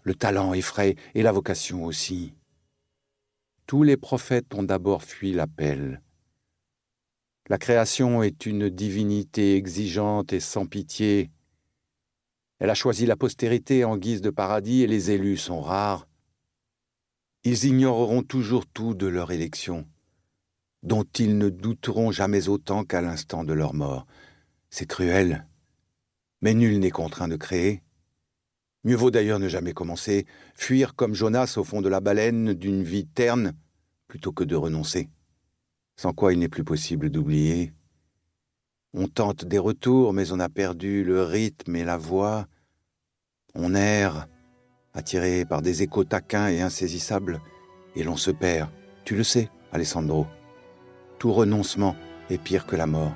Le 0.02 0.14
talent 0.14 0.54
effraie 0.54 0.98
et 1.16 1.24
la 1.24 1.32
vocation 1.32 1.86
aussi. 1.86 2.34
Tous 3.66 3.84
les 3.84 3.96
prophètes 3.96 4.54
ont 4.56 4.64
d'abord 4.64 5.04
fui 5.04 5.32
l'appel. 5.32 6.02
La 7.48 7.58
création 7.58 8.24
est 8.24 8.46
une 8.46 8.68
divinité 8.68 9.56
exigeante 9.56 10.34
et 10.34 10.42
sans 10.42 10.66
pitié. 10.66 11.32
Elle 12.64 12.70
a 12.70 12.76
choisi 12.76 13.06
la 13.06 13.18
postérité 13.18 13.84
en 13.84 13.98
guise 13.98 14.22
de 14.22 14.30
paradis 14.30 14.84
et 14.84 14.88
les 14.88 15.12
élus 15.12 15.36
sont 15.36 15.60
rares. 15.60 16.08
Ils 17.44 17.66
ignoreront 17.66 18.24
toujours 18.24 18.66
tout 18.66 18.94
de 18.94 19.06
leur 19.06 19.32
élection, 19.32 19.86
dont 20.82 21.04
ils 21.20 21.38
ne 21.38 21.50
douteront 21.50 22.14
jamais 22.14 22.48
autant 22.48 22.86
qu'à 22.86 23.02
l'instant 23.02 23.44
de 23.44 23.52
leur 23.52 23.74
mort. 23.74 24.08
C'est 24.70 24.86
cruel, 24.86 25.46
mais 26.40 26.54
nul 26.54 26.80
n'est 26.80 26.90
contraint 26.90 27.28
de 27.28 27.36
créer. 27.36 27.84
Mieux 28.86 28.96
vaut 28.96 29.12
d'ailleurs 29.12 29.40
ne 29.40 29.50
jamais 29.50 29.74
commencer, 29.74 30.26
fuir 30.56 30.96
comme 30.96 31.16
Jonas 31.16 31.56
au 31.58 31.66
fond 31.66 31.82
de 31.82 31.90
la 31.90 32.00
baleine 32.00 32.54
d'une 32.54 32.82
vie 32.82 33.08
terne, 33.08 33.52
plutôt 34.08 34.32
que 34.32 34.46
de 34.46 34.56
renoncer 34.56 35.10
sans 35.98 36.14
quoi 36.14 36.32
il 36.32 36.40
n'est 36.40 36.48
plus 36.48 36.64
possible 36.64 37.10
d'oublier. 37.10 37.74
On 38.94 39.10
tente 39.10 39.44
des 39.44 39.60
retours, 39.60 40.14
mais 40.14 40.32
on 40.32 40.40
a 40.40 40.48
perdu 40.48 41.04
le 41.04 41.24
rythme 41.24 41.76
et 41.76 41.84
la 41.84 41.98
voix. 41.98 42.48
On 43.56 43.76
erre, 43.76 44.28
attiré 44.94 45.46
par 45.46 45.62
des 45.62 45.84
échos 45.84 46.04
taquins 46.04 46.48
et 46.48 46.62
insaisissables, 46.62 47.40
et 47.96 48.04
l'on 48.04 48.18
se 48.18 48.32
perd. 48.32 48.70
Tu 49.06 49.16
le 49.16 49.24
sais, 49.24 49.50
Alessandro. 49.72 50.26
Tout 51.20 51.32
renoncement 51.32 51.96
est 52.30 52.38
pire 52.38 52.66
que 52.66 52.76
la 52.76 52.88
mort. 52.88 53.14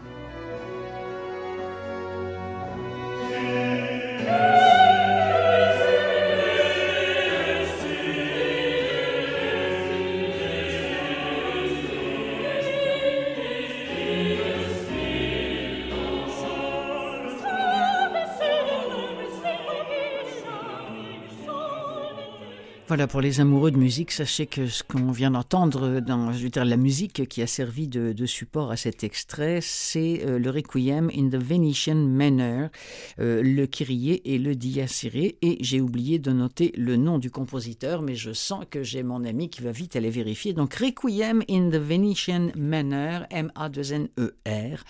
Voilà, 22.98 23.08
pour 23.08 23.22
les 23.22 23.42
amoureux 23.42 23.70
de 23.70 23.78
musique, 23.78 24.10
sachez 24.10 24.48
que 24.48 24.66
ce 24.66 24.82
qu'on 24.82 25.12
vient 25.12 25.30
d'entendre 25.30 26.00
dans 26.00 26.34
je 26.34 26.42
veux 26.42 26.50
dire, 26.50 26.66
la 26.66 26.78
musique 26.78 27.28
qui 27.28 27.44
a 27.44 27.46
servi 27.46 27.88
de, 27.88 28.26
support 28.26 28.72
à 28.72 28.76
cet 28.76 29.04
extrait, 29.04 29.60
c'est 29.62 30.24
euh, 30.26 30.40
le 30.40 30.50
Requiem 30.50 31.12
in 31.16 31.30
the 31.30 31.36
Venetian 31.36 31.94
Manner, 31.94 32.70
euh, 33.20 33.44
le 33.44 33.68
Kyrie 33.68 34.20
et 34.26 34.40
le 34.40 34.56
Dies 34.56 34.82
Irae. 35.04 35.36
Et 35.44 35.60
j'ai 35.60 35.80
oublié 35.80 36.18
de 36.18 36.32
noter 36.32 36.74
le 36.76 36.96
nom 36.96 37.20
du 37.20 37.30
compositeur, 37.30 38.02
mais 38.02 38.16
je 38.16 38.34
sens 38.34 38.66
que 38.68 38.82
j'ai 38.82 39.04
mon 39.04 39.24
ami 39.26 39.52
qui 39.52 39.62
va 39.62 39.70
vite 39.70 39.96
aller 39.96 40.10
vérifier. 40.10 40.54
Donc 40.54 40.74
Requiem 40.74 41.44
in 41.52 41.70
the 41.70 41.76
Venetian 41.76 42.50
Manner, 42.56 43.20
M-A-2-N-E-R. 43.30 44.84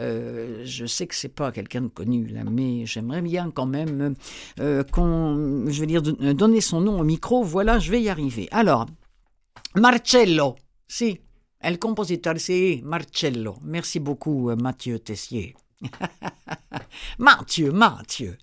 Euh, 0.00 0.62
je 0.64 0.86
sais 0.86 1.06
que 1.06 1.14
c'est 1.14 1.28
pas 1.32 1.52
quelqu'un 1.52 1.82
de 1.82 1.86
connu 1.86 2.26
là, 2.26 2.42
mais 2.42 2.86
j'aimerais 2.86 3.22
bien 3.22 3.52
quand 3.54 3.66
même 3.66 4.16
qu'on, 4.56 5.66
je 5.68 5.80
veux 5.80 5.86
dire, 5.86 6.02
donner 6.02 6.60
son 6.60 6.80
nom 6.80 6.98
au 6.98 7.04
micro 7.04 7.51
voilà, 7.52 7.78
je 7.78 7.90
vais 7.90 8.02
y 8.02 8.08
arriver. 8.08 8.48
Alors, 8.50 8.86
Marcello, 9.76 10.56
si, 10.88 11.20
le 11.62 11.76
compositeur, 11.76 12.34
c'est 12.38 12.80
Marcello. 12.82 13.58
Merci 13.62 14.00
beaucoup, 14.00 14.48
euh, 14.48 14.56
Mathieu 14.56 14.98
Tessier. 14.98 15.54
Mathieu, 17.18 17.70
Mathieu, 17.70 18.38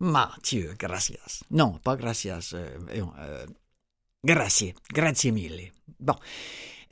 Mathieu, 0.00 0.74
gracias. 0.78 1.42
Non, 1.50 1.78
pas 1.82 1.96
gracias. 1.96 2.52
Euh, 2.52 2.76
euh, 3.18 3.46
grazie, 4.22 4.74
grazie 4.92 5.32
mille. 5.32 5.72
Bon. 5.98 6.16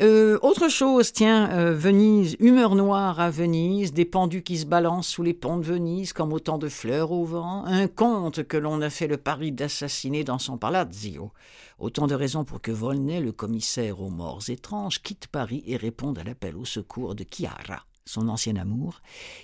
Euh, 0.01 0.39
autre 0.43 0.69
chose, 0.69 1.13
tiens, 1.13 1.51
euh, 1.51 1.75
Venise, 1.75 2.37
humeur 2.39 2.77
noire 2.77 3.19
à 3.19 3.31
Venise, 3.31 3.93
des 3.93 4.05
pendus 4.05 4.45
qui 4.45 4.57
se 4.57 4.65
balancent 4.65 5.09
sous 5.09 5.25
les 5.25 5.35
ponts 5.35 5.57
de 5.57 5.65
Venise 5.65 6.13
comme 6.13 6.33
autant 6.33 6.57
de 6.57 6.69
fleurs 6.69 7.11
au 7.11 7.25
vent, 7.25 7.65
un 7.65 7.89
comte 7.89 8.45
que 8.45 8.57
l'on 8.57 8.81
a 8.81 8.91
fait 8.91 9.09
le 9.09 9.17
pari 9.17 9.51
d'assassiner 9.51 10.23
dans 10.23 10.39
son 10.39 10.57
palazzo. 10.57 11.33
Autant 11.81 12.07
de 12.07 12.15
raisons 12.15 12.45
pour 12.45 12.61
que 12.61 12.71
Volney, 12.71 13.21
le 13.21 13.33
commissaire 13.33 14.01
aux 14.01 14.09
morts 14.09 14.49
étranges, 14.51 15.03
quitte 15.03 15.27
Paris 15.27 15.65
et 15.67 15.77
réponde 15.77 16.21
à 16.21 16.23
l'appel 16.23 16.57
au 16.57 16.65
secours 16.65 17.17
de 17.17 17.25
Chiara, 17.29 17.85
son 18.05 18.29
ancien 18.29 18.55
amour. 18.55 19.01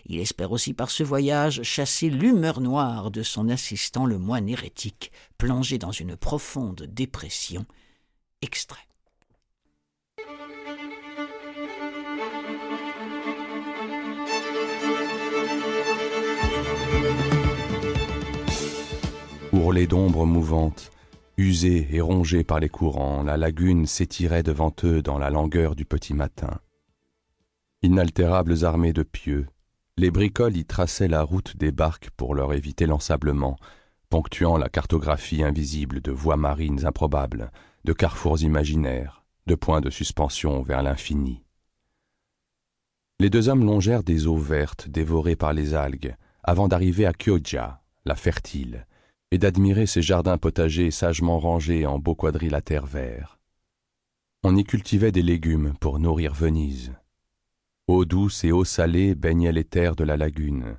Il 0.06 0.20
espère 0.20 0.52
aussi 0.52 0.72
par 0.72 0.92
ce 0.92 1.02
voyage 1.02 1.64
chasser 1.64 2.10
l'humeur 2.10 2.60
noire 2.60 3.10
de 3.10 3.24
son 3.24 3.48
assistant 3.48 4.06
le 4.06 4.18
moine 4.18 4.48
hérétique, 4.48 5.10
plongé 5.36 5.78
dans 5.78 5.90
une 5.90 6.14
profonde 6.14 6.86
dépression. 6.92 7.66
Extrait. 8.40 8.86
D'ombres 19.72 20.26
mouvantes, 20.26 20.92
usée 21.38 21.88
et 21.90 22.00
rongée 22.00 22.44
par 22.44 22.60
les 22.60 22.68
courants, 22.68 23.22
la 23.22 23.38
lagune 23.38 23.86
s'étirait 23.86 24.42
devant 24.42 24.72
eux 24.84 25.00
dans 25.00 25.18
la 25.18 25.30
langueur 25.30 25.74
du 25.74 25.86
petit 25.86 26.12
matin. 26.12 26.60
Inaltérables 27.82 28.64
armées 28.64 28.92
de 28.92 29.02
pieux, 29.02 29.46
les 29.96 30.10
bricoles 30.10 30.56
y 30.56 30.66
traçaient 30.66 31.08
la 31.08 31.22
route 31.22 31.56
des 31.56 31.72
barques 31.72 32.10
pour 32.10 32.34
leur 32.34 32.52
éviter 32.52 32.86
l'ensablement, 32.86 33.56
ponctuant 34.10 34.58
la 34.58 34.68
cartographie 34.68 35.42
invisible 35.42 36.02
de 36.02 36.12
voies 36.12 36.36
marines 36.36 36.84
improbables, 36.84 37.50
de 37.84 37.92
carrefours 37.94 38.42
imaginaires, 38.42 39.24
de 39.46 39.54
points 39.54 39.80
de 39.80 39.90
suspension 39.90 40.62
vers 40.62 40.82
l'infini. 40.82 41.42
Les 43.18 43.30
deux 43.30 43.48
hommes 43.48 43.64
longèrent 43.64 44.04
des 44.04 44.26
eaux 44.26 44.36
vertes 44.36 44.88
dévorées 44.88 45.36
par 45.36 45.52
les 45.54 45.74
algues, 45.74 46.14
avant 46.42 46.68
d'arriver 46.68 47.06
à 47.06 47.12
Chioggia, 47.12 47.82
la 48.04 48.14
fertile, 48.14 48.86
et 49.34 49.38
d'admirer 49.38 49.86
ces 49.86 50.00
jardins 50.00 50.38
potagers 50.38 50.92
sagement 50.92 51.40
rangés 51.40 51.86
en 51.86 51.98
beaux 51.98 52.14
quadrilatères 52.14 52.86
verts. 52.86 53.40
On 54.44 54.54
y 54.54 54.62
cultivait 54.62 55.10
des 55.10 55.22
légumes 55.22 55.74
pour 55.80 55.98
nourrir 55.98 56.32
Venise. 56.32 56.92
Eau 57.88 58.04
douce 58.04 58.44
et 58.44 58.52
eau 58.52 58.62
salée 58.62 59.16
baignaient 59.16 59.50
les 59.50 59.64
terres 59.64 59.96
de 59.96 60.04
la 60.04 60.16
lagune. 60.16 60.76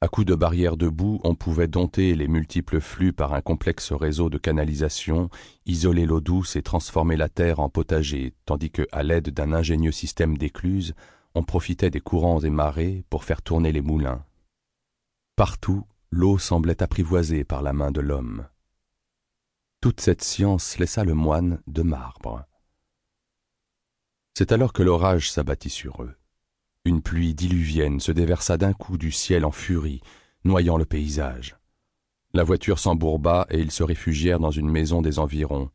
À 0.00 0.08
coups 0.08 0.26
de 0.26 0.34
barrières 0.34 0.76
de 0.76 0.88
boue, 0.88 1.20
on 1.22 1.36
pouvait 1.36 1.68
dompter 1.68 2.16
les 2.16 2.26
multiples 2.26 2.80
flux 2.80 3.12
par 3.12 3.34
un 3.34 3.40
complexe 3.40 3.92
réseau 3.92 4.30
de 4.30 4.38
canalisation, 4.38 5.30
isoler 5.64 6.06
l'eau 6.06 6.20
douce 6.20 6.56
et 6.56 6.62
transformer 6.62 7.16
la 7.16 7.28
terre 7.28 7.60
en 7.60 7.68
potager, 7.68 8.34
tandis 8.46 8.72
que, 8.72 8.88
à 8.90 9.04
l'aide 9.04 9.30
d'un 9.30 9.52
ingénieux 9.52 9.92
système 9.92 10.36
d'écluses, 10.36 10.94
on 11.36 11.44
profitait 11.44 11.90
des 11.90 12.00
courants 12.00 12.40
et 12.40 12.50
marées 12.50 13.04
pour 13.10 13.22
faire 13.22 13.42
tourner 13.42 13.70
les 13.70 13.80
moulins. 13.80 14.24
Partout, 15.36 15.84
l'eau 16.12 16.38
semblait 16.38 16.82
apprivoisée 16.82 17.44
par 17.44 17.62
la 17.62 17.72
main 17.72 17.92
de 17.92 18.00
l'homme. 18.00 18.48
Toute 19.80 20.00
cette 20.00 20.22
science 20.22 20.76
laissa 20.78 21.04
le 21.04 21.14
moine 21.14 21.62
de 21.68 21.82
marbre. 21.82 22.44
C'est 24.34 24.52
alors 24.52 24.72
que 24.72 24.82
l'orage 24.82 25.30
s'abattit 25.30 25.70
sur 25.70 26.02
eux. 26.02 26.16
Une 26.84 27.00
pluie 27.00 27.34
diluvienne 27.34 28.00
se 28.00 28.10
déversa 28.10 28.56
d'un 28.56 28.72
coup 28.72 28.98
du 28.98 29.12
ciel 29.12 29.44
en 29.44 29.52
furie, 29.52 30.00
noyant 30.44 30.78
le 30.78 30.84
paysage. 30.84 31.56
La 32.32 32.42
voiture 32.42 32.78
s'embourba 32.78 33.46
et 33.50 33.60
ils 33.60 33.72
se 33.72 33.82
réfugièrent 33.82 34.40
dans 34.40 34.50
une 34.50 34.70
maison 34.70 35.02
des 35.02 35.18
environs, 35.18 35.70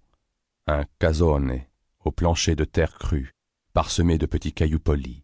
un 0.67 0.83
casone, 0.99 1.61
au 2.03 2.11
plancher 2.11 2.55
de 2.55 2.65
terre 2.65 2.97
crue, 2.97 3.35
parsemé 3.73 4.17
de 4.17 4.25
petits 4.25 4.53
cailloux 4.53 4.79
polis. 4.79 5.23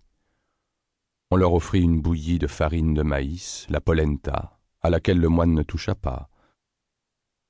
On 1.32 1.36
leur 1.36 1.54
offrit 1.54 1.82
une 1.82 2.02
bouillie 2.02 2.40
de 2.40 2.48
farine 2.48 2.94
de 2.94 3.04
maïs, 3.04 3.66
la 3.70 3.82
polenta, 3.82 4.61
à 4.82 4.90
laquelle 4.90 5.20
le 5.20 5.30
moine 5.30 5.54
ne 5.54 5.64
toucha 5.64 5.96
pas. 5.96 6.30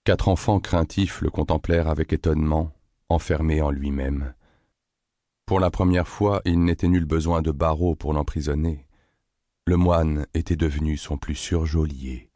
Quatre 0.03 0.27
enfants 0.27 0.59
craintifs 0.59 1.21
le 1.21 1.29
contemplèrent 1.29 1.87
avec 1.87 2.11
étonnement, 2.11 2.71
enfermé 3.09 3.61
en 3.61 3.69
lui-même. 3.69 4.33
Pour 5.45 5.59
la 5.59 5.69
première 5.69 6.07
fois, 6.07 6.41
il 6.45 6.63
n'était 6.63 6.87
nul 6.87 7.05
besoin 7.05 7.41
de 7.41 7.51
barreaux 7.51 7.95
pour 7.95 8.13
l'emprisonner. 8.13 8.87
Le 9.65 9.77
moine 9.77 10.25
était 10.33 10.55
devenu 10.55 10.97
son 10.97 11.17
plus 11.17 11.35
sûr 11.35 11.65
geôlier. 11.65 12.31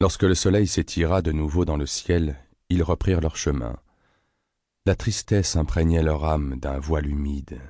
Lorsque 0.00 0.22
le 0.24 0.34
soleil 0.34 0.66
s'étira 0.66 1.22
de 1.22 1.32
nouveau 1.32 1.64
dans 1.64 1.76
le 1.76 1.86
ciel, 1.86 2.36
ils 2.68 2.82
reprirent 2.82 3.20
leur 3.20 3.36
chemin. 3.36 3.76
La 4.84 4.96
tristesse 4.96 5.56
imprégnait 5.56 6.02
leur 6.02 6.24
âme 6.24 6.58
d'un 6.58 6.78
voile 6.78 7.06
humide. 7.06 7.60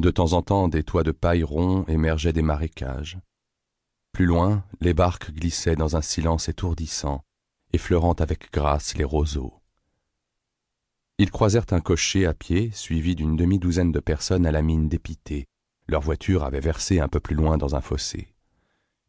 De 0.00 0.10
temps 0.10 0.32
en 0.32 0.42
temps, 0.42 0.68
des 0.68 0.82
toits 0.82 1.02
de 1.02 1.12
paille 1.12 1.42
ronds 1.42 1.84
émergeaient 1.88 2.32
des 2.32 2.42
marécages. 2.42 3.18
Plus 4.16 4.24
loin, 4.24 4.64
les 4.80 4.94
barques 4.94 5.30
glissaient 5.30 5.76
dans 5.76 5.94
un 5.94 6.00
silence 6.00 6.48
étourdissant, 6.48 7.22
effleurant 7.74 8.14
avec 8.14 8.50
grâce 8.50 8.96
les 8.96 9.04
roseaux. 9.04 9.52
Ils 11.18 11.30
croisèrent 11.30 11.66
un 11.72 11.82
cocher 11.82 12.24
à 12.24 12.32
pied, 12.32 12.70
suivi 12.72 13.14
d'une 13.14 13.36
demi-douzaine 13.36 13.92
de 13.92 14.00
personnes 14.00 14.46
à 14.46 14.52
la 14.52 14.62
mine 14.62 14.88
dépitée. 14.88 15.44
Leur 15.86 16.00
voiture 16.00 16.44
avait 16.44 16.60
versé 16.60 16.98
un 16.98 17.08
peu 17.08 17.20
plus 17.20 17.34
loin 17.34 17.58
dans 17.58 17.74
un 17.76 17.82
fossé. 17.82 18.32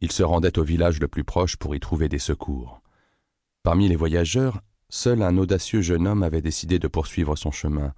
Ils 0.01 0.11
se 0.11 0.23
rendaient 0.23 0.59
au 0.59 0.63
village 0.65 0.99
le 0.99 1.07
plus 1.07 1.23
proche 1.23 1.55
pour 1.55 1.73
y 1.73 1.79
trouver 1.79 2.09
des 2.09 2.19
secours. 2.19 2.81
Parmi 3.63 3.87
les 3.87 3.95
voyageurs, 3.95 4.59
seul 4.89 5.21
un 5.21 5.37
audacieux 5.37 5.81
jeune 5.81 6.05
homme 6.05 6.23
avait 6.23 6.41
décidé 6.41 6.79
de 6.79 6.89
poursuivre 6.89 7.37
son 7.37 7.51
chemin. 7.51 7.93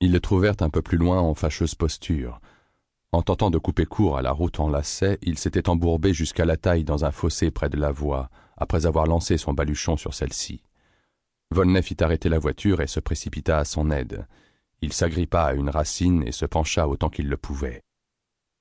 Ils 0.00 0.12
le 0.12 0.20
trouvèrent 0.20 0.60
un 0.60 0.68
peu 0.68 0.82
plus 0.82 0.98
loin 0.98 1.22
en 1.22 1.32
fâcheuse 1.32 1.74
posture. 1.74 2.42
En 3.14 3.22
tentant 3.22 3.52
de 3.52 3.58
couper 3.58 3.86
court 3.86 4.18
à 4.18 4.22
la 4.22 4.32
route 4.32 4.58
en 4.58 4.68
lacet, 4.68 5.20
il 5.22 5.38
s'était 5.38 5.68
embourbé 5.68 6.12
jusqu'à 6.12 6.44
la 6.44 6.56
taille 6.56 6.82
dans 6.82 7.04
un 7.04 7.12
fossé 7.12 7.52
près 7.52 7.68
de 7.68 7.76
la 7.76 7.92
voie, 7.92 8.28
après 8.56 8.86
avoir 8.86 9.06
lancé 9.06 9.38
son 9.38 9.54
baluchon 9.54 9.96
sur 9.96 10.14
celle-ci. 10.14 10.64
Volney 11.52 11.80
fit 11.80 12.02
arrêter 12.02 12.28
la 12.28 12.40
voiture 12.40 12.80
et 12.80 12.88
se 12.88 12.98
précipita 12.98 13.58
à 13.58 13.64
son 13.64 13.92
aide. 13.92 14.26
Il 14.80 14.92
s'agrippa 14.92 15.44
à 15.44 15.54
une 15.54 15.70
racine 15.70 16.24
et 16.26 16.32
se 16.32 16.44
pencha 16.44 16.88
autant 16.88 17.08
qu'il 17.08 17.28
le 17.28 17.36
pouvait. 17.36 17.82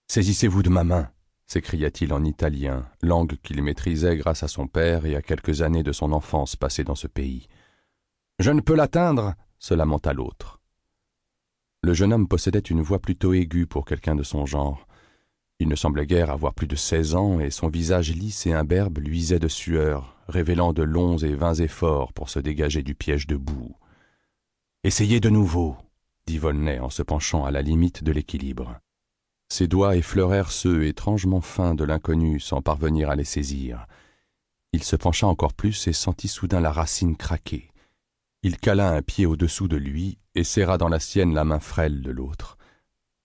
Saisissez-vous 0.08 0.62
de 0.62 0.70
ma 0.70 0.84
main, 0.84 1.10
s'écria-t-il 1.48 2.14
en 2.14 2.24
italien, 2.24 2.88
langue 3.02 3.38
qu'il 3.42 3.64
maîtrisait 3.64 4.18
grâce 4.18 4.44
à 4.44 4.48
son 4.48 4.68
père 4.68 5.08
et 5.08 5.16
à 5.16 5.24
quelques 5.24 5.64
années 5.64 5.82
de 5.82 5.92
son 5.92 6.12
enfance 6.12 6.56
passées 6.56 6.84
dans 6.84 6.94
ce 6.94 7.08
pays. 7.08 7.48
Je 8.38 8.52
ne 8.52 8.62
peux 8.62 8.76
l'atteindre, 8.76 9.34
se 9.58 9.74
lamenta 9.74 10.14
l'autre. 10.14 10.60
Le 11.84 11.94
jeune 11.94 12.14
homme 12.14 12.30
possédait 12.30 12.60
une 12.60 12.82
voix 12.82 13.00
plutôt 13.00 13.34
aiguë 13.34 13.68
pour 13.68 13.84
quelqu'un 13.84 14.16
de 14.16 14.24
son 14.24 14.46
genre. 14.46 14.88
Il 15.60 15.68
ne 15.68 15.76
semblait 15.76 16.06
guère 16.06 16.32
avoir 16.32 16.54
plus 16.54 16.68
de 16.68 16.78
seize 16.78 17.14
ans, 17.14 17.42
et 17.42 17.52
son 17.52 17.68
visage 17.68 18.16
lisse 18.16 18.46
et 18.46 18.54
imberbe 18.54 19.00
luisait 19.00 19.40
de 19.40 19.50
sueur, 19.50 20.16
révélant 20.30 20.72
de 20.72 20.82
longs 20.82 21.18
et 21.18 21.36
vains 21.36 21.56
efforts 21.56 22.14
pour 22.14 22.30
se 22.30 22.40
dégager 22.40 22.84
du 22.84 22.96
piège 22.96 23.28
de 23.28 23.36
boue. 23.36 23.76
Essayez 24.86 25.20
de 25.20 25.30
nouveau, 25.30 25.76
dit 26.26 26.38
Volney 26.38 26.80
en 26.80 26.90
se 26.90 27.04
penchant 27.04 27.44
à 27.44 27.52
la 27.52 27.62
limite 27.62 28.02
de 28.02 28.14
l'équilibre. 28.14 28.80
Ses 29.50 29.68
doigts 29.68 29.98
effleurèrent 29.98 30.52
ceux 30.52 30.86
étrangement 30.86 31.42
fins 31.42 31.76
de 31.76 31.84
l'inconnu 31.84 32.40
sans 32.40 32.62
parvenir 32.62 33.10
à 33.10 33.16
les 33.18 33.26
saisir. 33.26 33.88
Il 34.72 34.84
se 34.84 34.96
pencha 34.96 35.28
encore 35.28 35.54
plus 35.54 35.88
et 35.88 35.94
sentit 35.94 36.30
soudain 36.30 36.62
la 36.62 36.72
racine 36.72 37.18
craquer. 37.18 37.73
Il 38.46 38.58
cala 38.58 38.92
un 38.92 39.02
pied 39.02 39.26
au-dessous 39.26 39.70
de 39.70 39.78
lui 39.78 40.20
et 40.36 40.44
serra 40.44 40.78
dans 40.78 40.90
la 40.90 41.00
sienne 41.00 41.34
la 41.34 41.46
main 41.46 41.62
frêle 41.62 42.02
de 42.02 42.12
l'autre. 42.12 42.58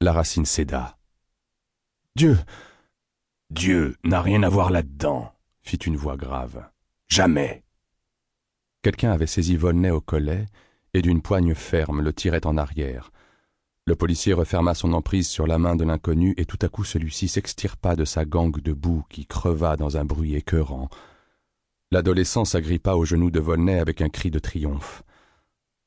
La 0.01 0.13
racine 0.13 0.47
céda. 0.47 0.97
Dieu 2.15 2.39
Dieu 3.51 3.97
n'a 4.05 4.23
rien 4.23 4.45
à 4.45 4.49
voir 4.49 4.71
là-dedans, 4.71 5.33
fit 5.63 5.77
une 5.77 5.97
voix 5.97 6.17
grave. 6.17 6.65
Jamais. 7.09 7.65
Quelqu'un 8.83 9.11
avait 9.11 9.27
saisi 9.27 9.57
Volney 9.57 9.91
au 9.91 10.01
collet 10.01 10.47
et 10.95 11.03
d'une 11.03 11.23
poigne 11.23 11.55
ferme 11.55 12.01
le 12.01 12.13
tirait 12.13 12.47
en 12.47 12.57
arrière. 12.57 13.11
Le 13.87 13.97
policier 13.97 14.35
referma 14.35 14.75
son 14.75 14.93
emprise 14.93 15.27
sur 15.27 15.49
la 15.49 15.59
main 15.59 15.75
de 15.75 15.85
l'inconnu 15.85 16.35
et 16.37 16.45
tout 16.45 16.59
à 16.63 16.69
coup 16.69 16.85
celui-ci 16.85 17.27
s'extirpa 17.27 17.97
de 17.97 18.05
sa 18.05 18.25
gangue 18.25 18.61
de 18.61 18.73
boue 18.73 19.05
qui 19.09 19.27
creva 19.27 19.77
dans 19.77 19.97
un 19.97 20.05
bruit 20.05 20.37
écœurant. 20.37 20.91
L'adolescent 21.91 22.45
s'agrippa 22.45 22.95
aux 22.95 23.07
genoux 23.07 23.31
de 23.31 23.41
Volney 23.41 23.79
avec 23.79 24.03
un 24.03 24.11
cri 24.11 24.31
de 24.31 24.39
triomphe. 24.39 25.03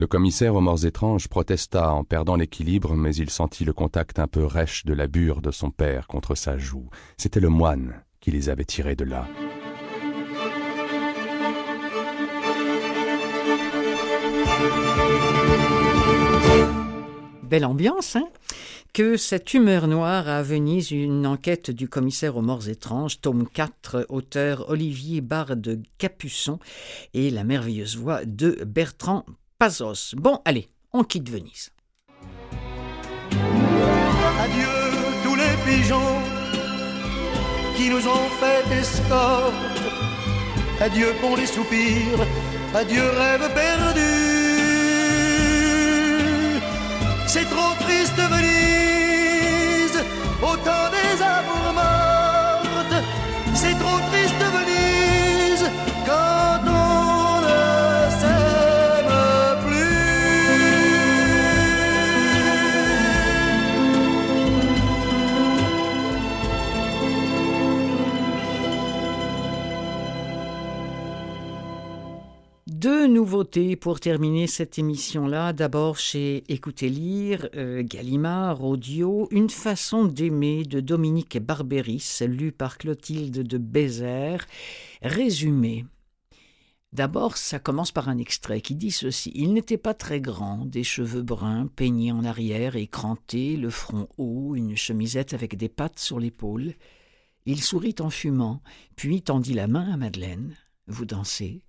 Le 0.01 0.07
commissaire 0.07 0.55
aux 0.55 0.61
morts 0.61 0.83
étranges 0.83 1.27
protesta 1.27 1.93
en 1.93 2.03
perdant 2.03 2.35
l'équilibre, 2.35 2.95
mais 2.95 3.13
il 3.13 3.29
sentit 3.29 3.65
le 3.65 3.71
contact 3.71 4.17
un 4.17 4.25
peu 4.25 4.43
rêche 4.43 4.83
de 4.83 4.95
la 4.95 5.05
bure 5.05 5.43
de 5.43 5.51
son 5.51 5.69
père 5.69 6.07
contre 6.07 6.33
sa 6.33 6.57
joue. 6.57 6.89
C'était 7.17 7.39
le 7.39 7.49
moine 7.49 8.01
qui 8.19 8.31
les 8.31 8.49
avait 8.49 8.65
tirés 8.65 8.95
de 8.95 9.03
là. 9.03 9.27
Belle 17.43 17.65
ambiance, 17.65 18.15
hein? 18.15 18.27
Que 18.93 19.17
cette 19.17 19.53
humeur 19.53 19.87
noire 19.87 20.27
à 20.27 20.41
Venise 20.41 20.89
une 20.89 21.27
enquête 21.27 21.69
du 21.69 21.87
commissaire 21.87 22.37
aux 22.37 22.41
morts 22.41 22.69
étranges, 22.69 23.21
tome 23.21 23.47
4, 23.47 24.07
auteur 24.09 24.67
Olivier 24.69 25.21
Barde 25.21 25.83
Capuçon 25.99 26.57
et 27.13 27.29
la 27.29 27.43
merveilleuse 27.43 27.97
voix 27.97 28.25
de 28.25 28.63
Bertrand 28.65 29.25
Bon, 30.15 30.39
allez, 30.43 30.69
on 30.91 31.03
quitte 31.03 31.29
Venise. 31.29 31.69
Adieu 34.39 34.67
tous 35.23 35.35
les 35.35 35.55
pigeons 35.63 36.17
qui 37.77 37.91
nous 37.91 38.07
ont 38.07 38.29
fait 38.39 38.75
escorte. 38.75 39.53
Adieu 40.79 41.13
pour 41.21 41.37
les 41.37 41.45
soupirs, 41.45 42.25
adieu 42.73 43.03
rêve 43.03 43.53
perdu. 43.53 44.40
Pour 73.79 74.01
terminer 74.01 74.45
cette 74.45 74.77
émission-là. 74.77 75.53
D'abord 75.53 75.97
chez 75.97 76.43
Écoutez 76.49 76.89
Lire, 76.89 77.47
euh, 77.55 77.81
Gallimard, 77.81 78.61
Audio, 78.61 79.29
Une 79.31 79.49
façon 79.49 80.03
d'aimer 80.03 80.63
de 80.63 80.81
Dominique 80.81 81.39
Barberis, 81.39 82.19
lu 82.27 82.51
par 82.51 82.77
Clotilde 82.77 83.47
de 83.47 83.57
Bézère. 83.57 84.45
Résumé. 85.01 85.85
D'abord, 86.91 87.37
ça 87.37 87.57
commence 87.57 87.93
par 87.93 88.09
un 88.09 88.17
extrait 88.17 88.59
qui 88.59 88.75
dit 88.75 88.91
ceci. 88.91 89.31
Il 89.33 89.53
n'était 89.53 89.77
pas 89.77 89.93
très 89.93 90.19
grand, 90.19 90.65
des 90.65 90.83
cheveux 90.83 91.23
bruns, 91.23 91.67
peignés 91.67 92.11
en 92.11 92.25
arrière, 92.25 92.75
écrantés, 92.75 93.55
le 93.55 93.69
front 93.69 94.09
haut, 94.17 94.55
une 94.55 94.75
chemisette 94.75 95.33
avec 95.33 95.55
des 95.55 95.69
pattes 95.69 95.99
sur 95.99 96.19
l'épaule. 96.19 96.73
Il 97.45 97.61
sourit 97.61 97.95
en 98.01 98.09
fumant, 98.09 98.61
puis 98.97 99.21
tendit 99.21 99.53
la 99.53 99.67
main 99.67 99.89
à 99.93 99.95
Madeleine. 99.95 100.53
Vous 100.87 101.05
dansez? 101.05 101.61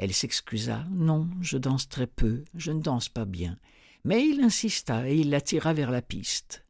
Elle 0.00 0.14
s'excusa. 0.14 0.86
Non, 0.90 1.28
je 1.42 1.58
danse 1.58 1.86
très 1.86 2.06
peu, 2.06 2.44
je 2.54 2.72
ne 2.72 2.80
danse 2.80 3.10
pas 3.10 3.26
bien. 3.26 3.58
Mais 4.02 4.26
il 4.26 4.40
insista 4.40 5.06
et 5.06 5.14
il 5.14 5.28
l'attira 5.28 5.74
vers 5.74 5.90
la 5.90 6.00
piste. 6.00 6.64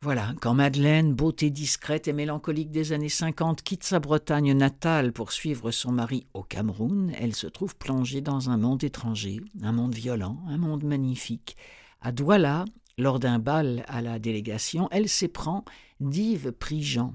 Voilà, 0.00 0.32
quand 0.40 0.54
Madeleine, 0.54 1.12
beauté 1.12 1.50
discrète 1.50 2.06
et 2.06 2.12
mélancolique 2.12 2.70
des 2.70 2.92
années 2.92 3.08
cinquante, 3.08 3.62
quitte 3.62 3.82
sa 3.82 3.98
Bretagne 3.98 4.52
natale 4.52 5.12
pour 5.12 5.32
suivre 5.32 5.72
son 5.72 5.90
mari 5.90 6.24
au 6.34 6.44
Cameroun, 6.44 7.12
elle 7.18 7.34
se 7.34 7.48
trouve 7.48 7.74
plongée 7.74 8.20
dans 8.20 8.48
un 8.48 8.58
monde 8.58 8.84
étranger, 8.84 9.40
un 9.60 9.72
monde 9.72 9.94
violent, 9.94 10.38
un 10.46 10.58
monde 10.58 10.84
magnifique. 10.84 11.56
À 12.00 12.12
Douala, 12.12 12.64
lors 12.96 13.18
d'un 13.18 13.40
bal 13.40 13.84
à 13.88 14.02
la 14.02 14.20
délégation, 14.20 14.86
elle 14.92 15.08
s'éprend 15.08 15.64
d'Yves 15.98 16.52
Prigent, 16.52 17.14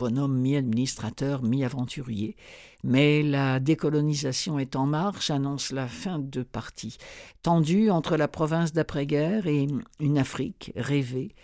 bonhomme 0.00 0.38
mi-administrateur, 0.38 1.42
mi-aventurier. 1.42 2.34
Mais 2.82 3.22
la 3.22 3.60
décolonisation 3.60 4.58
est 4.58 4.74
en 4.74 4.86
marche, 4.86 5.30
annonce 5.30 5.72
la 5.72 5.86
fin 5.86 6.18
de 6.18 6.42
partie. 6.42 6.96
Tendue 7.42 7.90
entre 7.90 8.16
la 8.16 8.26
province 8.26 8.72
d'après-guerre 8.72 9.46
et 9.46 9.68
une 10.00 10.18
Afrique 10.18 10.72
rêvée. 10.74 11.34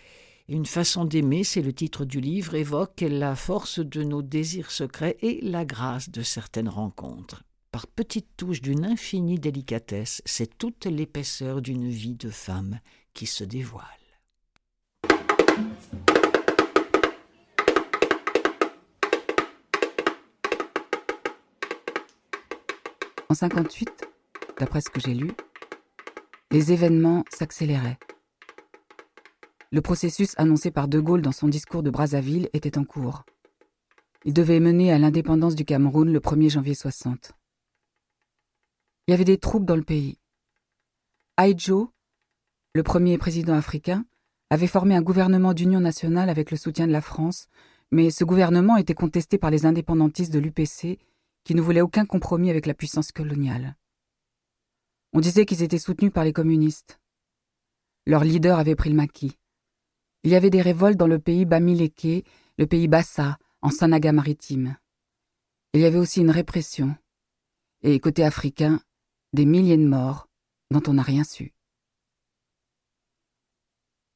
Une 0.49 0.65
façon 0.65 1.05
d'aimer, 1.05 1.43
c'est 1.43 1.61
le 1.61 1.73
titre 1.73 2.03
du 2.03 2.19
livre, 2.19 2.55
évoque 2.55 3.01
la 3.01 3.35
force 3.35 3.79
de 3.79 4.01
nos 4.01 4.23
désirs 4.23 4.71
secrets 4.71 5.17
et 5.21 5.39
la 5.43 5.63
grâce 5.63 6.09
de 6.09 6.23
certaines 6.23 6.69
rencontres. 6.69 7.43
Par 7.71 7.85
petites 7.85 8.37
touches 8.37 8.61
d'une 8.61 8.85
infinie 8.85 9.39
délicatesse, 9.39 10.23
c'est 10.25 10.57
toute 10.57 10.85
l'épaisseur 10.85 11.61
d'une 11.61 11.89
vie 11.89 12.15
de 12.15 12.31
femme 12.31 12.79
qui 13.13 13.27
se 13.27 13.43
dévoile. 13.43 13.85
En 23.29 23.33
58, 23.33 24.07
d'après 24.57 24.79
ce 24.79 24.89
que 24.89 25.01
j'ai 25.01 25.13
lu, 25.13 25.31
les 26.49 26.71
événements 26.71 27.25
s'accéléraient. 27.29 27.99
Le 29.69 29.81
processus 29.81 30.33
annoncé 30.37 30.71
par 30.71 30.87
De 30.87 31.01
Gaulle 31.01 31.21
dans 31.21 31.33
son 31.33 31.49
discours 31.49 31.83
de 31.83 31.89
Brazzaville 31.89 32.49
était 32.53 32.77
en 32.77 32.85
cours. 32.85 33.25
Il 34.23 34.33
devait 34.33 34.61
mener 34.61 34.93
à 34.93 34.97
l'indépendance 34.97 35.55
du 35.55 35.65
Cameroun 35.65 36.11
le 36.11 36.21
1er 36.21 36.51
janvier 36.51 36.73
60. 36.73 37.33
Il 39.07 39.11
y 39.11 39.13
avait 39.13 39.25
des 39.25 39.37
troupes 39.37 39.65
dans 39.65 39.75
le 39.75 39.83
pays. 39.83 40.17
Aïdjo, 41.35 41.91
le 42.73 42.83
premier 42.83 43.17
président 43.17 43.55
africain, 43.55 44.05
avait 44.49 44.67
formé 44.67 44.95
un 44.95 45.01
gouvernement 45.01 45.53
d'union 45.53 45.81
nationale 45.81 46.29
avec 46.29 46.49
le 46.49 46.55
soutien 46.55 46.87
de 46.87 46.93
la 46.93 47.01
France, 47.01 47.49
mais 47.91 48.09
ce 48.09 48.23
gouvernement 48.23 48.77
était 48.77 48.93
contesté 48.93 49.37
par 49.37 49.51
les 49.51 49.65
indépendantistes 49.65 50.31
de 50.31 50.39
l'UPC 50.39 50.97
qui 51.47 51.55
ne 51.55 51.61
voulaient 51.61 51.79
aucun 51.79 52.05
compromis 52.05 52.49
avec 52.49 52.65
la 52.65 52.73
puissance 52.73 53.13
coloniale. 53.13 53.77
On 55.13 55.21
disait 55.21 55.45
qu'ils 55.45 55.63
étaient 55.63 55.79
soutenus 55.79 56.11
par 56.11 56.25
les 56.25 56.33
communistes. 56.33 56.99
Leur 58.05 58.25
leader 58.25 58.59
avait 58.59 58.75
pris 58.75 58.89
le 58.89 58.97
maquis. 58.97 59.37
Il 60.23 60.31
y 60.31 60.35
avait 60.35 60.49
des 60.49 60.61
révoltes 60.61 60.97
dans 60.97 61.07
le 61.07 61.19
pays 61.19 61.45
Bamileke, 61.45 62.25
le 62.57 62.67
pays 62.67 62.89
Bassa, 62.89 63.37
en 63.61 63.69
Sanaga 63.69 64.11
maritime. 64.11 64.75
Il 65.71 65.79
y 65.79 65.85
avait 65.85 65.99
aussi 65.99 66.19
une 66.19 66.31
répression. 66.31 66.97
Et 67.81 68.01
côté 68.01 68.25
africain, 68.25 68.81
des 69.31 69.45
milliers 69.45 69.77
de 69.77 69.87
morts 69.87 70.27
dont 70.69 70.83
on 70.85 70.95
n'a 70.95 71.01
rien 71.01 71.23
su. 71.23 71.53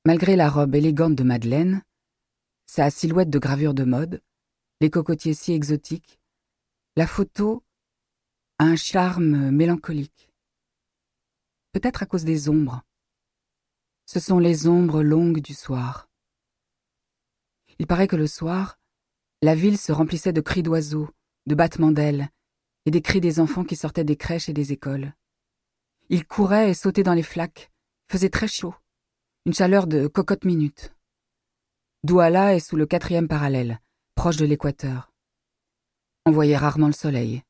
Malgré 0.06 0.36
la 0.36 0.50
robe 0.50 0.76
élégante 0.76 1.16
de 1.16 1.24
Madeleine, 1.24 1.82
sa 2.66 2.90
silhouette 2.90 3.30
de 3.30 3.40
gravure 3.40 3.74
de 3.74 3.86
mode, 3.86 4.22
les 4.82 4.90
cocotiers 4.90 5.34
si 5.34 5.54
exotiques, 5.54 6.21
la 6.98 7.08
photo 7.08 7.64
a 8.60 8.66
un 8.66 8.76
charme 8.76 9.50
mélancolique. 9.52 10.30
Peut-être 11.72 12.04
à 12.04 12.06
cause 12.06 12.26
des 12.26 12.50
ombres. 12.50 12.84
Ce 14.06 14.20
sont 14.20 14.40
les 14.40 14.68
ombres 14.68 15.02
longues 15.02 15.40
du 15.40 15.54
soir. 15.54 16.10
Il 17.80 17.88
paraît 17.88 18.10
que 18.10 18.18
le 18.18 18.28
soir, 18.28 18.78
la 19.42 19.56
ville 19.56 19.78
se 19.78 19.94
remplissait 19.94 20.34
de 20.34 20.42
cris 20.42 20.64
d'oiseaux, 20.64 21.10
de 21.46 21.56
battements 21.56 21.92
d'ailes, 21.92 22.30
et 22.86 22.92
des 22.92 23.02
cris 23.02 23.22
des 23.22 23.40
enfants 23.40 23.64
qui 23.64 23.78
sortaient 23.78 24.04
des 24.04 24.18
crèches 24.18 24.50
et 24.50 24.54
des 24.54 24.74
écoles. 24.74 25.14
Ils 26.10 26.28
couraient 26.28 26.72
et 26.72 26.74
sautaient 26.74 27.04
dans 27.04 27.14
les 27.14 27.24
flaques, 27.24 27.72
faisait 28.10 28.30
très 28.30 28.50
chaud, 28.50 28.76
une 29.46 29.54
chaleur 29.54 29.88
de 29.88 30.08
cocotte 30.08 30.44
minute. 30.44 30.94
Douala 32.04 32.54
est 32.54 32.60
sous 32.60 32.76
le 32.76 32.86
quatrième 32.86 33.30
parallèle, 33.30 33.80
proche 34.16 34.38
de 34.38 34.46
l'équateur. 34.46 35.11
On 36.26 36.32
voyait 36.32 36.58
rarement 36.58 36.88
le 36.88 36.94
soleil. 36.94 37.44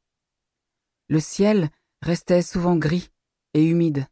Le 1.09 1.19
ciel 1.19 1.69
restait 2.01 2.41
souvent 2.41 2.77
gris 2.77 3.09
et 3.53 3.65
humide, 3.65 4.07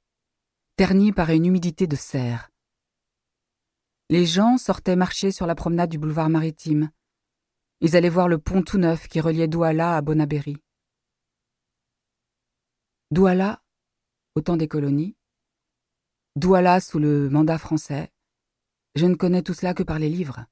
terni 0.75 1.13
par 1.13 1.29
une 1.29 1.45
humidité 1.45 1.87
de 1.87 1.95
serre. 1.95 2.51
Les 4.09 4.25
gens 4.25 4.57
sortaient 4.57 4.97
marcher 4.97 5.31
sur 5.31 5.45
la 5.45 5.55
promenade 5.55 5.89
du 5.89 5.97
boulevard 5.97 6.29
maritime. 6.29 6.91
Ils 7.79 7.95
allaient 7.95 8.09
voir 8.09 8.27
le 8.27 8.37
pont 8.37 8.61
tout 8.61 8.77
neuf 8.77 9.07
qui 9.07 9.21
reliait 9.21 9.47
Douala 9.47 9.95
à 9.95 10.01
Bonaberry. 10.01 10.57
Douala, 13.11 13.63
au 14.35 14.41
temps 14.41 14.57
des 14.57 14.67
colonies, 14.67 15.15
Douala 16.35 16.81
sous 16.81 16.99
le 16.99 17.29
mandat 17.29 17.57
français, 17.57 18.11
je 18.95 19.05
ne 19.05 19.15
connais 19.15 19.41
tout 19.41 19.53
cela 19.53 19.73
que 19.73 19.83
par 19.83 19.99
les 19.99 20.09
livres. 20.09 20.45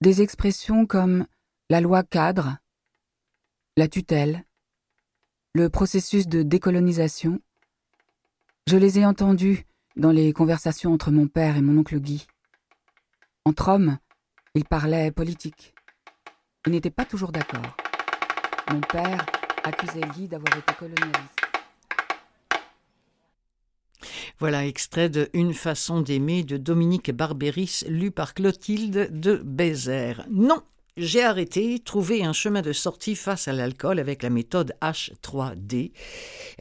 Des 0.00 0.22
expressions 0.22 0.86
comme 0.86 1.26
la 1.68 1.80
loi 1.80 2.04
cadre, 2.04 2.58
la 3.76 3.88
tutelle, 3.88 4.44
le 5.52 5.68
processus 5.68 6.28
de 6.28 6.42
décolonisation, 6.42 7.40
je 8.66 8.76
les 8.76 8.98
ai 8.98 9.06
entendus 9.06 9.64
dans 9.96 10.12
les 10.12 10.32
conversations 10.32 10.92
entre 10.92 11.10
mon 11.10 11.26
père 11.26 11.56
et 11.56 11.62
mon 11.62 11.78
oncle 11.78 11.98
Guy. 11.98 12.26
Entre 13.44 13.68
hommes, 13.68 13.98
ils 14.54 14.64
parlaient 14.64 15.10
politique. 15.10 15.74
Ils 16.66 16.72
n'étaient 16.72 16.90
pas 16.90 17.04
toujours 17.04 17.32
d'accord. 17.32 17.76
Mon 18.70 18.80
père 18.80 19.26
accusait 19.64 20.00
Guy 20.14 20.28
d'avoir 20.28 20.56
été 20.56 20.72
colonialiste. 20.74 21.40
Voilà, 24.38 24.66
extrait 24.66 25.08
de 25.08 25.30
Une 25.32 25.54
façon 25.54 26.00
d'aimer 26.00 26.44
de 26.44 26.58
Dominique 26.58 27.10
Barbéris, 27.10 27.84
lu 27.88 28.10
par 28.10 28.34
Clotilde 28.34 29.08
de 29.10 29.36
Bézère. 29.36 30.26
Non, 30.30 30.62
j'ai 30.96 31.22
arrêté, 31.22 31.78
trouvé 31.78 32.24
un 32.24 32.32
chemin 32.32 32.62
de 32.62 32.72
sortie 32.72 33.16
face 33.16 33.48
à 33.48 33.52
l'alcool 33.52 33.98
avec 33.98 34.22
la 34.22 34.30
méthode 34.30 34.74
H3D. 34.80 35.92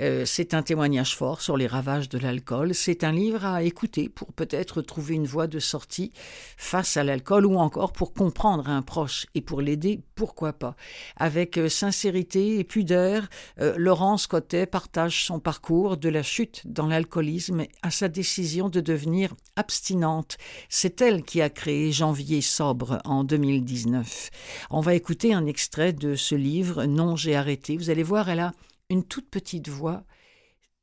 Euh, 0.02 0.26
c'est 0.26 0.54
un 0.54 0.62
témoignage 0.62 1.16
fort 1.16 1.40
sur 1.40 1.56
les 1.56 1.68
ravages 1.68 2.10
de 2.10 2.18
l'alcool. 2.18 2.76
C'est 2.76 3.06
un 3.06 3.14
livre 3.14 3.46
à 3.46 3.64
écouter 3.64 4.10
pour 4.10 4.34
peut-être 4.34 4.82
trouver 4.82 5.16
une 5.16 5.26
voie 5.26 5.48
de 5.48 5.60
sortie 5.60 6.12
face 6.58 6.98
à 6.98 7.06
l'alcool 7.06 7.46
ou 7.46 7.56
encore 7.56 7.94
pour 7.94 8.14
comprendre 8.14 8.68
un 8.68 8.82
proche 8.82 9.26
et 9.36 9.42
pour 9.42 9.62
l'aider, 9.62 10.02
pourquoi 10.16 10.52
pas. 10.52 10.76
Avec 11.16 11.58
euh, 11.58 11.70
sincérité 11.70 12.60
et 12.60 12.66
pudeur, 12.66 13.30
euh, 13.62 13.76
Laurence 13.78 14.28
Cotet 14.28 14.66
partage 14.66 15.24
son 15.24 15.40
parcours 15.40 15.96
de 15.96 16.10
la 16.10 16.24
chute 16.24 16.62
dans 16.66 16.88
l'alcoolisme 16.88 17.64
à 17.84 17.90
sa 17.90 18.10
décision 18.10 18.68
de 18.68 18.82
devenir 18.82 19.34
abstinente. 19.56 20.38
C'est 20.68 21.00
elle 21.00 21.24
qui 21.24 21.42
a 21.42 21.50
créé 21.50 21.94
Janvier 21.94 22.42
sobre 22.42 23.00
en 23.06 23.24
2019. 23.24 24.25
On 24.70 24.82
va 24.82 24.96
écouter 24.96 25.34
un 25.34 25.46
extrait 25.46 25.94
de 25.94 26.16
ce 26.16 26.36
livre, 26.36 26.86
Non, 26.86 27.16
j'ai 27.16 27.36
arrêté. 27.36 27.78
Vous 27.78 27.90
allez 27.90 28.04
voir, 28.04 28.30
elle 28.30 28.40
a 28.40 28.54
une 28.90 29.04
toute 29.04 29.30
petite 29.30 29.68
voix, 29.68 30.04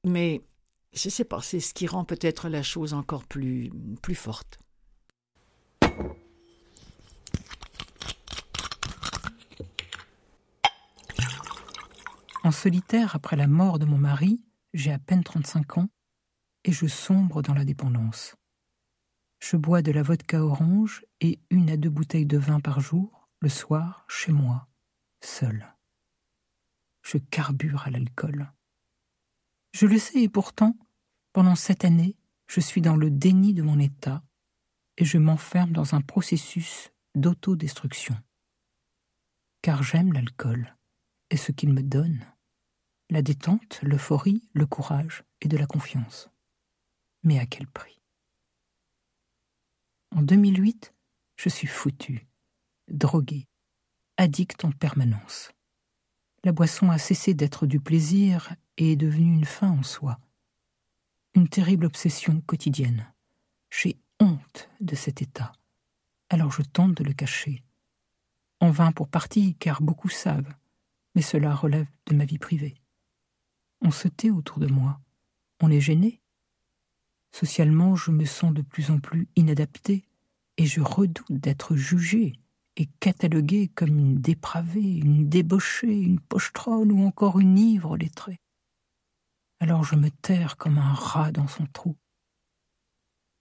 mais 0.04 0.42
je 0.92 1.08
sais 1.08 1.24
pas, 1.24 1.40
c'est 1.40 1.60
ce 1.60 1.74
qui 1.74 1.86
rend 1.86 2.04
peut-être 2.04 2.48
la 2.48 2.62
chose 2.62 2.94
encore 2.94 3.24
plus, 3.24 3.70
plus 4.02 4.14
forte. 4.14 4.58
En 12.44 12.50
solitaire, 12.50 13.14
après 13.14 13.36
la 13.36 13.46
mort 13.46 13.78
de 13.78 13.84
mon 13.84 13.98
mari, 13.98 14.44
j'ai 14.74 14.92
à 14.92 14.98
peine 14.98 15.22
35 15.22 15.78
ans 15.78 15.88
et 16.64 16.72
je 16.72 16.86
sombre 16.86 17.40
dans 17.40 17.54
la 17.54 17.64
dépendance. 17.64 18.34
Je 19.38 19.56
bois 19.56 19.80
de 19.82 19.92
la 19.92 20.02
vodka 20.02 20.42
orange 20.42 21.04
et 21.20 21.38
une 21.50 21.70
à 21.70 21.76
deux 21.76 21.90
bouteilles 21.90 22.26
de 22.26 22.38
vin 22.38 22.60
par 22.60 22.80
jour 22.80 23.21
le 23.42 23.48
soir, 23.48 24.04
chez 24.08 24.30
moi, 24.30 24.68
seul. 25.20 25.74
Je 27.02 27.18
carbure 27.18 27.82
à 27.82 27.90
l'alcool. 27.90 28.52
Je 29.72 29.86
le 29.86 29.98
sais 29.98 30.22
et 30.22 30.28
pourtant, 30.28 30.78
pendant 31.32 31.56
cette 31.56 31.84
année, 31.84 32.16
je 32.46 32.60
suis 32.60 32.80
dans 32.80 32.94
le 32.94 33.10
déni 33.10 33.52
de 33.52 33.62
mon 33.62 33.80
état 33.80 34.22
et 34.96 35.04
je 35.04 35.18
m'enferme 35.18 35.72
dans 35.72 35.96
un 35.96 36.00
processus 36.00 36.92
d'autodestruction. 37.16 38.16
Car 39.60 39.82
j'aime 39.82 40.12
l'alcool 40.12 40.76
et 41.30 41.36
ce 41.36 41.50
qu'il 41.50 41.72
me 41.72 41.82
donne 41.82 42.24
la 43.10 43.22
détente, 43.22 43.80
l'euphorie, 43.82 44.44
le 44.54 44.66
courage 44.66 45.24
et 45.40 45.48
de 45.48 45.56
la 45.56 45.66
confiance. 45.66 46.30
Mais 47.24 47.40
à 47.40 47.46
quel 47.46 47.66
prix? 47.66 48.00
En 50.14 50.22
2008, 50.22 50.94
je 51.34 51.48
suis 51.48 51.66
foutu 51.66 52.28
drogué, 52.92 53.48
addict 54.18 54.64
en 54.64 54.70
permanence. 54.70 55.50
La 56.44 56.52
boisson 56.52 56.90
a 56.90 56.98
cessé 56.98 57.34
d'être 57.34 57.66
du 57.66 57.80
plaisir 57.80 58.54
et 58.76 58.92
est 58.92 58.96
devenue 58.96 59.32
une 59.32 59.44
fin 59.44 59.70
en 59.70 59.82
soi. 59.82 60.18
Une 61.34 61.48
terrible 61.48 61.86
obsession 61.86 62.40
quotidienne. 62.42 63.12
J'ai 63.70 63.96
honte 64.20 64.68
de 64.80 64.94
cet 64.94 65.22
état. 65.22 65.52
Alors 66.28 66.52
je 66.52 66.62
tente 66.62 66.94
de 66.94 67.04
le 67.04 67.14
cacher. 67.14 67.62
En 68.60 68.70
vain 68.70 68.92
pour 68.92 69.08
partie, 69.08 69.54
car 69.56 69.82
beaucoup 69.82 70.08
savent, 70.08 70.54
mais 71.14 71.22
cela 71.22 71.54
relève 71.54 71.88
de 72.06 72.14
ma 72.14 72.24
vie 72.24 72.38
privée. 72.38 72.74
On 73.80 73.90
se 73.90 74.08
tait 74.08 74.30
autour 74.30 74.58
de 74.58 74.66
moi. 74.66 75.00
On 75.60 75.70
est 75.70 75.80
gêné. 75.80 76.20
Socialement, 77.32 77.96
je 77.96 78.10
me 78.10 78.26
sens 78.26 78.52
de 78.52 78.62
plus 78.62 78.90
en 78.90 79.00
plus 79.00 79.28
inadapté 79.36 80.04
et 80.58 80.66
je 80.66 80.80
redoute 80.80 81.32
d'être 81.32 81.76
jugé 81.76 82.34
est 82.76 82.90
cataloguée 83.00 83.68
comme 83.68 83.96
une 83.96 84.20
dépravée, 84.20 84.96
une 84.96 85.28
débauchée, 85.28 86.00
une 86.00 86.20
pochetronne 86.20 86.92
ou 86.92 87.06
encore 87.06 87.38
une 87.40 87.58
ivre 87.58 87.96
lettrée. 87.96 88.40
Alors 89.60 89.84
je 89.84 89.94
me 89.94 90.10
terre 90.10 90.56
comme 90.56 90.78
un 90.78 90.94
rat 90.94 91.32
dans 91.32 91.48
son 91.48 91.66
trou. 91.66 91.96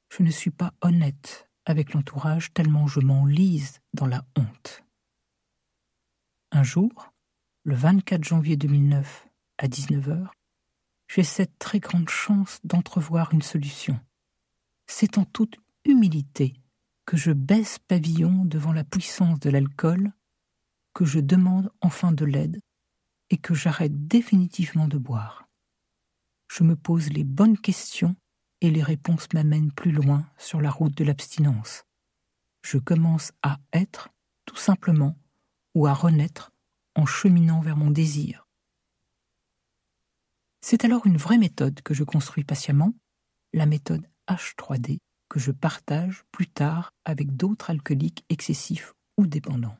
Je 0.09 0.23
ne 0.23 0.29
suis 0.29 0.51
pas 0.51 0.73
honnête 0.81 1.49
avec 1.65 1.93
l'entourage 1.93 2.53
tellement 2.53 2.87
je 2.87 2.99
m'enlise 2.99 3.79
dans 3.93 4.07
la 4.07 4.25
honte. 4.37 4.83
Un 6.51 6.63
jour, 6.63 7.13
le 7.63 7.75
24 7.75 8.23
janvier 8.23 8.57
2009, 8.57 9.27
à 9.57 9.67
19h, 9.67 10.27
j'ai 11.07 11.23
cette 11.23 11.57
très 11.59 11.79
grande 11.79 12.09
chance 12.09 12.59
d'entrevoir 12.63 13.33
une 13.33 13.41
solution. 13.41 13.99
C'est 14.87 15.17
en 15.17 15.25
toute 15.25 15.57
humilité 15.85 16.60
que 17.11 17.17
je 17.17 17.33
baisse 17.33 17.77
pavillon 17.77 18.45
devant 18.45 18.71
la 18.71 18.85
puissance 18.85 19.37
de 19.41 19.49
l'alcool, 19.49 20.13
que 20.93 21.03
je 21.03 21.19
demande 21.19 21.69
enfin 21.81 22.13
de 22.13 22.23
l'aide 22.23 22.61
et 23.29 23.37
que 23.37 23.53
j'arrête 23.53 24.07
définitivement 24.07 24.87
de 24.87 24.97
boire. 24.97 25.45
Je 26.49 26.63
me 26.63 26.77
pose 26.77 27.09
les 27.09 27.25
bonnes 27.25 27.57
questions 27.57 28.15
et 28.61 28.71
les 28.71 28.81
réponses 28.81 29.27
m'amènent 29.33 29.73
plus 29.73 29.91
loin 29.91 30.25
sur 30.37 30.61
la 30.61 30.71
route 30.71 30.95
de 30.95 31.03
l'abstinence. 31.03 31.83
Je 32.61 32.77
commence 32.77 33.33
à 33.43 33.57
être, 33.73 34.07
tout 34.45 34.55
simplement, 34.55 35.17
ou 35.75 35.87
à 35.87 35.93
renaître 35.93 36.53
en 36.95 37.05
cheminant 37.05 37.59
vers 37.59 37.75
mon 37.75 37.91
désir. 37.91 38.47
C'est 40.61 40.85
alors 40.85 41.05
une 41.05 41.17
vraie 41.17 41.37
méthode 41.37 41.81
que 41.81 41.93
je 41.93 42.05
construis 42.05 42.45
patiemment, 42.45 42.93
la 43.51 43.65
méthode 43.65 44.07
H3D 44.29 44.99
que 45.31 45.39
je 45.39 45.51
partage 45.51 46.25
plus 46.33 46.49
tard 46.49 46.93
avec 47.05 47.37
d'autres 47.37 47.69
alcooliques 47.69 48.25
excessifs 48.27 48.93
ou 49.17 49.27
dépendants. 49.27 49.77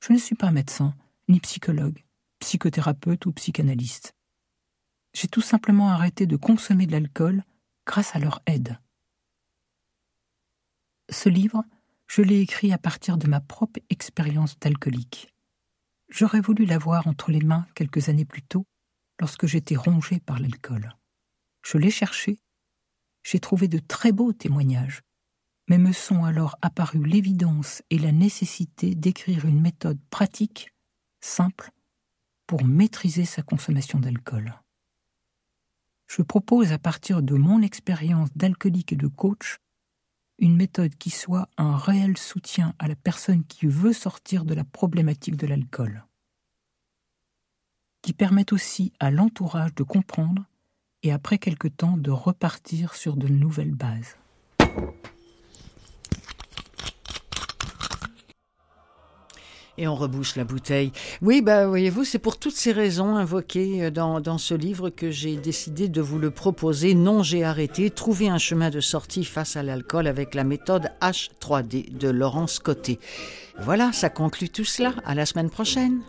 Je 0.00 0.12
ne 0.12 0.18
suis 0.18 0.34
pas 0.34 0.50
médecin, 0.50 0.96
ni 1.28 1.38
psychologue, 1.38 2.04
psychothérapeute 2.40 3.26
ou 3.26 3.32
psychanalyste. 3.32 4.12
J'ai 5.14 5.28
tout 5.28 5.40
simplement 5.40 5.90
arrêté 5.90 6.26
de 6.26 6.34
consommer 6.34 6.88
de 6.88 6.92
l'alcool 6.92 7.44
grâce 7.86 8.16
à 8.16 8.18
leur 8.18 8.42
aide. 8.46 8.76
Ce 11.08 11.28
livre, 11.28 11.62
je 12.08 12.22
l'ai 12.22 12.40
écrit 12.40 12.72
à 12.72 12.78
partir 12.78 13.16
de 13.16 13.28
ma 13.28 13.38
propre 13.38 13.78
expérience 13.88 14.58
d'alcoolique. 14.58 15.32
J'aurais 16.08 16.40
voulu 16.40 16.64
l'avoir 16.64 17.06
entre 17.06 17.30
les 17.30 17.44
mains 17.44 17.68
quelques 17.76 18.08
années 18.08 18.24
plus 18.24 18.42
tôt, 18.42 18.66
lorsque 19.20 19.46
j'étais 19.46 19.76
rongé 19.76 20.18
par 20.18 20.40
l'alcool. 20.40 20.96
Je 21.62 21.78
l'ai 21.78 21.92
cherché, 21.92 22.40
j'ai 23.26 23.40
trouvé 23.40 23.66
de 23.66 23.80
très 23.80 24.12
beaux 24.12 24.32
témoignages, 24.32 25.02
mais 25.68 25.78
me 25.78 25.90
sont 25.90 26.24
alors 26.24 26.56
apparus 26.62 27.04
l'évidence 27.04 27.82
et 27.90 27.98
la 27.98 28.12
nécessité 28.12 28.94
d'écrire 28.94 29.46
une 29.46 29.60
méthode 29.60 29.98
pratique, 30.10 30.72
simple, 31.20 31.72
pour 32.46 32.64
maîtriser 32.64 33.24
sa 33.24 33.42
consommation 33.42 33.98
d'alcool. 33.98 34.54
Je 36.06 36.22
propose 36.22 36.70
à 36.70 36.78
partir 36.78 37.20
de 37.20 37.34
mon 37.34 37.62
expérience 37.62 38.32
d'alcoolique 38.36 38.92
et 38.92 38.96
de 38.96 39.08
coach 39.08 39.58
une 40.38 40.54
méthode 40.54 40.94
qui 40.94 41.10
soit 41.10 41.48
un 41.56 41.76
réel 41.76 42.16
soutien 42.16 42.74
à 42.78 42.86
la 42.86 42.94
personne 42.94 43.44
qui 43.44 43.66
veut 43.66 43.92
sortir 43.92 44.44
de 44.44 44.54
la 44.54 44.64
problématique 44.64 45.36
de 45.36 45.48
l'alcool, 45.48 46.06
qui 48.02 48.12
permette 48.12 48.52
aussi 48.52 48.92
à 49.00 49.10
l'entourage 49.10 49.74
de 49.74 49.82
comprendre 49.82 50.44
et 51.06 51.12
après 51.12 51.38
quelque 51.38 51.68
temps 51.68 51.96
de 51.96 52.10
repartir 52.10 52.94
sur 52.94 53.16
de 53.16 53.28
nouvelles 53.28 53.74
bases. 53.74 54.16
Et 59.78 59.86
on 59.86 59.94
rebouche 59.94 60.36
la 60.36 60.44
bouteille. 60.44 60.90
Oui, 61.20 61.42
bah, 61.42 61.66
voyez-vous, 61.66 62.04
c'est 62.04 62.18
pour 62.18 62.38
toutes 62.38 62.56
ces 62.56 62.72
raisons 62.72 63.16
invoquées 63.16 63.84
euh, 63.84 63.90
dans, 63.90 64.20
dans 64.20 64.38
ce 64.38 64.54
livre 64.54 64.88
que 64.88 65.10
j'ai 65.10 65.36
décidé 65.36 65.88
de 65.88 66.00
vous 66.00 66.18
le 66.18 66.30
proposer. 66.30 66.94
Non, 66.94 67.22
j'ai 67.22 67.44
arrêté. 67.44 67.90
Trouver 67.90 68.28
un 68.28 68.38
chemin 68.38 68.70
de 68.70 68.80
sortie 68.80 69.24
face 69.24 69.54
à 69.54 69.62
l'alcool 69.62 70.06
avec 70.06 70.34
la 70.34 70.44
méthode 70.44 70.90
H3D 71.02 71.94
de 71.98 72.08
Laurence 72.08 72.58
Côté. 72.58 72.98
Voilà, 73.60 73.92
ça 73.92 74.08
conclut 74.08 74.48
tout 74.48 74.64
cela. 74.64 74.94
À 75.04 75.14
la 75.14 75.26
semaine 75.26 75.50
prochaine. 75.50 76.00